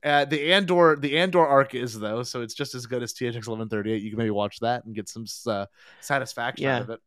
[0.03, 3.35] Uh, the Andor, the Andor arc is though, so it's just as good as THX
[3.47, 4.01] 1138.
[4.01, 5.67] You can maybe watch that and get some uh,
[5.99, 6.99] satisfaction out of it.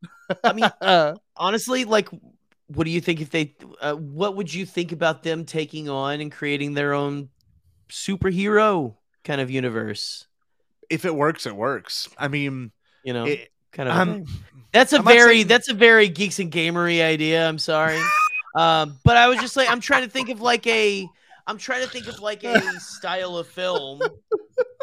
[0.45, 2.09] I mean, honestly, like,
[2.68, 3.57] what do you think if they?
[3.80, 7.30] Uh, what would you think about them taking on and creating their own
[7.90, 10.26] superhero kind of universe?
[10.90, 12.09] If it works, it works.
[12.18, 12.70] I mean,
[13.03, 13.97] You know, it- kind of.
[13.97, 14.24] um.
[14.75, 17.49] That's a I'm very saying- that's a very geeks and gamery idea.
[17.49, 17.99] I'm sorry,
[18.57, 21.09] um, but I was just like I'm trying to think of like a
[21.47, 24.03] I'm trying to think of like a style of film.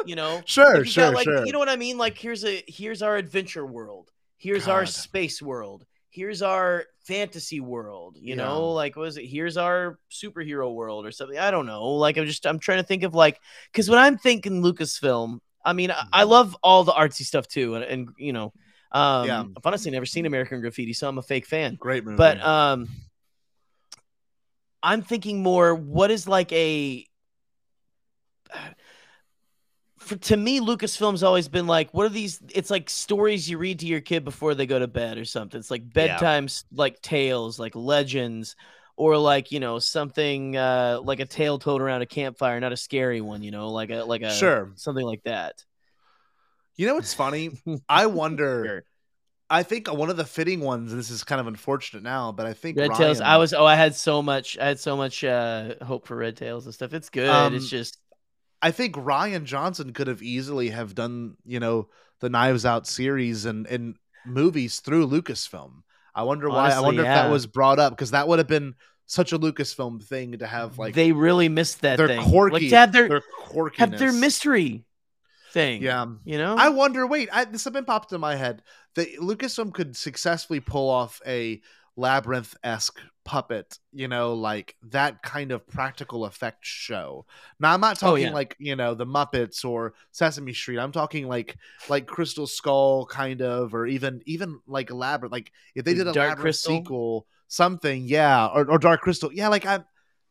[0.05, 1.45] You know, Sure, you got, sure, like, sure.
[1.45, 1.97] You know what I mean?
[1.99, 4.09] Like here's a here's our adventure world.
[4.37, 5.85] Here's our space world.
[6.09, 8.17] Here's our fantasy world.
[8.19, 8.43] You Yeah.
[8.45, 9.25] know, like was it?
[9.25, 11.37] Here's our superhero world or something.
[11.37, 11.83] I don't know.
[11.93, 13.39] Like I'm just I'm trying to think of like
[13.71, 17.75] because when I'm thinking Lucasfilm, I mean I, I love all the artsy stuff too,
[17.75, 18.51] and, and you know,
[18.91, 19.41] um, Yeah.
[19.41, 21.75] I've honestly never seen American Graffiti, so I'm a fake fan.
[21.75, 22.17] Great movie.
[22.17, 22.89] But um,
[24.83, 25.75] I'm thinking more.
[25.75, 27.05] What is like a
[30.01, 32.41] for to me, Lucasfilm's always been like, what are these?
[32.53, 35.59] It's like stories you read to your kid before they go to bed or something.
[35.59, 38.55] It's like bedtime, s like tales, like legends,
[38.97, 42.77] or like you know something uh, like a tale told around a campfire, not a
[42.77, 43.43] scary one.
[43.43, 44.71] You know, like a like a Sure.
[44.75, 45.63] something like that.
[46.75, 47.51] You know what's funny?
[47.89, 48.85] I wonder.
[49.49, 50.93] I think one of the fitting ones.
[50.93, 53.19] This is kind of unfortunate now, but I think Red Tails.
[53.19, 56.37] I was oh, I had so much, I had so much uh, hope for Red
[56.37, 56.93] Tails and stuff.
[56.93, 57.29] It's good.
[57.29, 57.97] Um, it's just
[58.61, 63.45] I think Rian Johnson could have easily have done, you know, the Knives Out series
[63.45, 63.95] and and
[64.25, 65.81] movies through Lucasfilm.
[66.13, 66.55] I wonder why.
[66.55, 68.75] I Honestly, wonder if that was brought up because that would have been
[69.07, 72.21] such a Lucasfilm thing to have like they really missed that their thing.
[72.21, 73.21] quirky, like to have their, their
[73.77, 74.85] have their mystery
[75.51, 75.81] thing.
[75.81, 76.55] Yeah, you know.
[76.57, 77.05] I wonder.
[77.07, 78.63] Wait, I, this has been popped in my head
[78.95, 81.61] that Lucasfilm could successfully pull off a
[81.97, 83.77] labyrinth esque puppet.
[83.91, 87.25] You know, like that kind of practical effect show.
[87.59, 88.33] Now, I'm not Oh, talking yeah.
[88.33, 90.79] like you know the Muppets or Sesame Street.
[90.79, 91.57] I'm talking like
[91.89, 95.31] like Crystal Skull kind of, or even even like labyrinth.
[95.31, 96.77] Like if they did a Dark labyrinth Crystal?
[96.77, 99.47] sequel, something, yeah, or, or Dark Crystal, yeah.
[99.49, 99.81] Like I.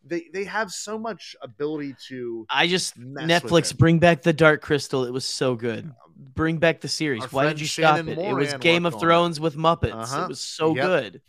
[0.05, 5.05] They, they have so much ability to I just Netflix bring back the Dark Crystal.
[5.05, 5.93] It was so good.
[6.17, 7.23] Bring back the series.
[7.23, 8.19] Our Why did you stop Shannon it?
[8.19, 9.13] It was Game of worked on it.
[9.13, 9.93] Thrones with Muppets.
[9.93, 10.23] Uh-huh.
[10.25, 10.87] It was so Yep.
[10.87, 11.23] good.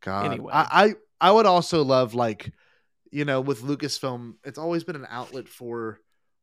[0.00, 0.52] God, Anyway.
[0.52, 2.52] I, I I would also love like,
[3.10, 6.00] you know, with Lucasfilm, it's always been an outlet for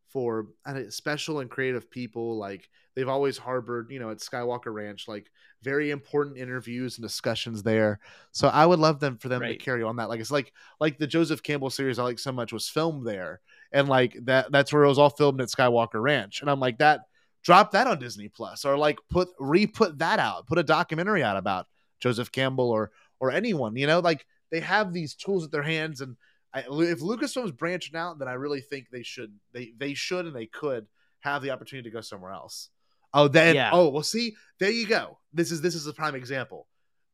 [0.10, 0.48] for
[0.90, 2.38] special and creative people.
[2.38, 5.30] Like they've always harbored, you know, at Skywalker Ranch, like
[5.66, 8.00] very important interviews and discussions there.
[8.32, 9.60] So I would love them for them Right.
[9.60, 10.08] to carry on that.
[10.10, 13.42] Like it's like like the Joseph Campbell series I like so much was filmed there,
[13.74, 16.78] and like that that's where it was all filmed at Skywalker Ranch, and I'm like
[16.78, 17.02] that.
[17.44, 21.38] Drop that on Disney Plus, or like put re-put that out, put a documentary out
[21.38, 21.68] about
[22.00, 23.76] Joseph Campbell or or anyone.
[23.76, 26.16] You know, like they have these tools at their hands, and
[26.56, 30.36] I, if Lucasfilm's branching out, then I really think they should they they should and
[30.36, 30.88] they could
[31.20, 32.70] have the opportunity to go somewhere else.
[33.16, 33.70] Oh, then Yeah.
[33.74, 35.18] oh well, see there you go.
[35.34, 36.68] This is this is a prime example.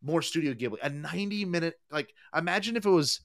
[0.03, 3.21] More Studio Ghibli, a ninety minute like imagine if it was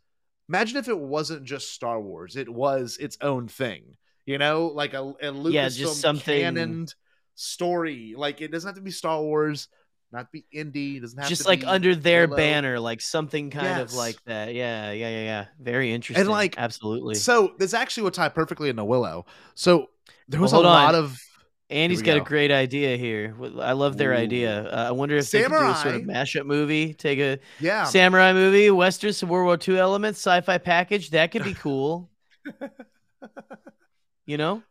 [0.49, 3.97] imagine if it wasn't just Star Wars, it was its own thing.
[4.27, 6.87] You know, like a, a Lucasfilm Yeah, just something- canon
[7.35, 8.15] story.
[8.17, 9.69] Like it doesn't have to be Star Wars,
[10.13, 10.97] not be indie.
[10.97, 12.37] It doesn't have to Just like under their Willow.
[12.37, 14.55] banner, like something kind of like that.
[14.55, 15.47] Yeah, yeah, yeah, yeah.
[15.61, 16.21] Very interesting.
[16.23, 17.15] And like absolutely.
[17.15, 19.27] So this actually would tie perfectly into Willow.
[19.55, 19.91] So
[20.29, 20.73] there Well, was a hold on.
[20.85, 21.21] lot of
[21.69, 23.35] Andy's got a great idea here.
[23.61, 24.17] I love their Ooh.
[24.17, 24.65] idea.
[24.67, 26.95] Uh, I wonder if they could do a sort of mashup movie.
[26.95, 27.85] Take a Yeah.
[27.85, 31.11] samurai movie, western, some World War II elements, sci-fi package.
[31.11, 32.09] That could be cool.
[34.27, 34.63] you know,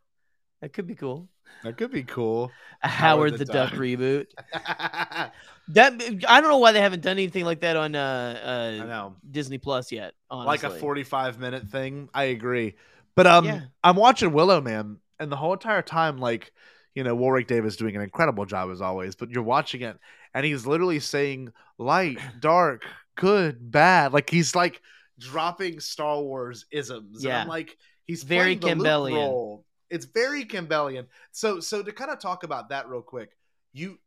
[0.61, 1.27] that could be cool.
[1.63, 2.51] that could be cool.
[2.81, 4.27] A Howard, the, Duck, reboot.
[5.69, 5.93] That
[6.27, 9.15] I don't know why they haven't done anything like that on uh, uh I know.
[9.29, 10.13] Disney Plus yet.
[10.29, 10.69] Honestly.
[10.69, 12.07] Like a 45 minute thing.
[12.13, 12.75] I agree.
[13.15, 13.61] But um Yeah.
[13.83, 16.53] I'm watching Willow Man and the whole entire time like
[16.95, 19.99] you know Warwick Davis doing an incredible job as always, but you're watching it
[20.33, 22.85] and he's literally saying light, dark,
[23.15, 24.13] good, bad.
[24.13, 24.81] Like he's like
[25.19, 27.17] dropping Star Wars isms.
[27.17, 27.41] And Yeah.
[27.41, 29.61] I'm like he's Very Campbellian.
[29.89, 31.05] It's very Campbellian.
[31.31, 33.31] So so to kind of talk about that real quick,
[33.73, 33.99] you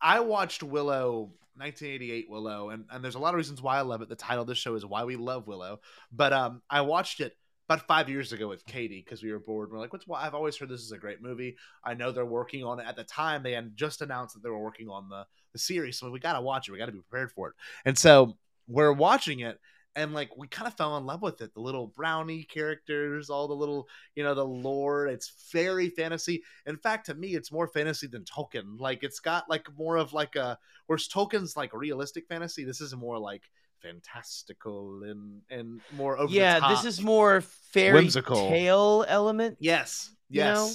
[0.00, 4.02] I watched Willow 1988 Willow and, and there's a lot of reasons why I love
[4.02, 4.08] it.
[4.08, 5.80] The title of the show is Why We Love Willow.
[6.12, 7.36] But um I watched it
[7.68, 9.70] about five years ago with Katie because we were bored.
[9.70, 11.56] We're like, what's why I've always heard this is a great movie.
[11.82, 12.86] I know they're working on it.
[12.86, 15.98] At the time, they had just announced that they were working on the, the series.
[15.98, 16.72] So we gotta watch it.
[16.72, 17.54] We gotta be prepared for it.
[17.84, 18.36] And so
[18.68, 19.58] we're watching it
[19.96, 23.46] and like we kind of fell in love with it the little brownie characters all
[23.46, 27.68] the little you know the lore it's very fantasy in fact to me it's more
[27.68, 32.26] fantasy than tolkien like it's got like more of like a whereas tolkien's like realistic
[32.28, 33.50] fantasy this is more like
[33.84, 37.40] fantastical and and more over the yeah, top, this is more
[37.72, 38.48] fairy whimsical.
[38.48, 39.56] tale element.
[39.60, 40.70] yes you yes know?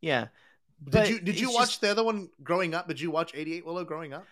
[0.00, 0.20] Yeah.
[0.84, 3.32] did But you did you watch just- the other one growing up did you watch
[3.34, 4.26] 88 willow growing up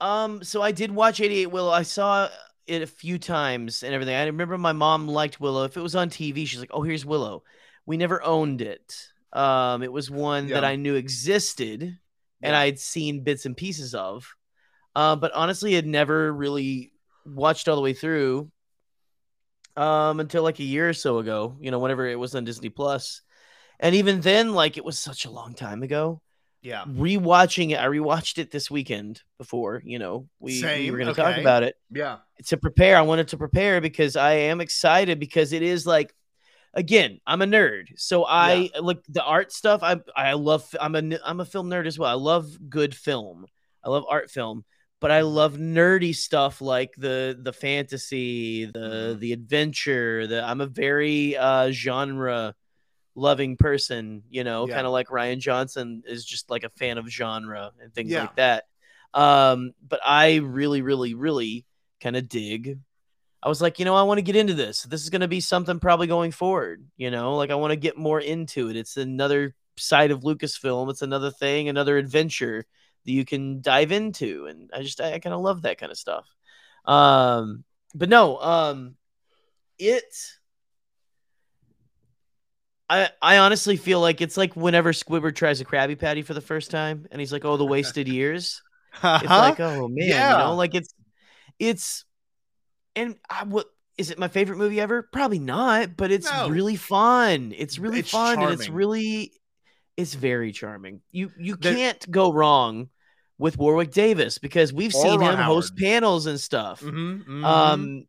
[0.00, 1.70] Um, so I did watch 88 Willow.
[1.72, 2.28] I saw
[2.66, 4.14] it a few times and everything.
[4.14, 5.64] I remember my mom liked Willow.
[5.64, 7.44] If it was on TV, she's like, "Oh, here's Willow."
[7.86, 9.12] We never owned it.
[9.32, 11.98] Um, it was one that I knew existed
[12.42, 14.34] and I'd seen bits and pieces of.
[14.96, 16.90] Uh, but honestly, had never really
[17.26, 18.50] watched all the way through.
[19.76, 22.70] Um, until like a year or so ago, you know, whenever it was on Disney
[22.70, 23.20] Plus.
[23.78, 26.22] And even then, like it was such a long time ago
[26.62, 27.78] yeah rewatching it.
[27.78, 30.52] I rewatched it this weekend before, you know, we,
[30.84, 31.76] we were going to talk about it.
[31.92, 36.14] yeah To prepare, I wanted to prepare because I am excited because it is like,
[36.72, 37.88] again, I'm a nerd.
[37.96, 39.82] So I like the art stuff.
[39.82, 42.10] I, I love, I'm a, I'm a film nerd as well.
[42.10, 43.46] I love good film.
[43.84, 44.64] I love art film,
[45.06, 50.66] but I love nerdy stuff like the, the fantasy, the, the adventure, the, I'm a
[50.66, 52.56] very, uh, genre
[53.14, 54.74] loving person, you know, Yeah.
[54.74, 58.22] kind of like Rian Johnson is just like a fan of genre and things Yeah.
[58.22, 58.64] like that.
[59.14, 61.66] Um, but I really, really, really
[62.00, 62.76] kind of dig.
[63.40, 64.82] I was like, you know, I want to get into this.
[64.82, 67.76] This is going to be something probably going forward, you know, like I want to
[67.76, 68.76] get more into it.
[68.76, 70.90] It's another side of Lucasfilm.
[70.90, 72.66] It's another thing, another adventure
[73.06, 74.46] that you can dive into.
[74.46, 76.26] And I just, I kind of love that kind of stuff.
[76.84, 78.96] Um, but no, um,
[79.78, 80.04] it,
[82.88, 86.40] I, I honestly feel like it's like whenever Squidward tries a Krabby Patty for the
[86.40, 88.62] first time, and he's like, "Oh, the wasted years."
[89.02, 90.32] It's like, oh man, Yeah.
[90.32, 90.94] you know, like it's,
[91.58, 92.04] it's,
[92.94, 93.66] and I what
[93.98, 95.02] is it my favorite movie ever?
[95.12, 96.48] Probably not, but it's No.
[96.48, 97.52] really fun.
[97.56, 99.32] It's really It's fun, and it's really,
[99.96, 101.00] it's very charming.
[101.10, 102.88] You you There- can't go wrong
[103.38, 106.80] with Warwick Davis because we've Or seen Ron him host panels and stuff.
[106.80, 108.06] Mhm, Um,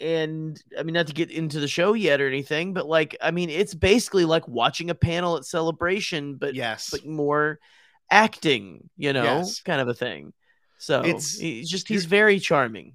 [0.00, 3.30] and I mean, not to get into the show yet or anything, but like, I
[3.30, 7.58] mean, it's basically like watching a panel at Celebration, but yes but more
[8.10, 9.60] acting, you know, Yes.
[9.62, 10.32] kind of a thing.
[10.78, 12.92] So It's- he's just he's very charming.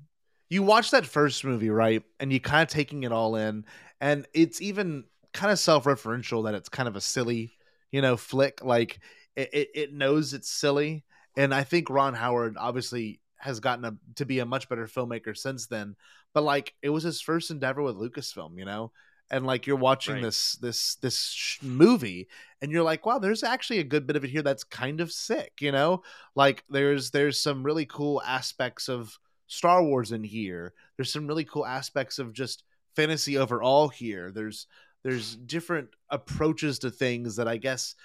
[0.49, 2.03] you watch that first movie, right?
[2.19, 3.65] And you are kind of taking it all in,
[3.99, 7.57] and it's even kind of self-referential that it's kind of a silly,
[7.91, 8.63] you know, flick.
[8.63, 8.99] Like
[9.35, 11.03] it, it, it knows it's silly,
[11.37, 15.35] and I think Ron Howard obviously has gotten a, to be a much better filmmaker
[15.35, 15.95] since then.
[16.33, 18.91] But like, it was his first endeavor with Lucasfilm, you know.
[19.29, 20.23] And like you're watching Right.
[20.23, 22.27] this this this sh- movie,
[22.61, 25.09] and you're like, wow, there's actually a good bit of it here that's kind of
[25.11, 26.03] sick, you know.
[26.35, 29.17] Like there's there's some really cool aspects of
[29.47, 30.73] Star Wars in here.
[30.97, 32.63] There's some really cool aspects of just
[32.95, 34.31] fantasy overall here.
[34.31, 34.67] There's
[35.03, 37.95] there's different approaches to things that I guess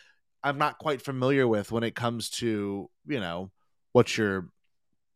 [0.46, 3.50] I'm not quite familiar with when it comes to, you know,
[3.92, 4.48] what you're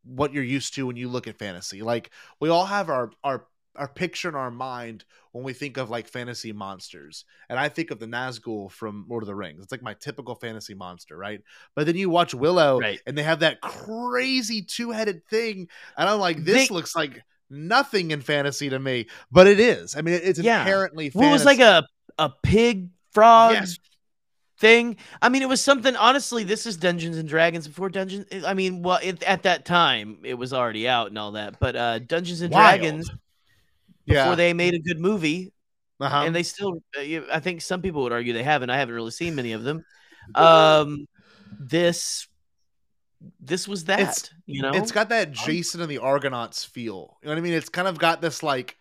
[0.04, 1.82] what you're used to when you look at fantasy.
[1.82, 2.10] Like
[2.40, 6.08] we all have our our our picture in our mind when we think of like
[6.08, 7.24] fantasy monsters.
[7.48, 9.62] And I think of the Nazgul from Lord of the Rings.
[9.62, 11.40] It's like my typical fantasy monster, right?
[11.76, 13.00] But then you watch Willow Right.
[13.06, 18.10] and they have that crazy two-headed thing and I'm like this They- looks like nothing
[18.10, 19.94] in fantasy to me, but it is.
[19.96, 20.60] I mean, it's Yeah.
[20.62, 21.86] inherently Well, it was like a
[22.18, 23.78] a pig frog Yes.
[24.60, 24.96] Thing.
[25.20, 25.96] I mean, it was something.
[25.96, 28.26] Honestly, this is Dungeons and Dragons before Dungeons.
[28.46, 31.74] I mean, well, it, at that time it was already out and all that, but
[31.74, 32.80] uh, Dungeons and Wild.
[32.80, 33.10] Dragons
[34.06, 34.24] Yeah.
[34.24, 35.52] before they made a good movie,
[36.00, 36.22] Uh-huh.
[36.26, 36.82] and they still.
[36.96, 38.70] uh, I think some people would argue they haven't.
[38.70, 39.84] I haven't really seen many of them.
[40.34, 41.06] Um,
[41.58, 42.28] this
[43.40, 44.00] this was that.
[44.00, 47.18] It's- you know, It's got that Jason and the Argonauts feel.
[47.22, 47.52] You know what I mean?
[47.52, 48.76] It's kind of got this like,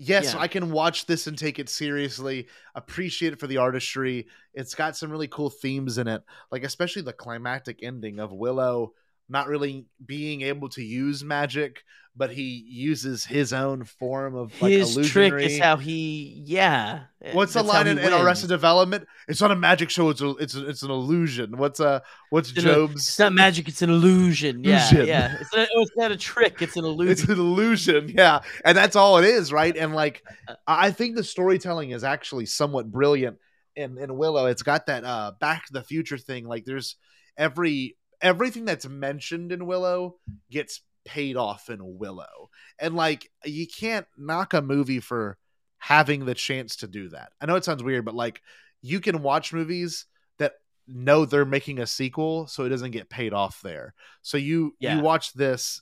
[0.00, 0.40] yes, Yeah.
[0.40, 4.26] I can watch this and take it seriously, appreciate it for the artistry.
[4.54, 8.94] It's got some really cool themes in it, like especially the climactic ending of Willow
[9.30, 11.82] not really being able to use magic,
[12.16, 16.42] but he uses his own form of like his trick is how he.
[16.44, 17.04] Yeah.
[17.32, 18.12] What's the line in, in.
[18.12, 19.06] Arrested Development?
[19.28, 20.10] It's not a magic show.
[20.10, 21.56] It's a, it's a, it's an illusion.
[21.56, 22.00] What's uh
[22.30, 22.94] what's It's an- Job's?
[22.96, 23.68] It's not magic.
[23.68, 24.64] It's an illusion.
[24.64, 25.06] Yeah, Illusion.
[25.06, 25.36] yeah.
[25.40, 26.60] It's not, oh, it's not a trick.
[26.60, 27.12] It's an illusion.
[27.12, 29.76] It's an illusion, yeah, and that's all it is, right?
[29.76, 30.22] And like,
[30.66, 33.38] I I think the storytelling is actually somewhat brilliant
[33.76, 34.46] in in Willow.
[34.46, 36.44] It's got that uh Back to the Future thing.
[36.44, 36.96] Like, there's
[37.36, 40.16] every everything that's mentioned in Willow
[40.50, 42.50] gets paid off in Willow.
[42.78, 45.38] And like you can't knock a movie for
[45.78, 47.32] having the chance to do that.
[47.40, 48.42] I know it sounds weird, but like
[48.82, 50.06] you can watch movies
[50.38, 50.54] that
[50.86, 53.94] know they're making a sequel so it doesn't get paid off there.
[54.22, 54.96] So you Yeah.
[54.96, 55.80] you watch this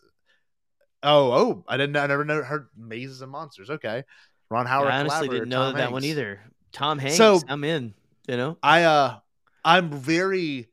[1.03, 3.71] Oh, oh, I didn't I never know, heard Mazes and Monsters.
[3.71, 4.03] Okay.
[4.51, 6.41] Ron Howard I honestly didn't know Tom that one either.
[6.73, 7.17] Tom Hanks.
[7.17, 7.95] So- I'm in.
[8.27, 8.59] You know.
[8.63, 9.19] I uh
[9.65, 10.69] I'm very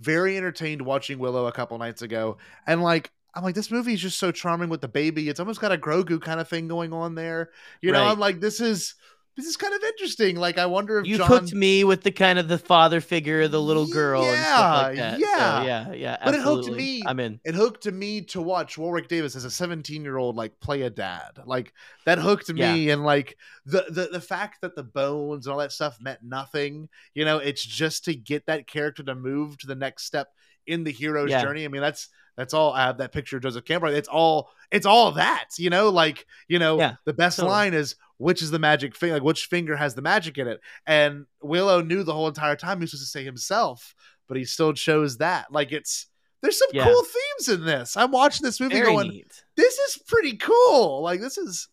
[0.00, 4.00] very entertained watching Willow a couple nights ago and like I'm like this movie is
[4.00, 5.28] just so charming with the baby.
[5.28, 7.50] It's almost got a Grogu kind of thing going on there.
[7.80, 8.10] You know, Right.
[8.10, 8.94] I'm like this is
[9.40, 10.36] this is kind of interesting.
[10.36, 13.48] Like I wonder if You John hooked me with the kind of the father figure,
[13.48, 15.12] the little girl, and stuff like Yeah.
[15.14, 15.62] So, yeah.
[15.64, 16.16] yeah, yeah.
[16.24, 17.02] But it hooked me.
[17.06, 17.40] I'm in.
[17.44, 20.90] It hooked me to watch Warwick Davis as a 17 year old like play a
[20.90, 21.38] dad.
[21.44, 21.72] Like
[22.06, 23.36] that hooked me, and like
[23.66, 26.88] the, the the fact that the bones and all that stuff meant nothing.
[27.14, 30.28] You know, it's just to get that character to move to the next step
[30.66, 31.42] in the hero's Yeah.
[31.42, 31.64] journey.
[31.64, 32.72] I mean, that's that's all.
[32.72, 33.88] I have that picture of Joseph Campbell.
[33.88, 35.46] It's all it's all that.
[35.58, 37.52] You know, like you know, Yeah, the best totally.
[37.52, 40.60] line is which is the magic finger, like which finger has the magic in it.
[40.86, 43.94] And Willow knew the whole entire time he was supposed to say himself,
[44.28, 45.50] but he still chose that.
[45.50, 46.06] Like it's
[46.42, 46.84] there's some Yeah.
[46.84, 47.96] cool themes in this.
[47.96, 49.42] I'm watching this movie Very going, neat.
[49.56, 51.02] this is pretty cool.
[51.02, 51.68] Like this is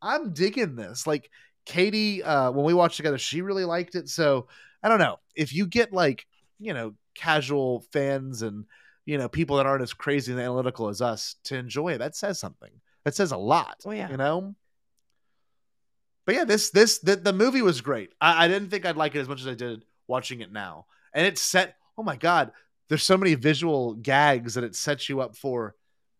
[0.00, 1.06] I'm digging this.
[1.06, 1.30] Like
[1.66, 4.08] Katie, uh, when we watched together, she really liked it.
[4.08, 4.48] So
[4.82, 6.26] I don't know if you get like
[6.58, 8.64] you know casual fans and
[9.04, 11.98] you know people that aren't as crazy and analytical as us to enjoy it.
[11.98, 12.70] That says something.
[13.04, 13.76] That says a lot.
[13.84, 14.10] Oh, yeah.
[14.10, 14.54] you know.
[16.30, 18.12] But yeah, this this the, the movie was great.
[18.20, 20.86] I, I didn't think I'd like it as much as I did watching it now,
[21.12, 21.74] and it set.
[21.98, 22.52] Oh my god,
[22.88, 25.74] there's so many visual gags that it sets you up for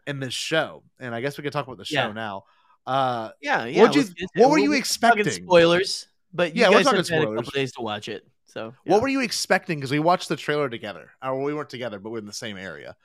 [0.08, 0.82] in this show.
[0.98, 2.12] And I guess we could talk about the show Yeah.
[2.12, 2.44] now.
[2.88, 3.82] Uh, Yeah, yeah.
[3.82, 4.40] What'd you, let's get into it.
[4.40, 5.30] what were We'll- you expecting?
[5.30, 7.36] Spoilers, but you Yeah, we're talking had a spoilers.
[7.36, 8.26] couple days to watch it.
[8.46, 9.78] So What were you expecting?
[9.78, 11.12] Because we watched the trailer together.
[11.22, 12.96] Or we weren't together, but we're in the same area.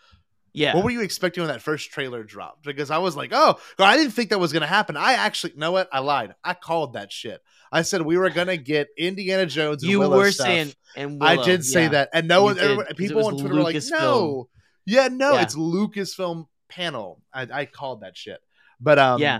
[0.55, 2.63] Yeah, What were you expecting when that first trailer dropped?
[2.63, 4.95] Because I was like, oh, I didn't think that was going to happen.
[4.97, 5.89] I actually, know what?
[5.91, 6.33] I lied.
[6.43, 7.41] I called that shit.
[7.71, 10.47] I said we were going to get Indiana Jones and you Willow were stuff.
[10.47, 11.89] saying, and I did say yeah.
[11.89, 12.09] that.
[12.13, 14.49] And no one, did, everyone, 'cause it people on Twitter were like, no.
[14.85, 15.41] Yeah, no, Yeah.
[15.41, 17.21] it's Lucasfilm panel.
[17.33, 18.39] I, I called that shit.
[18.79, 19.39] But, um, Yeah.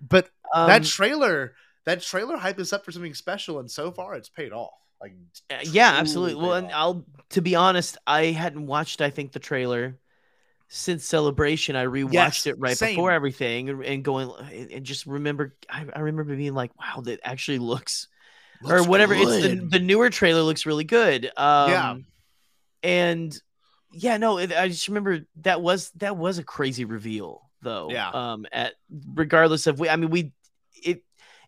[0.00, 1.54] But Um, that trailer,
[1.86, 3.58] that trailer hype us up for something special.
[3.58, 4.74] And so far, it's paid off.
[5.00, 5.14] Like,
[5.50, 6.36] Uh, yeah, absolutely.
[6.36, 6.62] Well, off.
[6.64, 9.98] and I'll to be honest, I hadn't watched I think the trailer
[10.74, 11.76] since Celebration.
[11.76, 12.96] I rewatched Yes, it right same.
[12.96, 15.54] before everything and, and going and and just remember.
[15.68, 18.08] I, I remember being like, "Wow, that actually looks."
[18.64, 19.14] or Looks whatever.
[19.14, 21.26] It's the, the newer trailer looks really good.
[21.36, 21.96] Um, Yeah.
[22.82, 23.40] and
[23.92, 27.90] yeah, no, it, I just remember that was that was a crazy reveal though.
[27.90, 28.10] Yeah.
[28.10, 28.74] Um, at
[29.14, 30.32] regardless of we, I mean, we
[30.82, 31.02] it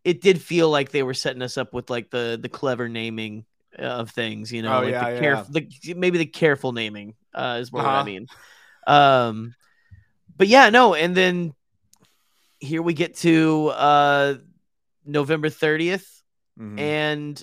[0.04, 3.44] it did feel like they were setting us up with like the the clever naming
[3.78, 5.44] of things, you know, Oh, like yeah, the yeah.
[5.48, 8.04] the maybe the careful naming uh, is what I Uh-huh.
[8.04, 8.26] mean.
[8.86, 9.54] Um,
[10.36, 11.54] but yeah, no, and then
[12.60, 14.34] here we get to uh
[15.04, 16.06] November 30th
[16.58, 16.78] Mhm.
[16.78, 17.42] and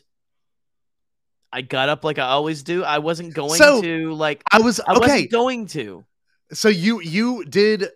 [1.53, 2.83] I got up like I always do.
[2.83, 4.99] I wasn't going So, to like I was I okay.
[4.99, 6.05] wasn't going to.
[6.53, 7.89] So you you did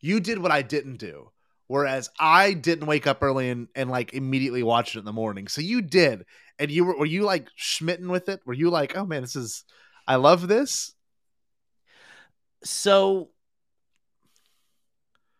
[0.00, 1.30] you did what I didn't do.
[1.66, 5.48] Whereas I didn't wake up early and, and like immediately watch it in the morning.
[5.48, 6.24] So you did.
[6.58, 8.40] And you were were you like schmitten with it?
[8.46, 9.64] Were you like, oh man, this is
[10.06, 10.93] I love this?
[12.64, 13.30] So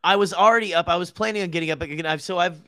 [0.02, 0.88] I was already up.
[0.88, 2.06] I was planning on getting up again.
[2.06, 2.60] I've so I've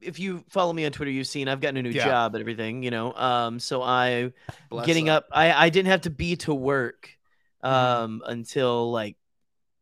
[0.00, 2.04] if you follow me on Twitter, you've seen I've gotten a new Yeah.
[2.04, 3.12] job and everything, you know.
[3.14, 4.32] Um so I
[4.70, 5.26] Bless getting up.
[5.32, 7.10] I I didn't have to be to work
[7.64, 8.02] Mm-hmm.
[8.04, 9.16] um until like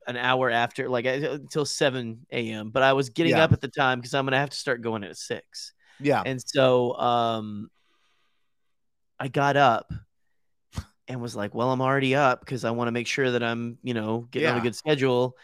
[0.07, 2.70] an hour after like until 7 a.m.
[2.70, 3.45] But I was getting Yeah.
[3.45, 5.72] up at the time because I'm gonna have to start going at six.
[6.01, 6.22] Yeah.
[6.24, 7.70] And so um
[9.18, 9.93] I got up
[11.13, 13.79] and was like, well, I'm already up because I want to make sure that I'm,
[13.83, 15.37] you know, getting on a good schedule.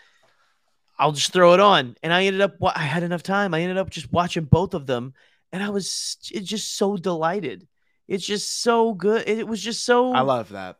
[0.98, 1.96] I'll just throw it on.
[2.02, 3.54] And I ended up I had enough time.
[3.54, 5.14] I ended up just watching both of them
[5.52, 7.68] and I was just so delighted.
[8.08, 9.28] It's just so good.
[9.28, 10.76] It was just so I love that.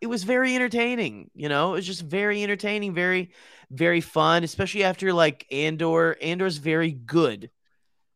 [0.00, 1.30] it was very entertaining.
[1.34, 3.30] You know, it was just very entertaining, very,
[3.70, 6.16] very fun, especially after like Andor.
[6.20, 7.50] Andor's very good.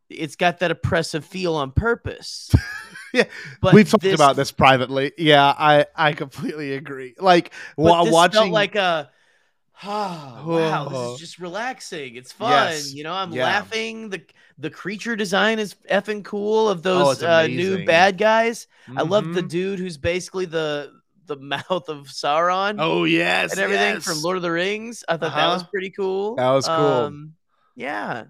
[0.09, 2.51] It's got that oppressive feel on purpose.
[3.17, 3.25] Yeah.
[3.61, 5.13] But We've talked this- about this privately.
[5.19, 7.15] Yeah, I I completely agree.
[7.19, 9.11] Like But while watching felt like a
[9.83, 11.15] ah, wow, this Oh.
[11.15, 12.17] is just relaxing.
[12.17, 12.51] It's fun.
[12.51, 12.93] Yes.
[12.95, 13.45] You know, I'm Yeah.
[13.45, 14.11] laughing.
[14.11, 14.23] The
[14.59, 18.67] the creature design is effing cool of Oh, those it's uh, new bad guys.
[18.97, 19.49] I love the Mhm.
[19.49, 20.93] dude who's basically the
[21.27, 22.77] the mouth of Sauron.
[22.79, 23.51] Oh yes.
[23.53, 24.05] and everything yes.
[24.05, 25.05] from Lord of the Rings.
[25.09, 25.71] I thought that was Uh-huh.
[25.71, 26.37] pretty cool.
[26.37, 26.75] That was cool.
[26.77, 27.35] Um,
[27.75, 28.25] yeah.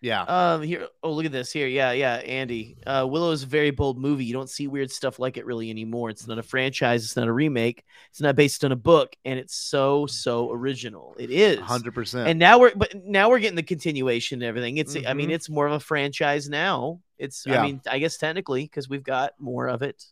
[0.00, 0.22] Yeah.
[0.22, 0.62] Um.
[0.62, 0.86] Here.
[1.02, 1.50] Oh, look at this.
[1.52, 1.66] Here.
[1.66, 1.90] Yeah.
[1.92, 2.14] Yeah.
[2.16, 2.76] Andy.
[2.86, 4.24] Uh, Willow is a very bold movie.
[4.24, 6.10] You don't see weird stuff like it really anymore.
[6.10, 7.04] It's not a franchise.
[7.04, 7.84] It's not a remake.
[8.10, 11.16] It's not based on a book, and it's so so original.
[11.18, 11.58] It is.
[11.58, 12.26] 100%.
[12.28, 14.76] And now we're but now we're getting the continuation and everything.
[14.76, 14.96] It's.
[14.96, 15.34] I mean, Mhm.
[15.34, 17.00] it's more of a franchise now.
[17.18, 17.44] It's.
[17.46, 20.04] I mean, I guess technically because we've got more of it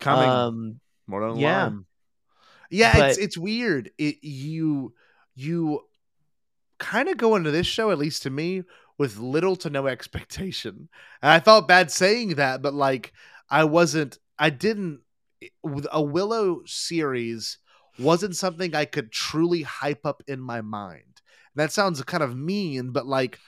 [0.00, 0.28] Coming.
[0.28, 0.80] Um.
[1.06, 1.70] More the yeah.
[2.70, 3.90] Yeah, it's it's weird.
[3.98, 4.94] It you
[5.34, 5.82] you
[6.78, 8.62] kind of go into this show, at least to me,
[8.98, 10.88] with little to no expectation.
[11.22, 13.12] And I felt bad saying that, but like
[13.50, 15.00] I wasn't I didn't
[15.42, 17.58] eh, with a Willow series
[17.98, 21.02] wasn't something I could truly hype up in my mind.
[21.54, 23.38] And that sounds kind of mean, but like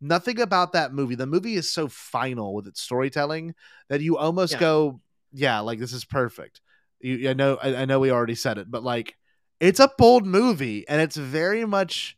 [0.00, 1.14] nothing about that movie.
[1.14, 3.54] The movie is so final with its storytelling
[3.88, 4.58] that you almost Yeah.
[4.58, 5.00] go,
[5.32, 6.60] yeah, like this is perfect.
[7.00, 9.16] You, I know, I, I know we already said it, but like
[9.60, 12.16] it's a bold movie and it's very much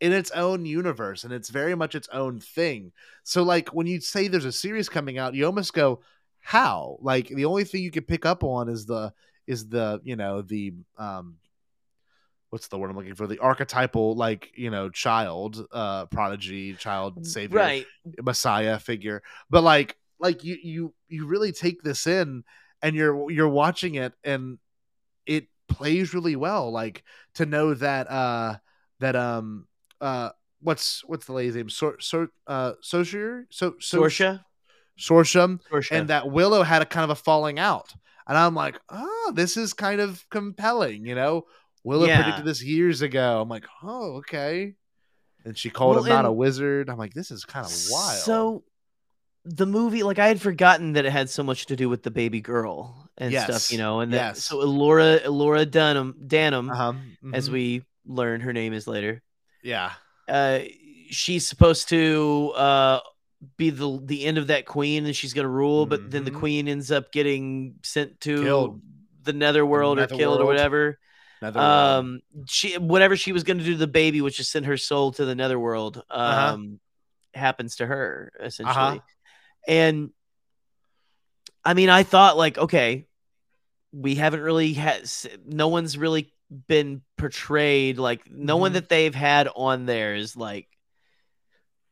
[0.00, 2.92] in its own universe and it's very much its own thing.
[3.24, 6.00] So like when you say there's a series coming out, you almost go,
[6.40, 6.98] how?
[7.00, 9.12] Like the only thing you can pick up on is the
[9.46, 11.36] is the you know the um
[12.50, 17.26] what's the word I'm looking for the archetypal like you know child uh prodigy child
[17.26, 17.86] savior Right.
[18.22, 22.44] messiah figure but like like you you you really take this in
[22.82, 24.58] and you're you're watching it and
[25.26, 27.02] it plays really well like
[27.34, 28.56] to know that uh
[29.00, 29.66] that um
[30.00, 30.30] uh
[30.60, 34.40] what's what's the lady's name so so uh Soshir so so Sorsha?
[34.98, 35.92] Sorsham Sorsha.
[35.92, 37.92] and that Willow had a kind of a falling out
[38.26, 41.44] and I'm like oh this is kind of compelling you know
[41.84, 42.16] Willow Yeah.
[42.16, 44.74] predicted this years ago I'm like oh okay
[45.44, 48.22] and she called Well, him not a wizard I'm like this is kind of wild
[48.22, 48.64] So
[49.48, 52.10] the movie, like I had forgotten that it had so much to do with the
[52.10, 53.44] baby girl and Yes.
[53.44, 54.44] stuff, you know, and that Yes.
[54.44, 56.94] so Elora Elora Dunham Danham, Uh-huh.
[57.32, 57.52] as Mhm.
[57.52, 59.22] we learn her name is later.
[59.62, 59.92] Yeah
[60.28, 60.60] Uh
[61.10, 63.00] she's supposed to uh
[63.56, 66.66] be the the end of that queen and she's gonna rule, but then the queen
[66.68, 68.44] ends up getting sent to Mm-hmm.
[68.44, 68.80] Killed.
[69.24, 70.98] the netherworld or killed or whatever.
[71.42, 71.70] Netherworld.
[71.70, 75.12] Um she whatever she was gonna do to the baby, which is send her soul
[75.12, 76.56] to the netherworld, um Uh-huh.
[77.34, 78.74] happens to her essentially.
[78.76, 78.98] Uh-huh.
[79.68, 80.10] And
[81.64, 83.06] I mean, I thought like, okay,
[83.92, 85.08] we haven't really had
[85.44, 86.32] no one's really
[86.68, 88.74] been portrayed like no one Mhm.
[88.74, 90.68] that they've had on there is like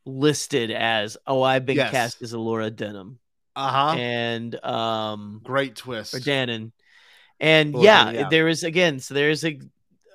[0.05, 1.91] listed as oh I've been Yes.
[1.91, 3.19] cast as Alora Denham
[3.55, 6.71] uh-huh and um great twist or Dannon
[7.39, 8.29] and Well, yeah, yeah.
[8.29, 9.59] there is again so there's a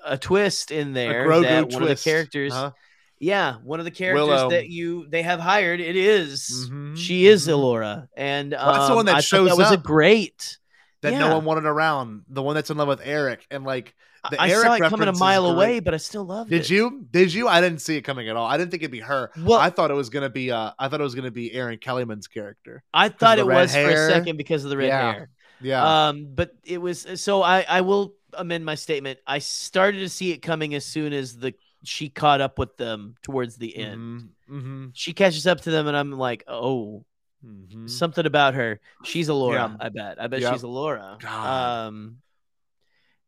[0.05, 2.71] a twist in there that one of the twist, characters huh?
[3.19, 4.51] yeah one of the characters Willow.
[4.51, 8.93] that you they have hired it is Mhm, she is Elora and Well, that's the
[8.93, 9.83] um, one that I shows that was a up.
[9.83, 10.59] great
[11.03, 11.19] that yeah.
[11.19, 13.95] no one wanted around the one that's in love with Eric and like
[14.31, 16.59] the I Eric saw it coming a mile away but I still loved Did it
[16.63, 17.07] Did you?
[17.11, 17.49] Did you?
[17.49, 18.47] I didn't see it coming at all.
[18.47, 19.31] I didn't think it'd be her.
[19.39, 20.51] Well- I thought it was gonna be.
[20.51, 22.83] Uh, I thought it was gonna be Erin Kellyman's character.
[22.93, 25.13] I thought it was for a second because of the red Yeah.
[25.13, 25.31] hair.
[25.63, 26.09] Yeah.
[26.09, 29.19] Um, but it was so I I will amend my statement.
[29.27, 33.15] I started to see it coming as soon as the she caught up with them
[33.23, 34.31] towards the end.
[34.51, 34.87] Mm-hmm.
[34.93, 37.05] She catches up to them, and I'm like, oh,
[37.43, 37.87] Mm-hmm.
[37.87, 38.81] something about her.
[39.03, 39.71] She's Elora.
[39.71, 39.77] Yeah.
[39.81, 40.21] I bet.
[40.21, 40.53] I bet Yep.
[40.53, 41.19] she's Elora.
[41.21, 41.87] God.
[41.89, 42.19] Um,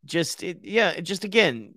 [0.05, 1.01] just it, yeah.
[1.01, 1.75] Just again,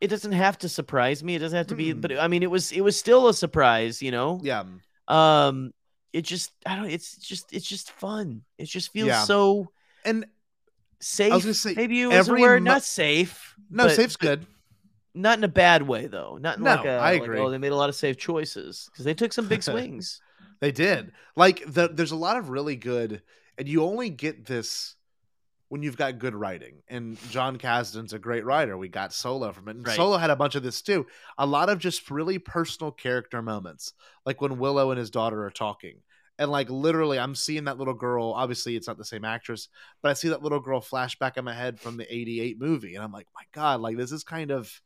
[0.00, 1.34] it doesn't have to surprise me.
[1.34, 1.92] It doesn't have to be.
[1.92, 4.02] But I mean, it was it was still a surprise.
[4.02, 4.40] You know.
[4.42, 4.64] Yeah.
[5.08, 5.72] Um,
[6.12, 6.90] it just I don't.
[6.90, 8.42] It's just it's just fun.
[8.58, 9.22] It just feels Yeah.
[9.24, 9.70] so
[10.04, 10.26] and
[11.00, 11.30] safe.
[11.30, 12.62] gonna say, maybe it was a word.
[12.62, 13.54] mo- not safe.
[13.70, 14.46] No, but- safe's good.
[15.14, 16.38] Not in a bad way though.
[16.40, 16.90] Not in No, like a.
[16.90, 17.40] I like, agree.
[17.40, 20.20] oh, they made a lot of safe choices because they took some big swings.
[20.60, 21.12] They did.
[21.34, 23.22] Like the, there's a lot of really good,
[23.56, 24.94] and you only get this
[25.68, 26.82] when you've got good writing.
[26.88, 28.76] And Jon Kasdan's a great writer.
[28.76, 29.76] We got Solo from it.
[29.76, 29.96] And Right.
[29.96, 31.06] Solo had a bunch of this too.
[31.36, 33.92] A lot of just really personal character moments,
[34.24, 35.96] like when Willow and his daughter are talking.
[36.38, 38.32] And like literally, I'm seeing that little girl.
[38.32, 39.68] Obviously, it's not the same actress,
[40.02, 42.94] but I see that little girl flash back in my head from the '88 movie,
[42.94, 44.80] and I'm like, my god, like this is kind of,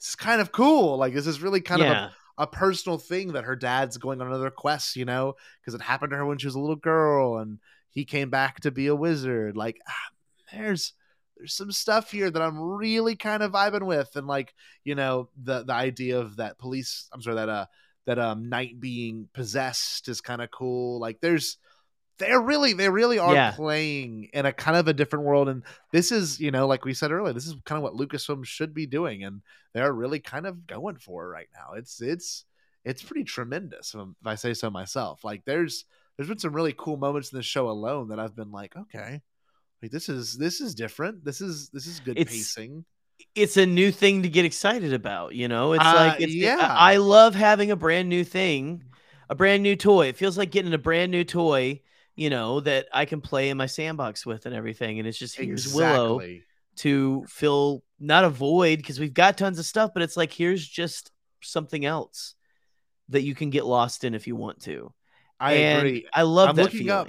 [0.00, 0.96] this is kind of cool.
[0.96, 2.06] Like this is really kind Yeah.
[2.06, 5.74] of a, a personal thing that her dad's going on another quest, you know, because
[5.74, 7.58] it happened to her when she was a little girl, and
[7.90, 9.56] he came back to be a wizard.
[9.56, 10.08] Like, ah,
[10.52, 10.92] there's
[11.36, 15.28] there's some stuff here that I'm really kind of vibing with, and like, you know,
[15.42, 17.08] the the idea of that police.
[17.12, 17.66] I'm sorry that uh
[18.06, 20.98] that um knight being possessed is kind of cool.
[21.00, 21.58] Like, there's
[22.18, 23.52] they're really they really are Yeah.
[23.52, 25.62] playing in a kind of a different world and
[25.92, 28.74] this is you know like we said earlier this is kind of what lucasfilm should
[28.74, 29.40] be doing and
[29.72, 32.44] they're really kind of going for right now it's it's
[32.84, 35.84] it's pretty tremendous if i say so myself like there's
[36.18, 39.22] there's been some really cool moments in the show alone that i've been like okay
[39.80, 42.84] like this is this is different this is this is good It's- pacing
[43.34, 45.34] it's a new thing to get excited about.
[45.34, 46.56] You know, it's Uh, like it's, yeah.
[46.60, 48.84] I I love having a brand new thing.
[49.28, 50.06] a brand new toy.
[50.06, 51.82] It feels like getting a brand new toy,
[52.14, 55.00] you know, that I can play in my sandbox with and everything.
[55.00, 56.20] And it's just here's Willow
[56.76, 60.64] to fill not a void because we've got tons of stuff, but it's like here's
[60.64, 61.10] just
[61.42, 62.36] something else
[63.08, 64.92] that you can get lost in if you want to.
[65.40, 66.06] I And agree.
[66.12, 67.08] I love I'm that looking up.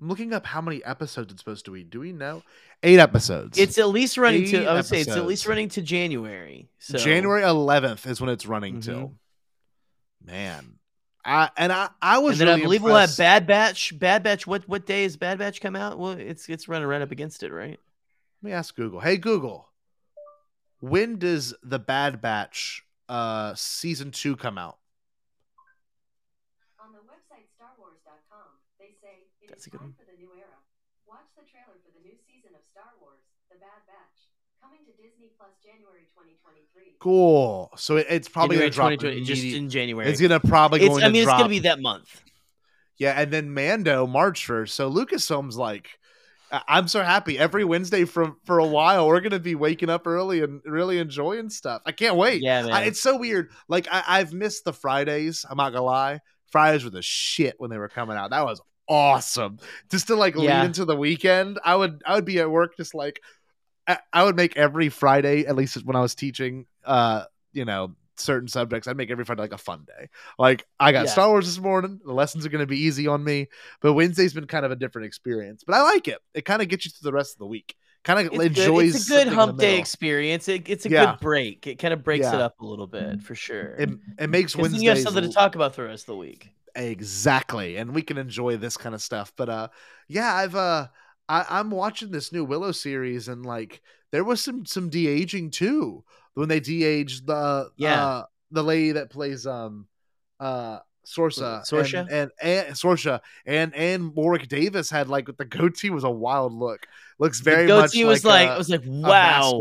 [0.00, 1.82] I'm looking up how many episodes it's supposed to be.
[1.82, 2.42] Do we know?
[2.82, 3.58] Eight episodes.
[3.58, 6.68] It's at least running Eight to I would say it's at least running to January.
[6.78, 9.14] So January 11th is when it's running till.
[10.24, 10.78] Man,
[11.24, 13.98] I and I I was and then really I believe we'll have Bad Batch.
[13.98, 14.46] Bad Batch.
[14.46, 15.98] What what day is Bad Batch come out?
[15.98, 17.78] Well, it's it's running right up against it, right?
[18.42, 19.00] Let me ask Google.
[19.00, 19.68] Hey Google,
[20.80, 24.78] when does the Bad Batch uh season two come out?
[26.80, 28.46] On the website StarWars.com,
[28.78, 29.96] they say it That's a good time one.
[29.96, 30.52] for the new era.
[31.08, 34.28] Watch the trailer for the new season of Star Wars: The Bad Batch,
[34.60, 37.00] coming to Disney Plus January 2023.
[37.00, 37.72] Cool.
[37.76, 40.08] So it, it's probably gonna drop 2020, just in January.
[40.12, 41.38] It's gonna probably It's- going I to mean, it's drop.
[41.40, 42.20] gonna be that month.
[42.98, 44.74] Yeah, and then Mando March first.
[44.74, 45.88] So Lucasfilm's like,
[46.52, 47.38] I- I'm so happy.
[47.38, 51.48] Every Wednesday from for a while, we're gonna be waking up early and really enjoying
[51.50, 51.82] stuff.
[51.86, 52.42] I can't wait.
[52.42, 53.50] Yeah, I- it's so weird.
[53.68, 55.44] Like I, I've missed the Fridays.
[55.48, 56.20] I'm not gonna lie.
[56.50, 58.30] Fridays were the shit when they were coming out.
[58.30, 59.58] That was awesome.
[59.90, 60.60] Just to like Yeah.
[60.60, 61.58] lead into the weekend.
[61.64, 63.20] I would I would be at work just like
[63.86, 67.94] I, I would make every Friday, at least when I was teaching uh, you know,
[68.16, 70.08] certain subjects, I'd make every Friday like a fun day.
[70.38, 71.12] Like I got Yeah.
[71.12, 72.00] Star Wars this morning.
[72.04, 73.48] The lessons are gonna be easy on me.
[73.80, 75.64] But Wednesday's been kind of a different experience.
[75.64, 76.18] But I like it.
[76.34, 77.76] It kind of gets you through the rest of the week.
[78.04, 78.46] Kind of It's good.
[78.46, 80.48] enjoys It's a good something in the hump day experience.
[80.48, 81.12] It, it's a Yeah.
[81.12, 81.66] good break.
[81.66, 83.74] It kind of breaks it up a little bit for sure.
[83.74, 86.16] It, it makes Wednesdays you have something to talk about for the rest of the
[86.16, 86.52] week.
[86.76, 89.68] Exactly and we can enjoy this kind of stuff but uh
[90.08, 90.86] yeah i've uh
[91.28, 93.80] I, i'm watching this new willow series and like
[94.12, 96.04] there was some some de-aging too
[96.34, 98.06] when they de-aged the Yeah.
[98.06, 99.86] uh, the lady that plays um
[100.40, 102.00] uh Sorsa Sorsha?
[102.00, 106.52] and, and and Sorsha and and Warwick Davis had like the goatee was a wild
[106.52, 106.84] look.
[107.20, 109.60] Looks The very much goatee was like like- a- was like, wow.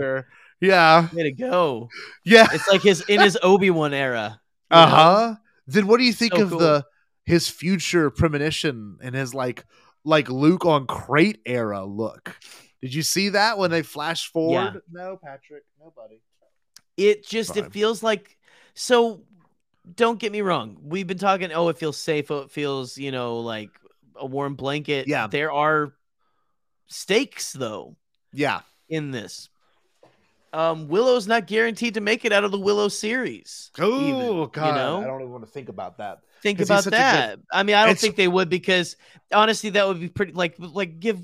[0.59, 1.07] Yeah.
[1.13, 1.89] Way to go.
[2.23, 2.47] Yeah.
[2.51, 4.41] It's like his in his Obi Wan era.
[4.71, 5.35] Uh huh.
[5.67, 6.59] Then what do you think So of cool.
[6.59, 6.85] the
[7.25, 9.65] his future premonition and his like
[10.03, 12.37] like Luke on Crait era look?
[12.81, 14.81] Did you see that when they flash forward?
[14.91, 16.21] No, Patrick, nobody.
[16.97, 17.65] It just Fine.
[17.65, 18.37] it feels like
[18.73, 19.23] so.
[19.95, 20.77] Don't get me wrong.
[20.81, 21.51] We've been talking.
[21.51, 22.31] Oh, it feels safe.
[22.31, 23.69] Oh, it feels you know like
[24.15, 25.07] a warm blanket.
[25.07, 25.27] Yeah.
[25.27, 25.93] There are
[26.87, 27.95] stakes though
[28.33, 28.61] Yeah.
[28.89, 29.49] in this.
[30.53, 33.71] Um, Willow's not guaranteed to make it out of the Willow series.
[33.77, 35.01] Oh even, God, you know?
[35.01, 36.19] I don't even want to think about that.
[36.45, 37.39] Think 'Cause he's about such a good- that.
[37.51, 38.95] I mean, I don't It's- think they would because
[39.33, 41.19] honestly, that would be pretty like like give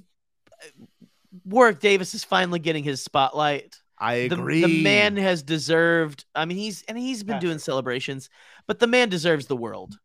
[1.45, 3.77] Warwick Davis is finally getting his spotlight.
[3.97, 4.61] I The- agree.
[4.61, 6.25] The, man has deserved.
[6.35, 8.29] I mean, he's and he's been doing celebrations,
[8.67, 9.97] but the man deserves the world.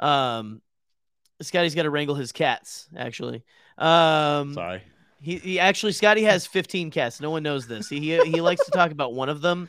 [0.00, 0.60] Um,
[1.40, 2.88] Scotty's got to wrangle his cats.
[2.96, 3.44] Actually,
[3.78, 4.82] um, Sorry.
[5.20, 7.20] He, he actually Scotty has 15 cats.
[7.20, 7.88] No one knows this.
[7.88, 9.68] He he, he likes to talk about one of them.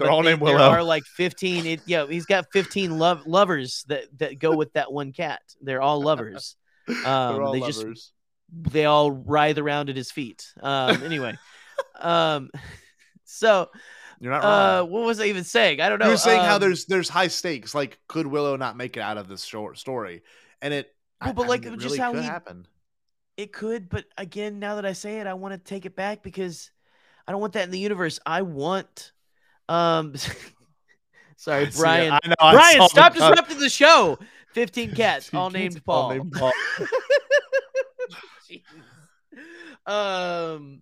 [0.00, 0.68] They're all named There Willow.
[0.70, 1.66] are like 15.
[1.66, 5.42] It, yeah, he's got 15 love lovers that that go with that one cat.
[5.60, 6.56] They're all lovers.
[6.88, 7.82] Um, They're all they lovers.
[7.84, 8.12] just
[8.52, 10.52] they all writhe around at his feet.
[10.60, 11.36] Um, anyway,
[12.00, 12.50] um,
[13.24, 13.68] so
[14.18, 15.80] You're not uh, what was I even saying?
[15.80, 16.08] I don't know.
[16.08, 17.76] You're saying how Um, there's there's high stakes.
[17.76, 20.22] Like, could Willow not make it out of this short story?
[20.60, 20.92] And it,
[21.22, 22.66] Well, but I like, mean, just really how he- happen.
[23.36, 26.22] It could, but again, now that I say it, I want to take it back
[26.24, 26.70] because
[27.26, 28.18] I don't want that in the universe.
[28.26, 29.12] I want
[29.70, 30.14] um
[31.36, 31.70] sorry, I.
[31.70, 32.12] Brian.
[32.12, 34.18] I know, I Brian, the stop disrupting the show.
[34.54, 36.10] 15 cats, all named all Paul.
[36.10, 36.52] named Paul.
[39.86, 40.80] um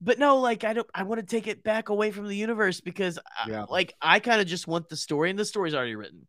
[0.00, 2.80] but no, like I don't I want to take it back away from the universe
[2.80, 3.64] because I- Yeah.
[3.68, 6.26] like I kind of just want the story and the story's already written.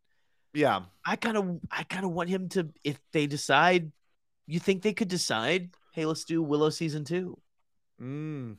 [0.53, 0.81] Yeah.
[1.05, 3.91] I kind of I kind of want him to if they decide
[4.45, 7.37] you think they could decide, hey, let's do Willow season 2.
[8.01, 8.55] Mm.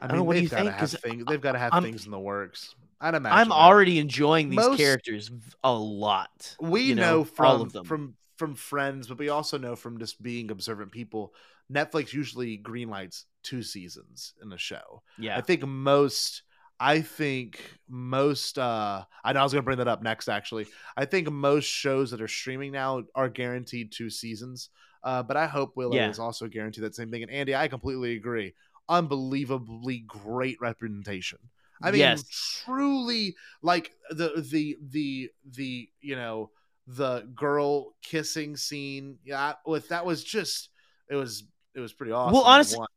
[0.00, 0.76] I, I mean, know, what do they've you got to think?
[0.76, 1.24] have things.
[1.28, 2.74] They've got to have I'm- things in the works.
[3.02, 3.38] I'd imagine.
[3.38, 3.54] I'm that.
[3.54, 5.30] already enjoying these Most- characters
[5.64, 6.56] a lot.
[6.60, 7.84] We you know, from of them.
[7.86, 11.32] from from friends, but we also know from just being observant people.
[11.72, 15.02] Netflix usually greenlights two seasons in a show.
[15.18, 15.36] Yeah.
[15.38, 16.42] I think most.
[16.78, 18.58] I think most.
[18.58, 20.28] uh I know I was going to bring that up next.
[20.28, 20.66] Actually,
[20.96, 24.68] I think most shows that are streaming now are guaranteed two seasons.
[25.02, 26.10] Uh, but I hope Willow Yeah.
[26.10, 27.22] is also guaranteed that same thing.
[27.22, 28.52] And Andy, I completely agree.
[28.90, 31.38] Unbelievably great representation.
[31.82, 32.24] I mean, Yes.
[32.64, 36.50] truly like the the the the you know
[36.86, 39.18] the girl kissing scene.
[39.24, 40.68] Yeah, with that was just
[41.08, 41.44] it was
[41.74, 42.34] it was pretty awesome.
[42.34, 42.88] number honestly- one.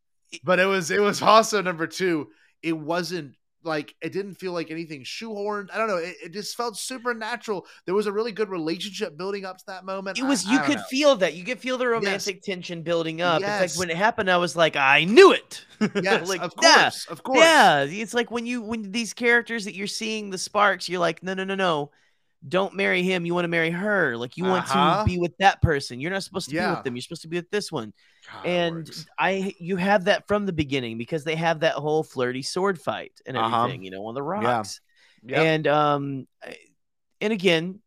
[0.43, 2.29] but it was it was also number two.
[2.61, 5.69] It wasn't like it didn't feel like anything shoehorned.
[5.73, 5.98] I don't know.
[5.98, 7.65] It, it just felt supernatural.
[7.85, 10.18] There was a really good relationship building up to that moment.
[10.18, 10.84] It was I- I you don't could know.
[10.90, 11.34] feel that.
[11.34, 13.41] You could feel the romantic tension building up.
[13.45, 15.65] It's like when it happened, I was like, I knew it.
[15.95, 17.40] Yes, like, of yeah, course, of course.
[17.40, 21.22] Yeah, it's like when you when these characters that you're seeing the sparks, you're like,
[21.23, 21.91] no, no, no, no.
[22.47, 23.25] Don't marry him.
[23.25, 24.17] You want to marry her.
[24.17, 24.99] Like you want Uh-huh.
[24.99, 25.99] to be with that person.
[26.01, 26.95] You're not supposed to be with them.
[26.95, 27.93] You're supposed to be with this one.
[28.31, 29.05] God, and.
[29.17, 33.13] I, you have that from the beginning because they have that whole flirty sword fight
[33.25, 33.61] and Uh-huh.
[33.63, 33.83] everything.
[33.83, 34.81] You know, on the rocks.
[35.25, 35.37] Yep.
[35.39, 36.27] And um,
[37.21, 37.79] and again,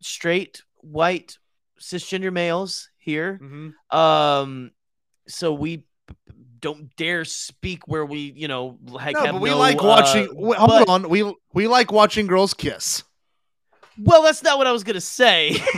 [0.00, 1.38] straight white
[1.80, 3.38] cisgender males here.
[3.40, 3.96] Mm-hmm.
[3.96, 4.70] Um,
[5.28, 5.86] so we
[6.58, 10.28] don't dare speak where we, you know, like No, but we no, like uh, watching.
[10.34, 13.04] wait, hold but- on, we we like watching girls kiss.
[13.98, 15.56] Well, that's not what I was gonna say.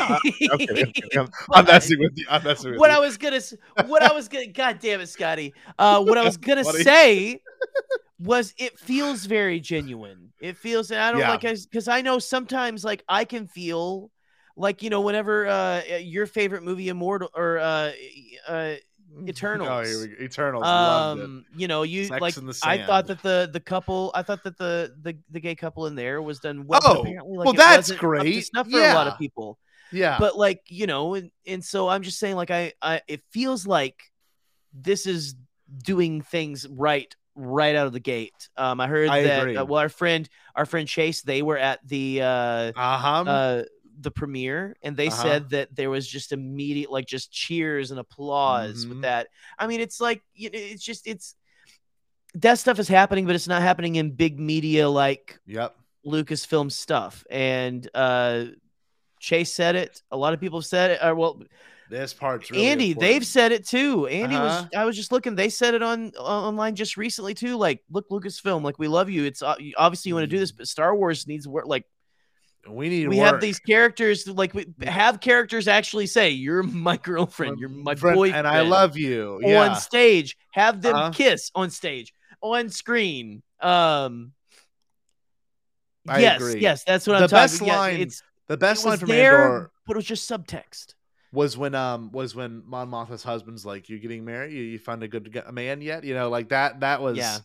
[0.54, 0.84] Okay,
[1.16, 2.26] I'm, I'm messing with you.
[2.30, 2.96] I'm messing with what you.
[2.96, 3.40] I was gonna,
[3.76, 5.54] what I was gonna, God damn it, Scotty.
[5.78, 7.40] Uh, what I was gonna say
[8.18, 10.32] was it feels very genuine.
[10.40, 11.28] It feels, and I don't Yeah.
[11.28, 14.10] like, because I know sometimes like I can feel
[14.56, 17.92] like you know whenever uh your favorite movie Immortal or uh
[18.48, 18.74] uh
[19.26, 19.68] Eternals.
[19.70, 20.24] Oh, here we.
[20.24, 20.62] Eternals.
[20.62, 21.24] loved it.
[21.24, 22.36] Um, you know, you Sex like.
[22.36, 25.54] in the I thought that the the couple, I thought that the the the gay
[25.54, 26.80] couple in there was done well.
[26.82, 28.46] but Oh, apparently, like, well, it that's wasn't great.
[28.46, 29.58] snuff for a lot of people.
[29.92, 30.16] Yeah.
[30.18, 33.66] But like you know, and, and so I'm just saying, like I, I, it feels
[33.66, 33.96] like
[34.72, 35.34] this is
[35.82, 38.48] doing things right right out of the gate.
[38.56, 39.40] Um, I heard I that.
[39.40, 39.56] agree.
[39.56, 43.24] Uh, well, our friend, our friend Chase, they were at the uh, uh-huh.
[43.30, 43.62] uh
[44.00, 45.22] the premiere, and they Uh-huh.
[45.22, 48.88] said that there was just immediate, like, just cheers and applause Mhm.
[48.90, 49.28] with that.
[49.58, 51.34] I mean, it's like you know, it's just it's
[52.34, 55.76] that stuff is happening, but it's not happening in big media like Yep.
[56.06, 57.24] Lucasfilm stuff.
[57.30, 58.46] And uh
[59.18, 60.02] Chase said it.
[60.10, 61.00] A lot of people have said it.
[61.02, 61.42] Or well,
[61.88, 63.00] This part's really Andy, important.
[63.12, 64.06] they've said it too.
[64.08, 64.44] Andy Uh-huh.
[64.44, 64.66] was.
[64.76, 65.34] I was just looking.
[65.34, 67.56] They said it on online just recently too.
[67.56, 69.24] Like, look, Lucasfilm, like we love you.
[69.24, 71.66] It's uh, obviously you want to do this, but Star Wars needs work.
[71.66, 71.86] Like
[72.68, 74.26] we need we have these characters.
[74.26, 77.58] Like we have characters actually say, "You're my girlfriend.
[77.58, 79.40] You're my friend, boyfriend," and I love you.
[79.42, 79.62] Yeah.
[79.70, 80.36] on stage.
[80.52, 81.10] Have them Uh-huh.
[81.10, 82.12] kiss on stage,
[82.42, 83.42] on screen.
[83.60, 84.32] Um.
[86.08, 86.60] I yes, agree.
[86.60, 87.42] yes, that's what the I'm talking.
[87.42, 88.00] best yeah, line.
[88.00, 90.94] it's the best it line from there, Andor but it was just subtext.
[91.32, 94.52] was when um was when Mon Mothma's husband's like, "You're getting married?
[94.52, 96.80] You, you found a good man yet?" You know, like that.
[96.80, 97.38] That was Yeah.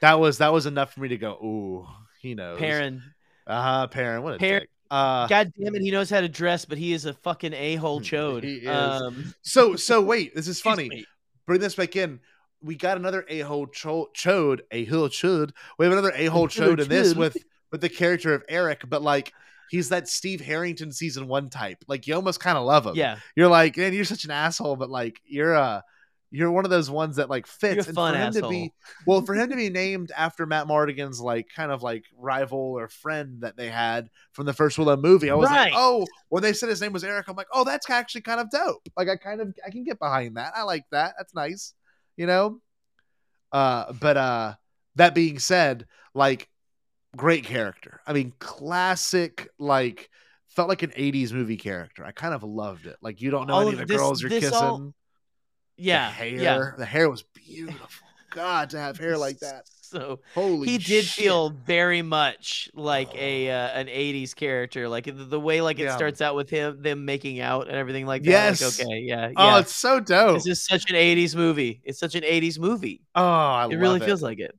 [0.00, 1.86] that was that was enough for me to go, "Ooh,
[2.22, 3.02] he knows." Perrin.
[3.46, 3.86] Uh huh.
[3.88, 4.22] Perrin.
[4.22, 4.60] What a Perrin.
[4.62, 4.70] dick.
[4.90, 7.74] Uh, God damn it, he knows how to dress, but he is a fucking a
[7.76, 8.44] hole chode.
[8.44, 8.68] He is.
[8.68, 11.04] Um, so so wait, this is funny.
[11.46, 12.20] Bring this back in.
[12.62, 15.50] We got another a hole cho- chode, a hole chode.
[15.78, 17.36] We have another a hole chode in this with
[17.72, 19.32] with the character of Eric, but like
[19.70, 21.78] he's that Steve Harrington season one type.
[21.88, 22.94] Like you almost kind of love him.
[22.94, 23.18] Yeah.
[23.34, 25.80] You're like, man, you're such an asshole, but like you're uh
[26.32, 27.86] you're one of those ones that like fits.
[27.86, 28.72] And for him to be
[29.06, 33.42] well, for him to be named after Madmartigan's like kind of like rival or friend
[33.42, 35.70] that they had from the first Willow movie, I was Right.
[35.70, 38.40] like, oh, when they said his name was Eric, I'm like, oh, that's actually kind
[38.40, 38.88] of dope.
[38.96, 40.52] Like I kind of I can get behind that.
[40.56, 41.14] I like that.
[41.16, 41.74] That's nice.
[42.16, 42.60] You know?
[43.52, 44.54] Uh but uh
[44.96, 46.48] that being said, like
[47.16, 48.00] great character.
[48.06, 50.10] I mean, classic like
[50.48, 52.04] felt like an 80s movie character.
[52.04, 52.96] I kind of loved it.
[53.00, 54.52] Like you don't know All any of of the this- girls you're kissing.
[54.54, 54.94] all-
[55.76, 56.30] yeah, the hair.
[56.30, 56.70] yeah.
[56.76, 58.06] The hair was beautiful.
[58.30, 59.64] God, to have hair like that.
[59.82, 61.24] So Holy he did shit.
[61.24, 65.84] feel very much like a uh, an '80s character, like the, the way like it
[65.84, 65.96] Yeah.
[65.96, 68.30] starts out with him them making out and everything like that.
[68.30, 68.78] Yes.
[68.80, 69.58] Like, okay, yeah, Oh, yeah.
[69.60, 70.34] it's so dope.
[70.34, 71.80] This is such an '80s movie.
[71.84, 73.02] It's such an '80s movie.
[73.14, 74.58] Oh, I it really love feels like it.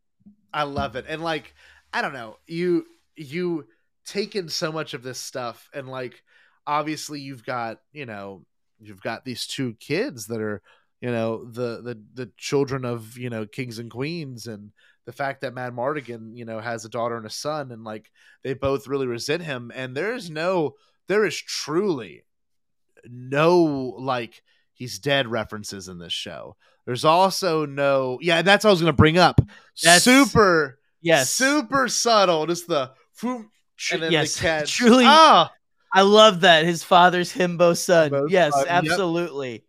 [0.53, 1.05] I love it.
[1.09, 1.53] And like,
[1.93, 2.85] I don't know, you
[3.17, 3.67] you
[4.05, 6.23] take in so much of this stuff and like
[6.65, 8.45] obviously you've got, you know,
[8.79, 10.61] you've got these two kids that are,
[11.01, 14.71] you know, the the the children of, you know, kings and queens and
[15.05, 18.11] the fact that Madmartigan, you know, has a daughter and a son and like
[18.43, 20.75] they both really resent him and there's no
[21.07, 22.25] there is truly
[23.09, 24.43] no like
[24.73, 26.55] he's dead references in this show.
[26.85, 29.41] There's also no yeah, and that's what I was gonna bring up.
[29.83, 31.29] That's- super yes.
[31.29, 32.45] super subtle.
[32.47, 32.91] Just the
[33.21, 33.51] boom,
[33.91, 34.67] and then yes, the cat.
[34.67, 35.05] truly.
[35.05, 35.51] Ah,
[35.93, 38.27] I love that his father's himbo son.
[38.29, 39.61] Yes, son, yep.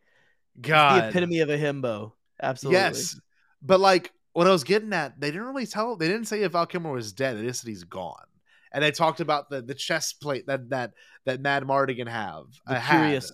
[0.61, 1.03] God.
[1.03, 2.13] the epitome of a himbo.
[2.41, 2.79] Absolutely.
[2.79, 3.21] Yes,
[3.63, 5.97] but like what I was getting at, they didn't really tell.
[5.97, 7.39] They didn't say if Val Kilmer was dead.
[7.39, 8.25] They just said he's gone.
[8.73, 10.93] And they talked about the the chest plate that that
[11.25, 12.45] that Madmartigan have.
[12.67, 13.33] The uh, curious.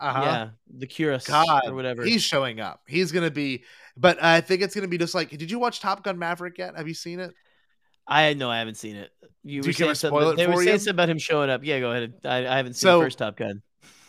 [0.00, 0.22] Uh-huh.
[0.22, 2.02] Yeah, the curious God, or whatever.
[2.02, 2.80] He's showing up.
[2.86, 3.64] He's gonna be,
[3.98, 5.28] but I think it's gonna be just like.
[5.28, 6.74] Did you watch Top Gun Maverick yet?
[6.76, 7.34] Have you seen it?
[8.06, 9.10] I know I haven't seen it.
[9.44, 10.36] You were you saying something.
[10.36, 10.78] They were for saying you?
[10.78, 11.60] something about him showing up.
[11.64, 12.14] Yeah, go ahead.
[12.24, 13.62] I, I haven't seen So- the first Top Gun.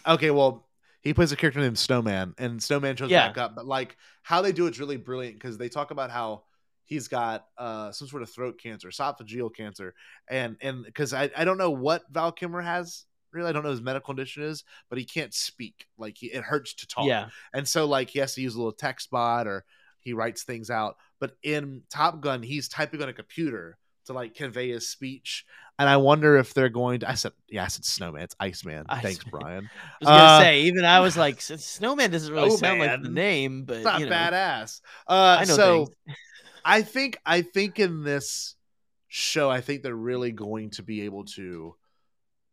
[0.07, 0.65] Okay, well,
[1.02, 3.28] he plays a character named Snowman, and Snowman shows Yeah.
[3.28, 3.56] back up.
[3.56, 6.44] But like how they do it's really brilliant because they talk about how
[6.86, 9.94] he's got uh, some sort of throat cancer, esophageal cancer,
[10.30, 13.06] and and because I, I don't know what Val Kilmer has.
[13.34, 15.86] Really, I don't know his medical condition is, but he can't speak.
[15.98, 17.07] Like he, it hurts to talk.
[17.07, 17.30] Yeah.
[17.53, 19.64] and so like he has to use a little text bot or
[20.02, 20.98] he writes things out.
[21.19, 25.45] But in Top Gun, he's typing on a computer to like convey his speech.
[25.80, 27.10] And I wonder if they're going to.
[27.10, 28.22] I said, yeah, I said Snowman.
[28.22, 28.86] It's Iceman.
[29.02, 29.69] Thanks, Brian.
[29.84, 33.10] I was gonna Uh, say, even I was like, Snowman doesn't really sound like the
[33.10, 34.11] name, but it's not you know.
[34.11, 34.82] badass.
[35.07, 35.88] Uh, I know so.
[36.64, 38.56] I think I think in this
[39.07, 41.76] show, I think they're really going to be able to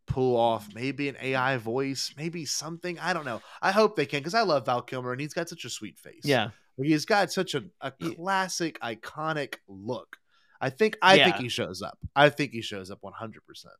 [0.06, 2.98] pull off maybe an AI voice, maybe something.
[2.98, 3.42] I don't know.
[3.60, 5.98] I hope they can because I love Val Kilmer and he's got such a sweet
[5.98, 6.22] face.
[6.24, 6.50] Yeah.
[6.80, 10.16] He's got such a, a classic, iconic look.
[10.60, 11.98] I think I think he shows up.
[12.16, 13.74] I think he shows up one hundred percent.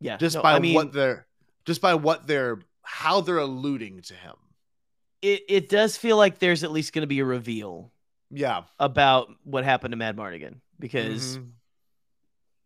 [0.00, 1.26] Yeah, Just no, by I mean, what they're
[1.64, 4.34] just by what they're how they're alluding to him.
[5.22, 7.92] it it does feel like there's at least going to be a reveal.
[8.30, 8.62] Yeah.
[8.78, 11.50] About what happened to Madmartigan because Mhm.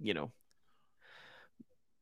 [0.00, 0.30] you know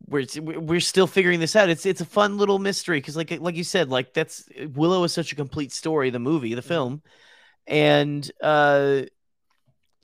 [0.07, 1.71] we're we're still figuring this out.
[1.71, 5.13] It's it's a fun little mystery because like like you said, like that's Willow is
[5.13, 7.03] such a complete story, the movie, the film,
[7.67, 9.03] and uh,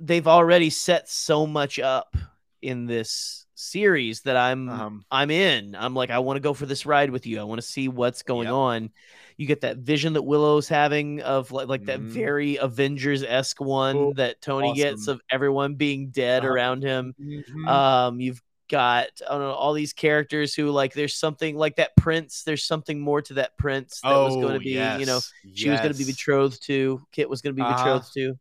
[0.00, 2.16] they've already set so much up
[2.62, 5.74] in this series that I'm Um, I'm in.
[5.74, 7.40] I'm like I want to go for this ride with you.
[7.40, 8.90] I want to see what's going on.
[9.36, 13.96] You get that vision that Willow's having of like like that very Avengers esque one
[13.96, 14.08] Mm-hmm.
[14.10, 16.52] Oh, that Tony gets of everyone being dead Uh-huh.
[16.52, 17.14] around him.
[17.20, 17.66] Mhm.
[17.70, 21.96] Um, you've got I don't know all these characters who like there's something like that
[21.96, 22.42] prince.
[22.44, 25.32] There's something more to that prince that was going Oh, to be you know yes,
[25.54, 27.02] she was going to be betrothed to.
[27.12, 27.74] Kit was going to be Uh-huh.
[27.74, 28.38] betrothed to.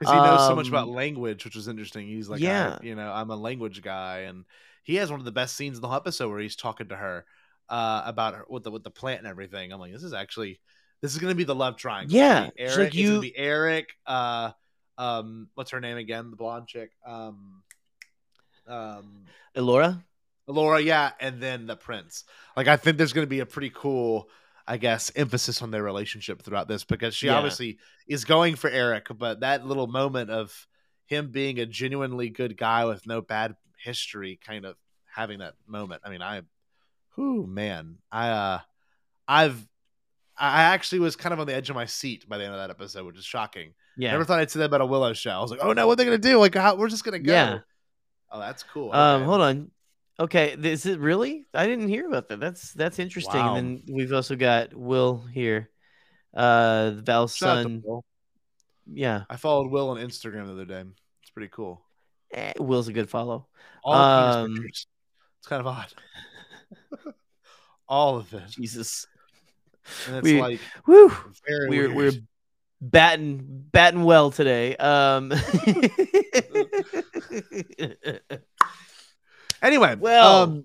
[0.00, 2.08] Because he knows so much about Um, language, which is interesting.
[2.08, 2.78] He's like, Yeah.
[2.82, 4.44] you know, I'm a language guy, and
[4.82, 6.96] he has one of the best scenes in the whole episode where he's talking to
[6.96, 7.24] her
[7.68, 9.72] uh, about her with the with the plant and everything.
[9.72, 10.58] I'm like, this is actually
[11.02, 12.16] this is gonna be the love triangle.
[12.16, 12.76] Yeah, Eric.
[12.78, 13.90] like you- be Eric.
[14.06, 14.50] Uh,
[14.98, 16.30] um, what's her name again?
[16.30, 16.90] The blonde chick.
[17.06, 17.62] Um,
[18.66, 19.24] um,
[19.56, 20.02] Elora.
[20.46, 22.24] Laura, yeah, and then the prince.
[22.56, 24.28] Like, I think there's going to be a pretty cool,
[24.66, 27.36] I guess, emphasis on their relationship throughout this because she Yeah.
[27.36, 30.66] obviously is going for Eric, but that little moment of
[31.06, 34.76] him being a genuinely good guy with no bad history, kind of
[35.12, 36.02] having that moment.
[36.04, 36.42] I mean, I,
[37.16, 38.58] whoo, man, I, uh,
[39.26, 39.66] I've,
[40.38, 42.60] I actually was kind of on the edge of my seat by the end of
[42.60, 43.74] that episode, which is shocking.
[43.96, 44.12] Yeah.
[44.12, 45.32] Never thought I'd say that about a Willow show.
[45.32, 46.38] I was like, oh no, what are they going to do?
[46.38, 47.32] Like, how, we're just going to go.
[47.32, 47.58] Yeah.
[48.30, 48.92] Oh, that's cool.
[48.92, 49.24] Um, Okay.
[49.26, 49.70] hold on.
[50.20, 51.46] Okay, is it really?
[51.54, 52.40] I didn't hear about that.
[52.40, 53.40] That's that's interesting.
[53.40, 53.54] Wow.
[53.56, 55.70] And then we've also got Will here,
[56.34, 57.82] uh, Val's Shout son.
[58.92, 60.84] Yeah, I followed Will on Instagram the other day.
[61.22, 61.80] It's pretty cool.
[62.34, 63.48] Eh, Will's a good follow.
[63.82, 64.86] All Um, pictures.
[65.38, 65.92] It's kind of odd.
[67.88, 68.46] All of it.
[68.50, 69.06] Jesus.
[70.06, 71.10] And it's We- like whew,
[71.68, 72.12] we're we're
[72.82, 73.40] batting
[73.72, 74.76] batting well today.
[74.76, 75.32] Um,
[79.62, 80.64] Anyway, Well- um,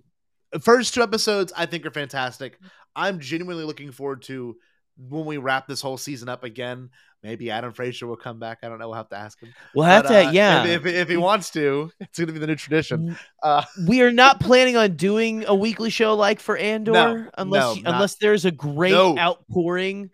[0.61, 2.57] first two episodes I think are fantastic.
[2.95, 4.55] I'm genuinely looking forward to
[4.97, 6.89] when we wrap this whole season up again.
[7.21, 8.59] Maybe Adam Fraser will come back.
[8.61, 8.87] I don't know.
[8.87, 9.51] We'll have to ask him.
[9.73, 10.63] We'll have But, to- uh, yeah.
[10.65, 13.17] If, if, if he wants to, it's going to be the new tradition.
[13.41, 17.75] Uh, we are not planning on doing a weekly show like for Andor No, unless
[17.77, 19.17] no, unless there's a great No.
[19.17, 20.11] outpouring,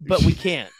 [0.00, 0.70] but we can't.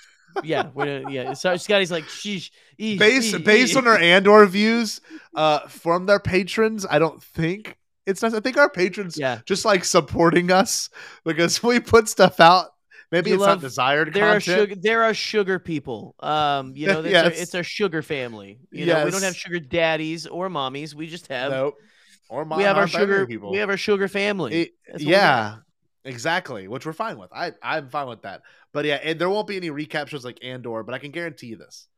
[0.43, 1.33] Yeah, we're yeah.
[1.35, 2.51] So Scotty's like, sheesh.
[2.81, 5.01] eesh, based eesh, based eesh." on our Andor views
[5.35, 7.77] uh, from their patrons, I don't think
[8.07, 8.35] it's nice.
[8.35, 9.41] I think our patrons Yeah.
[9.47, 10.91] just like supporting us
[11.25, 12.67] because we put stuff out.
[13.11, 14.75] Maybe You it's love- not desired There are sugar.
[14.75, 16.15] There are sugar people.
[16.21, 18.59] Um, you know, our, it's our sugar family.
[18.71, 20.95] You know, we don't have sugar daddies or mommies.
[20.95, 21.53] We just have.
[21.53, 21.75] Nope.
[22.31, 23.27] Or we have our non-binary sugar.
[23.27, 23.51] people.
[23.51, 24.63] We have our sugar family.
[24.63, 25.57] It- yeah,
[26.05, 26.69] exactly.
[26.69, 27.33] Which we're fine with.
[27.33, 28.43] I I'm fine with that.
[28.73, 30.83] But yeah, and there won't be any recap shows like Andor.
[30.83, 31.89] But I can guarantee you this: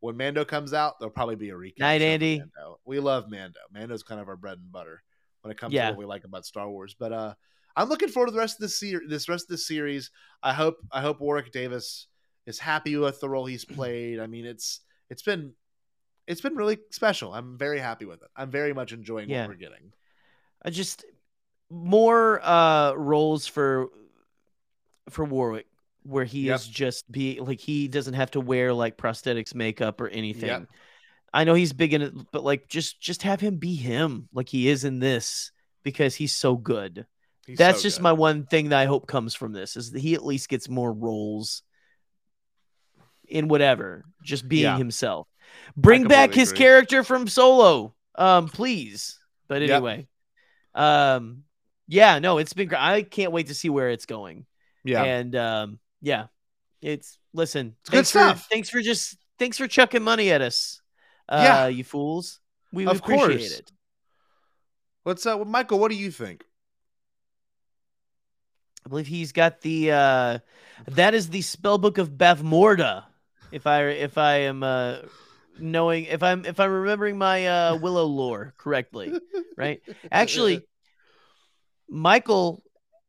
[0.00, 1.78] when Mando comes out, there'll probably be a recap.
[1.80, 2.38] Night, Andy.
[2.38, 2.80] Mando.
[2.84, 3.60] We love Mando.
[3.72, 5.02] Mando's kind of our bread and butter
[5.42, 5.86] when it comes Yeah.
[5.86, 6.94] to what we like about Star Wars.
[6.98, 7.34] But uh,
[7.76, 9.08] I'm looking forward to the rest of this series.
[9.08, 10.10] This rest of this series.
[10.42, 12.06] I hope I hope Warwick Davis
[12.46, 14.20] is happy with the role he's played.
[14.20, 14.80] I mean, it's
[15.10, 15.54] it's been
[16.26, 17.34] it's been really special.
[17.34, 18.28] I'm very happy with it.
[18.36, 19.42] I'm very much enjoying Yeah.
[19.42, 19.92] what we're getting.
[20.64, 21.04] I just
[21.70, 23.88] more uh roles for
[25.10, 25.66] for Warwick
[26.02, 26.56] where he Yep.
[26.56, 30.48] is just be like he doesn't have to wear like prosthetics makeup or anything.
[30.48, 30.68] Yep.
[31.32, 34.48] I know he's big in it, but like just just have him be him like
[34.48, 35.50] he is in this
[35.82, 37.06] because he's so good.
[37.46, 38.04] He's That's so just good.
[38.04, 40.68] my one thing that I hope comes from this is that he at least gets
[40.68, 41.62] more roles
[43.26, 44.76] in whatever, just being Yeah.
[44.76, 45.26] himself.
[45.76, 46.58] Bring back his agree.
[46.58, 49.18] character from Solo, um, please.
[49.48, 49.70] But Yep.
[49.70, 50.08] anyway,
[50.74, 51.44] um,
[51.86, 52.68] yeah, no, it's been.
[52.68, 54.46] gr- I can't wait to see where it's going.
[54.84, 55.02] Yeah.
[55.02, 56.26] and um, yeah,
[56.82, 57.74] it's listen.
[57.80, 58.48] It's good thanks for stuff.
[58.50, 60.80] thanks for just thanks for chucking money at us.
[61.28, 61.66] Uh, Yeah.
[61.68, 62.40] you fools.
[62.72, 63.58] We of appreciate course.
[63.58, 63.72] it.
[65.04, 65.78] What's uh, Michael?
[65.78, 66.44] What do you think?
[68.84, 70.38] I believe he's got the uh
[70.88, 73.04] that is the spell book of Bavmorda.
[73.50, 74.96] If I if I am uh
[75.58, 79.18] knowing if I'm if I'm remembering my uh Willow lore correctly,
[79.56, 79.80] right?
[80.12, 80.66] Actually,
[81.88, 82.62] Michael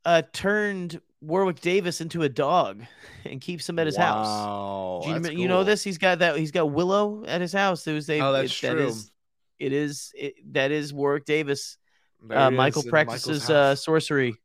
[0.05, 2.83] uh turned Warwick Davis into a dog
[3.25, 4.27] and keeps him at his house.
[4.27, 5.83] Wow, Do you, that's rem- you know this?
[5.83, 6.37] He's got that.
[6.37, 7.83] He's got Willow at his house.
[7.83, 8.19] There was a.
[8.21, 8.87] Oh, that's it, true.
[8.87, 9.11] is-
[9.57, 10.11] it is.
[10.15, 11.77] It, that is Warwick Davis.
[12.21, 14.35] Uh, Michael is in Michael's practices uh, sorcery.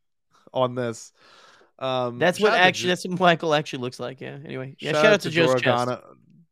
[0.52, 1.12] on this.
[1.78, 2.88] Um, That's what shout to actually.
[2.88, 4.20] That's what Michael actually looks like.
[4.20, 4.38] Yeah.
[4.44, 4.92] Anyway, yeah.
[4.92, 5.88] Shout, out, to, Joe's chest.
[5.88, 6.02] Joragana-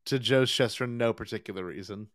[0.07, 2.09] To Joe's chest for no particular reason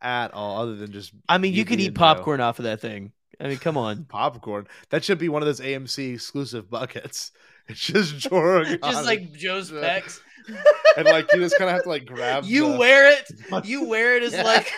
[0.00, 1.12] at all, other than just.
[1.28, 1.98] I mean, you could eat Joe.
[1.98, 3.12] popcorn off of that thing.
[3.40, 4.04] I mean, come on.
[4.04, 4.66] popcorn.
[4.90, 7.32] That should be one of those AMC exclusive buckets.
[7.70, 8.80] It's just Joragana.
[8.82, 10.20] Just like Joe's pecs.
[10.96, 12.44] and like you just kind of have to like grab.
[12.46, 13.30] You the- wear it.
[13.66, 14.72] You wear it as like,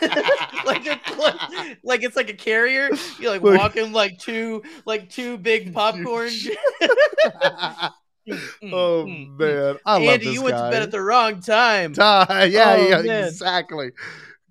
[0.66, 2.90] like, a, like, like it's like a carrier.
[3.20, 3.56] You're like Look.
[3.56, 6.31] walking like two, like two big popcorn.
[6.31, 7.93] Mm,
[8.28, 11.01] mm, oh mm, man, I love Mm, Andy, this you went to bed at the
[11.01, 11.93] wrong time.
[11.93, 12.44] Die.
[12.52, 13.28] Yeah, Oh, yeah, man.
[13.28, 13.93] exactly.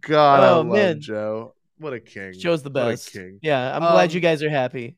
[0.02, 1.02] God, I Oh, love man.
[1.02, 1.54] Joe.
[1.80, 2.34] What a king.
[2.34, 3.12] Joe's the best.
[3.12, 3.40] king.
[3.42, 4.98] Yeah, I'm glad Um, you guys are happy.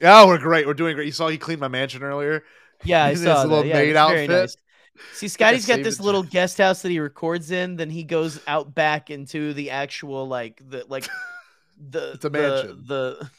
[0.00, 0.66] Yeah, we're great.
[0.66, 1.06] We're doing great.
[1.06, 2.42] You saw he cleaned my mansion earlier.
[2.84, 3.64] Yeah, I His saw little.
[3.64, 4.30] Yeah, maid outfit.
[4.30, 4.56] nice.
[5.14, 6.02] See, Scotty's got this it.
[6.02, 7.76] little guest house that he records in.
[7.76, 11.08] Then he goes out back into the actual like the like
[11.90, 12.84] the It's a the- mansion.
[12.86, 13.30] The,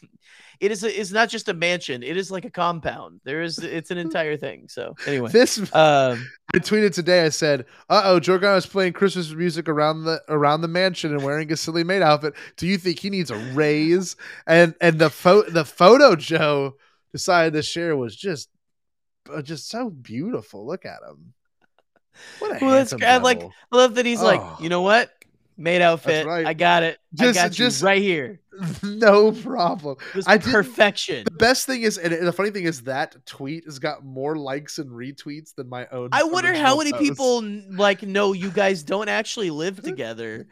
[0.63, 2.03] it is a, it's not just a mansion.
[2.03, 3.19] It is like a compound.
[3.25, 4.67] There is it's an entire thing.
[4.69, 6.25] So anyway, This um,
[6.55, 7.25] I tweeted today.
[7.25, 11.23] I said, "Uh oh, Jorgan is playing Christmas music around the around the mansion and
[11.23, 12.33] wearing a silly maid outfit.
[12.57, 14.15] Do you think he needs a raise?"
[14.47, 16.75] And and the photo the photo Joe
[17.11, 18.49] decided to share was just
[19.33, 20.65] uh, just so beautiful.
[20.65, 21.33] Look at him.
[22.39, 23.09] What a well, that's handsome great.
[23.09, 23.43] I like.
[23.43, 24.57] I love that he's like, Oh.
[24.61, 25.11] you know what,
[25.57, 26.25] made outfit.
[26.25, 26.45] right.
[26.45, 26.97] I got it.
[27.13, 28.39] Just- I got just- right here.
[28.83, 29.97] no problem.
[30.27, 31.23] I perfection.
[31.23, 34.77] The best thing is, and the funny thing is, that tweet has got more likes
[34.77, 36.09] and retweets than my own.
[36.11, 37.01] I wonder how many post.
[37.03, 40.47] people like know you guys don't actually live together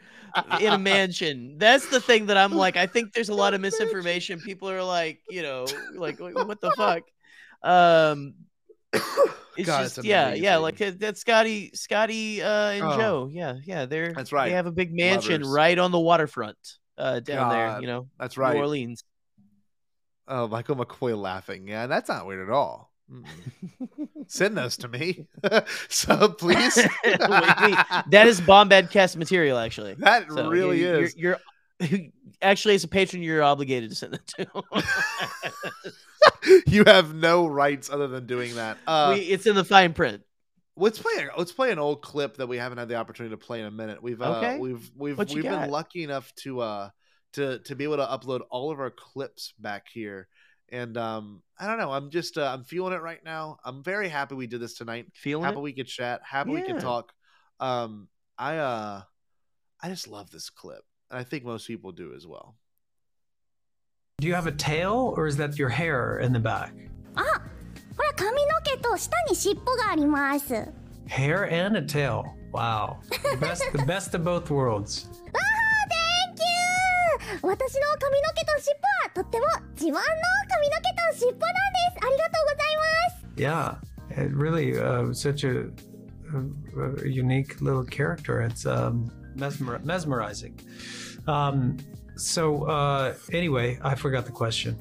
[0.60, 1.58] in a mansion.
[1.58, 2.76] That's the thing that I'm like.
[2.76, 4.40] I think there's a lot of misinformation.
[4.40, 7.04] People are like, you know, like what the fuck.
[7.62, 8.34] Um,
[9.56, 10.56] it's God, just it's yeah, yeah.
[10.58, 12.96] Like that- Scotty, Scotty, uh, and Oh.
[12.96, 13.28] Joe.
[13.30, 13.86] Yeah, yeah.
[13.86, 14.48] They're That's right.
[14.48, 15.54] They have a big mansion Lovers.
[15.54, 16.56] right on the waterfront,
[16.98, 17.80] uh, down there.
[17.80, 18.54] You know, that's right.
[18.54, 19.04] New Orleans.
[20.28, 21.66] Oh, Michael McCoy laughing.
[21.68, 22.90] Yeah, that's not weird at all.
[24.28, 25.26] Send those to me,
[25.88, 26.76] so please.
[27.04, 27.78] Wait, wait,
[28.10, 29.94] that is Bombadcast material, actually.
[29.98, 31.16] That So really you- you're- is.
[31.16, 31.38] You're,
[32.42, 34.46] actually, as a patron, you're obligated to send it to.
[36.66, 38.78] you have no rights other than doing that.
[38.86, 40.22] Uh, we, it's in the fine print.
[40.76, 41.28] let's play.
[41.36, 43.70] Let's play an old clip that we haven't had the opportunity to play in a
[43.70, 44.02] minute.
[44.02, 44.58] We've uh, Okay.
[44.58, 46.90] we've we've we've been lucky enough to uh
[47.34, 50.28] to to be able to upload all of our clips back here.
[50.70, 51.92] And um, I don't know.
[51.92, 53.58] I'm just uh, I'm feeling it right now.
[53.64, 55.06] I'm very happy we did this tonight.
[55.14, 55.62] Feeling happy it?
[55.62, 56.20] we could chat.
[56.24, 56.66] Happy we Yeah.
[56.66, 57.12] can talk.
[57.60, 59.02] Um, I uh,
[59.82, 62.55] I just love this clip, and I think most people do as well.
[64.19, 66.71] Do you have a tail or is that your hair in the back?
[67.15, 67.21] あ
[67.95, 70.53] ほら髪の毛と下に尻尾があります
[71.07, 72.23] Hair and a tail.
[72.51, 72.97] Wow.
[73.09, 75.07] The best, the best of both worlds.
[75.07, 79.99] あ ー Thank you 私の髪の毛と尻尾はとっても自慢の
[80.49, 80.81] 髪の毛
[81.11, 81.47] と尻尾なんで
[81.99, 83.77] すありがとうございます Yeah,
[84.09, 85.69] it really uh, such a,
[86.33, 88.41] a, a unique little character.
[88.41, 90.58] It's um, mesmer- mesmerizing.
[91.26, 91.78] Um,
[92.16, 94.78] so uh, anyway, I forgot the question.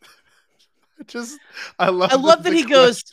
[1.06, 1.38] Just
[1.78, 2.12] I love.
[2.12, 3.04] I love that the he clip- goes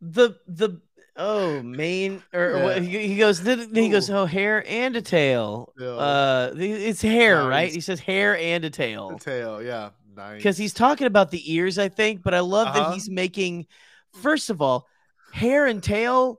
[0.00, 0.80] the the
[1.16, 2.80] oh main or Yeah.
[2.80, 5.72] he, he goes then he goes oh hair and a tail.
[5.78, 5.86] Yeah.
[5.88, 7.72] Uh, it's hair, No, right?
[7.72, 9.10] He says hair and a tail.
[9.10, 10.36] The tail, yeah, nice.
[10.36, 12.22] because he's talking about the ears, I think.
[12.22, 12.90] But I love Uh-huh.
[12.90, 13.66] that he's making,
[14.12, 14.86] first of all,
[15.32, 16.38] hair and tail,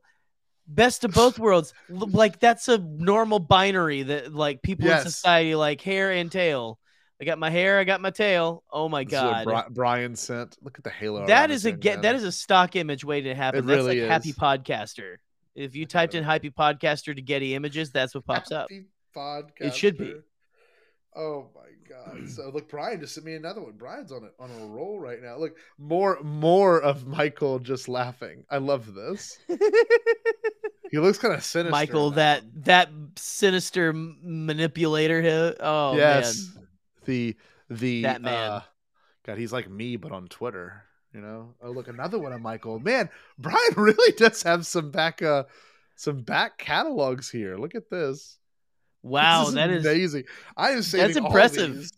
[0.67, 1.73] best of both worlds.
[1.89, 5.05] Like that's a normal binary that like people Yes.
[5.05, 6.79] in society like hair and tail.
[7.21, 8.63] I got my hair, I got my tail.
[8.71, 10.57] Oh my god, Bri- Brian sent.
[10.61, 11.25] Look at the halo.
[11.27, 11.93] that is a thing, get.
[11.95, 12.01] man.
[12.01, 13.59] That is a stock image waiting to happen.
[13.59, 14.33] It that's really like Happy.
[14.33, 15.15] Podcaster.
[15.55, 18.69] If you typed in Happy Podcaster to Getty Images, that's what pops up.
[18.69, 18.85] Happy
[19.15, 19.51] podcast.
[19.61, 20.13] It should be.
[21.15, 22.29] Oh my god!
[22.29, 23.71] So look, Brian just sent me another one.
[23.77, 25.37] Brian's on it on a roll right now.
[25.37, 28.43] Look, more more of Michael just laughing.
[28.49, 29.37] I love this.
[30.95, 31.71] he looks kind of sinister.
[31.71, 32.15] Michael, now.
[32.15, 35.55] that that sinister manipulator.
[35.59, 36.67] Oh yes, man.
[37.05, 37.35] the
[37.69, 38.51] the That man.
[38.51, 38.61] uh,
[39.25, 40.83] God, he's like me, but on Twitter.
[41.13, 41.53] You know.
[41.61, 42.79] Oh, look, another one of Michael.
[42.79, 45.21] Man, Brian really does have some back.
[45.21, 45.43] Uh,
[45.97, 47.55] Some back catalogs here.
[47.57, 48.37] Look at this.
[49.01, 50.23] Wow, This that is amazing.
[50.57, 51.89] I am saving That's impressive.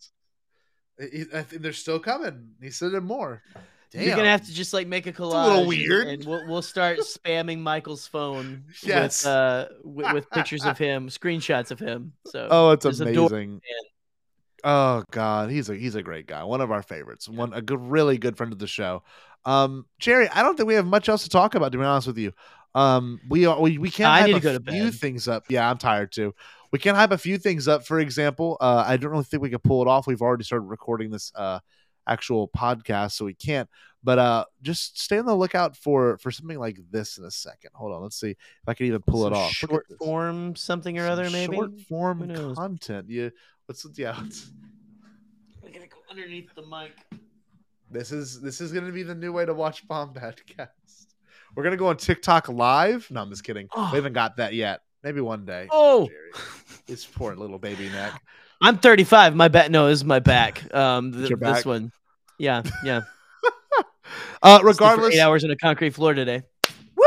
[1.00, 2.50] I- I think they're still coming.
[2.60, 3.42] He said it more.
[3.90, 4.02] Damn.
[4.02, 5.44] You're gonna have to just like make a collage.
[5.44, 6.06] a little and- weird.
[6.08, 9.24] and we'll we'll start spamming Michael's phone Yes.
[9.24, 12.12] with uh with, with pictures of him, screenshots of him.
[12.26, 13.60] So Oh, it's there's a door- amazing.
[14.64, 16.42] Oh God, he's a he's a great guy.
[16.44, 17.28] One of our favorites.
[17.28, 19.04] One a good, really good friend of the show.
[19.44, 21.70] Um, Jerry, I don't think we have much else to talk about.
[21.72, 22.32] To be honest with you,
[22.74, 24.94] um, we are we we can't I hype need a to go to few bed.
[24.94, 25.44] things up.
[25.48, 26.34] Yeah, I'm tired too.
[26.72, 27.86] We can hype a few things up.
[27.86, 30.06] For example, uh, I don't really think we can pull it off.
[30.08, 31.60] We've already started recording this uh
[32.08, 33.68] actual podcast, so we can't.
[34.04, 37.70] But uh, just stay on the lookout for for something like this in a second.
[37.74, 39.50] Hold on, let's see if I can even pull some it off.
[39.50, 41.56] Short form something or Some other, maybe.
[41.56, 42.56] short form knows?
[42.56, 43.10] content.
[43.10, 43.32] You
[43.66, 44.16] what's yeah.
[44.20, 44.50] Let's,
[45.64, 46.92] I'm gonna go underneath the mic.
[47.90, 50.68] This is this is gonna be the new way to watch Bomb Bombadcast.
[51.54, 53.08] We're gonna go on TikTok live.
[53.10, 53.68] No, I'm just kidding.
[53.74, 53.88] Oh.
[53.92, 54.82] We haven't got that yet.
[55.02, 55.68] Maybe one day.
[55.70, 56.08] Oh,
[56.86, 58.20] His poor little baby neck.
[58.60, 59.36] I'm 35.
[59.36, 59.70] My back.
[59.70, 60.72] No, is my back.
[60.74, 61.92] Um, th- your this one.
[62.38, 63.02] Yeah, yeah.
[64.42, 66.42] Uh, regardless, eight hours on a concrete floor today.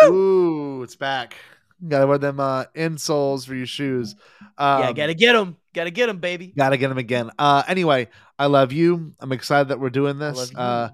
[0.03, 1.35] Ooh, it's back.
[1.87, 4.15] Gotta wear them uh, insoles for your shoes.
[4.57, 5.57] Um, yeah, gotta get them.
[5.73, 6.53] Gotta get them, baby.
[6.55, 7.31] Gotta get them again.
[7.39, 9.13] Uh, anyway, I love you.
[9.19, 10.37] I'm excited that we're doing this.
[10.37, 10.57] love you.
[10.57, 10.89] Uh,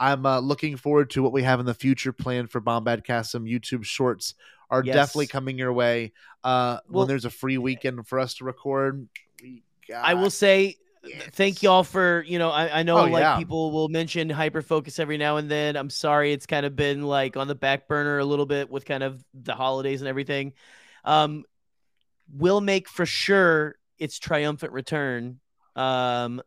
[0.00, 3.26] I'm uh, looking forward to what we have in the future planned for Bombadcast.
[3.26, 4.34] Some YouTube shorts
[4.70, 4.94] are Yes.
[4.96, 6.12] definitely coming your way.
[6.42, 9.06] Uh, Well- when there's a free weekend for us to record,
[9.88, 10.76] got I will say
[11.32, 13.36] thank y'all for you know I, I know Oh, like yeah.
[13.36, 15.76] people will mention hyper focus every now and then.
[15.76, 18.84] I'm sorry it's kind of been like on the back burner a little bit with
[18.84, 20.52] kind of the holidays and everything.
[21.04, 21.44] Um,
[22.32, 25.40] we'll make for sure its triumphant return
[25.76, 26.40] um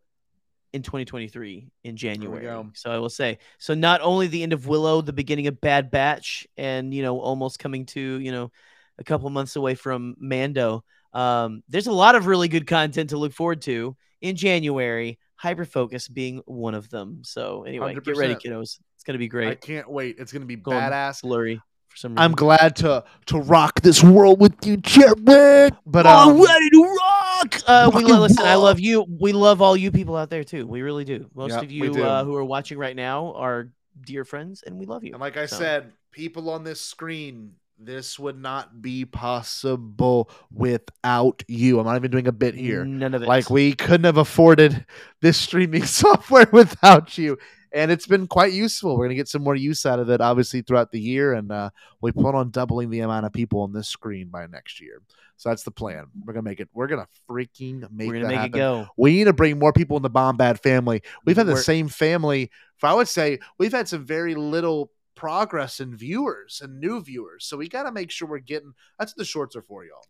[0.74, 2.44] in 2023 in January.
[2.76, 5.90] So I will say so not only the end of Willow, the beginning of Bad
[5.91, 8.52] Batch, and you know almost coming to you know
[8.98, 10.84] a couple months away from Mando.
[11.15, 15.17] Um, there's a lot of really good content to look forward to in January.
[15.41, 17.21] Hyperfocus being one of them.
[17.23, 18.79] So anyway, get ready, kiddos.
[18.95, 19.49] It's gonna be great.
[19.49, 20.15] I can't wait.
[20.19, 21.21] It's gonna be Going badass.
[21.21, 22.23] blurry for some reason.
[22.23, 25.69] I'm glad to to rock this world with you, Jerry.
[25.85, 27.61] But I'm um, ready to rock.
[27.67, 28.45] Uh, we Rock lo- listen.
[28.45, 29.05] I love you.
[29.19, 30.65] We love all you people out there too.
[30.65, 31.29] We really do.
[31.35, 32.03] Most Yep, of we you do.
[32.03, 33.71] uh, who are watching right now are
[34.01, 35.11] dear friends, and we love you.
[35.13, 41.43] And like I So, said, people on this screen, this would not be possible without
[41.47, 41.80] you.
[41.80, 42.85] I'm not even doing a bit here.
[42.85, 43.27] None of it.
[43.27, 44.85] Like we couldn't have afforded
[45.22, 47.38] this streaming software without you.
[47.73, 48.97] And it's been quite useful.
[48.97, 51.72] We're gonna get some more use out of it, obviously, throughout the year, and uh,
[51.99, 55.02] we plan on doubling the amount of people on this screen by next year.
[55.35, 56.06] So that's the plan.
[56.23, 56.69] We're gonna make it.
[56.73, 58.88] We're gonna freaking make We're gonna that make it go.
[58.95, 61.02] We need to bring more people in the Bombad family.
[61.26, 62.49] We've had the We're- same family.
[62.77, 67.45] For I would say we've had some very little progress in viewers and new viewers.
[67.45, 68.73] So we got to make sure we're getting.
[68.99, 70.01] That's what the shorts are for, y'all.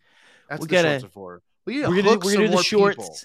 [0.49, 1.41] That's We what the gotta- shorts are for.
[1.65, 2.95] We we're gonna, we're gonna do the shorts.
[2.97, 3.15] people.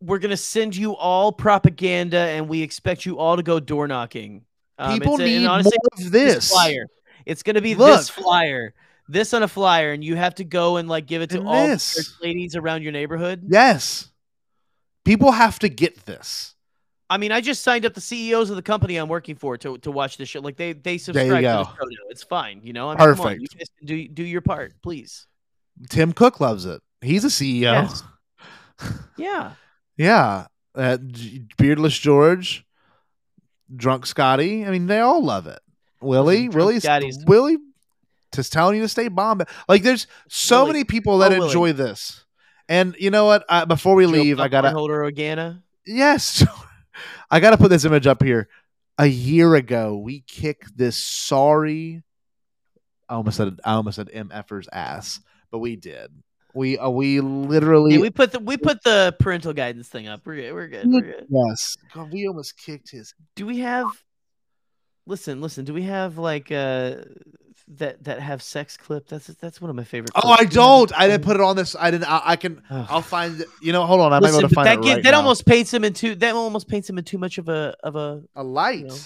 [0.00, 4.44] We're gonna send you all propaganda, and we expect you all to go door knocking.
[4.78, 6.50] Um, People a- need honestly, more of this.
[6.50, 6.86] flyer.
[7.26, 7.98] It's gonna be Look.
[7.98, 8.74] this flyer,
[9.08, 11.48] this on a flyer, and you have to go and like give it to And
[11.48, 13.42] all the ladies around your neighborhood.
[13.48, 14.08] Yes,
[15.04, 16.54] people have to get this.
[17.12, 19.76] I mean, I just signed up the CEOs of the company I'm working for to,
[19.78, 20.40] to watch this show.
[20.40, 22.08] Like they they subscribe to the show now.
[22.10, 22.88] It's fine, you know.
[22.88, 23.54] I mean, come on, Perfect.
[23.80, 25.26] you do do your part, please.
[25.90, 26.80] Tim Cook loves it.
[27.00, 27.60] He's a CEO.
[27.62, 28.02] Yes.
[29.16, 29.52] Yeah.
[29.96, 30.96] Yeah, uh,
[31.58, 32.64] Beardless George,
[33.76, 34.64] Drunk Scotty.
[34.66, 35.60] I mean, they all love it.
[36.00, 37.58] Willie, Willie, Scotty's- Willie,
[38.34, 39.42] just telling you to stay bomb.
[39.68, 40.72] Like, there's so Willie.
[40.72, 41.46] many people that Oh, Willie.
[41.48, 42.24] enjoy this.
[42.68, 43.44] And you know what?
[43.48, 45.62] Uh, before we Joe leave, I gotta holder Organa.
[45.86, 46.42] yes,
[47.30, 48.48] I gotta put this image up here.
[48.98, 52.02] A year ago, we kicked this sorry.
[53.08, 55.20] I almost said I almost said mf'er's ass,
[55.50, 56.10] but we did.
[56.54, 60.22] We uh, we literally Yeah, we put the we put the parental guidance thing up.
[60.24, 60.52] We're good.
[60.52, 60.86] We're good.
[60.86, 61.26] We're good.
[61.28, 61.76] yes.
[61.94, 63.86] God, we almost kicked his Do we have?
[65.06, 65.64] Listen, listen.
[65.64, 66.96] Do we have like uh
[67.78, 69.08] that that have sex clip?
[69.08, 70.10] That's that's one of my favorite.
[70.14, 70.28] Oh.
[70.30, 70.92] I Do we have- don't.
[70.98, 71.74] I didn't put it on this.
[71.78, 72.10] I didn't.
[72.10, 72.62] I, I can.
[72.70, 73.40] I'll find.
[73.40, 73.48] it.
[73.60, 74.12] You know, hold on.
[74.12, 75.16] I might Listen, go to find that it get- right that now.
[75.18, 78.22] almost paints him into that almost paints him in too much of a of a
[78.34, 78.78] a light.
[78.80, 78.96] you know,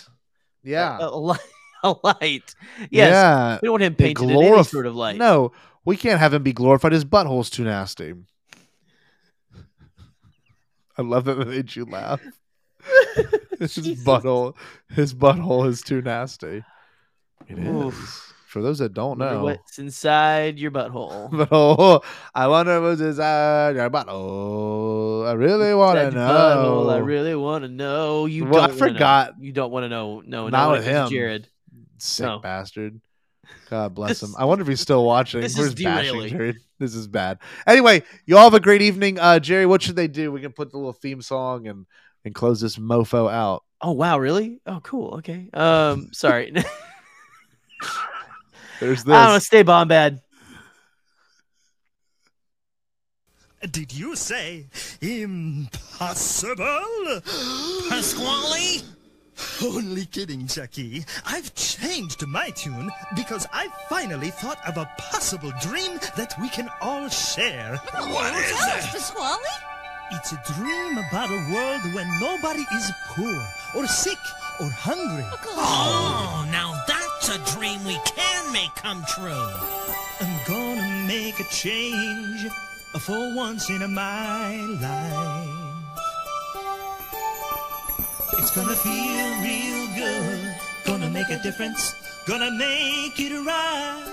[0.65, 0.99] yeah.
[1.01, 1.41] a, a light.
[1.85, 2.55] A light.
[2.91, 3.11] Yes.
[3.11, 3.59] Yeah.
[3.63, 5.17] We don't want him painted in any sort of light.
[5.19, 5.53] No,
[5.85, 6.91] we can't have him be glorified.
[6.93, 8.15] His butthole's too nasty.
[10.99, 12.21] I love that it made you laugh.
[13.61, 14.57] his butthole,
[14.91, 16.65] his butthole is too nasty.
[17.47, 18.21] It is
[18.57, 21.31] for those that don't know, what's inside your butthole?
[21.31, 22.03] butthole.
[22.35, 25.29] I wonder what's inside your butthole.
[25.29, 26.27] I really want to know.
[26.27, 26.91] Butthole.
[26.91, 28.25] I really want to know.
[28.25, 28.47] You.
[28.47, 29.37] Well, I forgot.
[29.37, 29.45] Know.
[29.45, 30.23] You don't want to know.
[30.25, 31.49] No, not with him, Jared.
[31.99, 32.39] Sick no.
[32.39, 32.99] bastard.
[33.69, 34.35] God bless this, him.
[34.39, 35.43] I wonder if he's still watching.
[35.43, 36.57] This Where's is Jared?
[36.79, 37.39] This is bad.
[37.67, 39.19] Anyway, you all have a great evening.
[39.19, 40.33] Uh, Jerry, what should they do?
[40.33, 41.85] We can put the little theme song and
[42.25, 43.65] and close this mofo out.
[43.83, 44.63] Oh wow, really?
[44.67, 45.17] Oh cool.
[45.17, 45.51] Okay.
[45.53, 46.55] Um, sorry.
[48.81, 49.15] There's this.
[49.15, 49.39] I don't know.
[49.39, 50.21] Stay Bombad.
[53.71, 54.67] Did you say
[55.01, 56.65] impossible?
[57.89, 58.83] Pasquale?
[59.63, 61.05] Only kidding, Jackie.
[61.27, 66.71] I've changed my tune because I finally thought of a possible dream that we can
[66.81, 67.77] all share.
[67.93, 68.85] What is it?
[68.93, 69.39] Pasquale?
[70.13, 74.19] It's a dream about a world where nobody is poor or sick
[74.61, 75.25] or hungry.
[75.25, 79.51] Oh, oh now that it's a dream we can make come true.
[80.21, 82.47] I'm gonna make a change
[83.01, 85.49] for once in my life.
[88.35, 90.55] It's gonna feel real good.
[90.85, 91.97] Gonna make a difference.
[92.29, 94.05] Gonna make it right.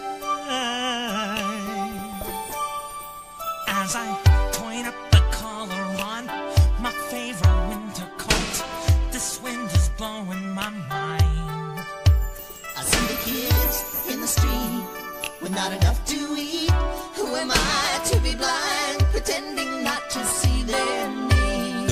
[3.67, 4.07] As I
[4.53, 5.12] point up
[14.23, 14.85] the street
[15.41, 16.71] with not enough to eat.
[17.17, 21.89] Who am I to be blind, pretending not to see their name?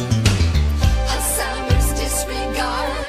[1.16, 3.01] A summer's disregard.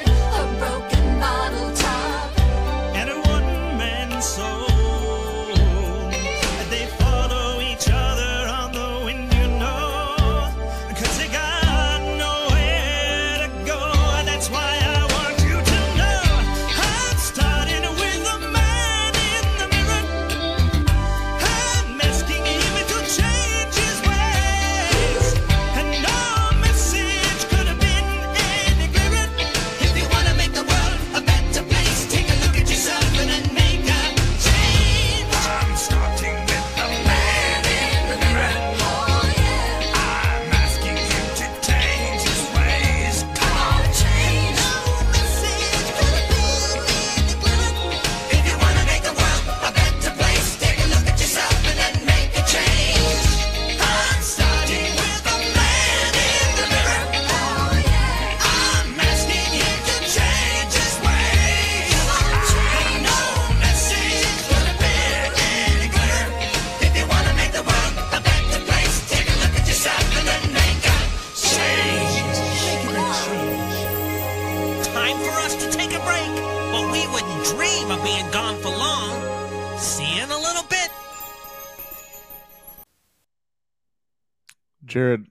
[84.93, 85.25] Jared,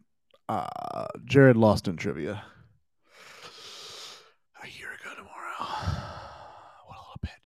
[0.49, 2.43] uh, Jared lost in trivia.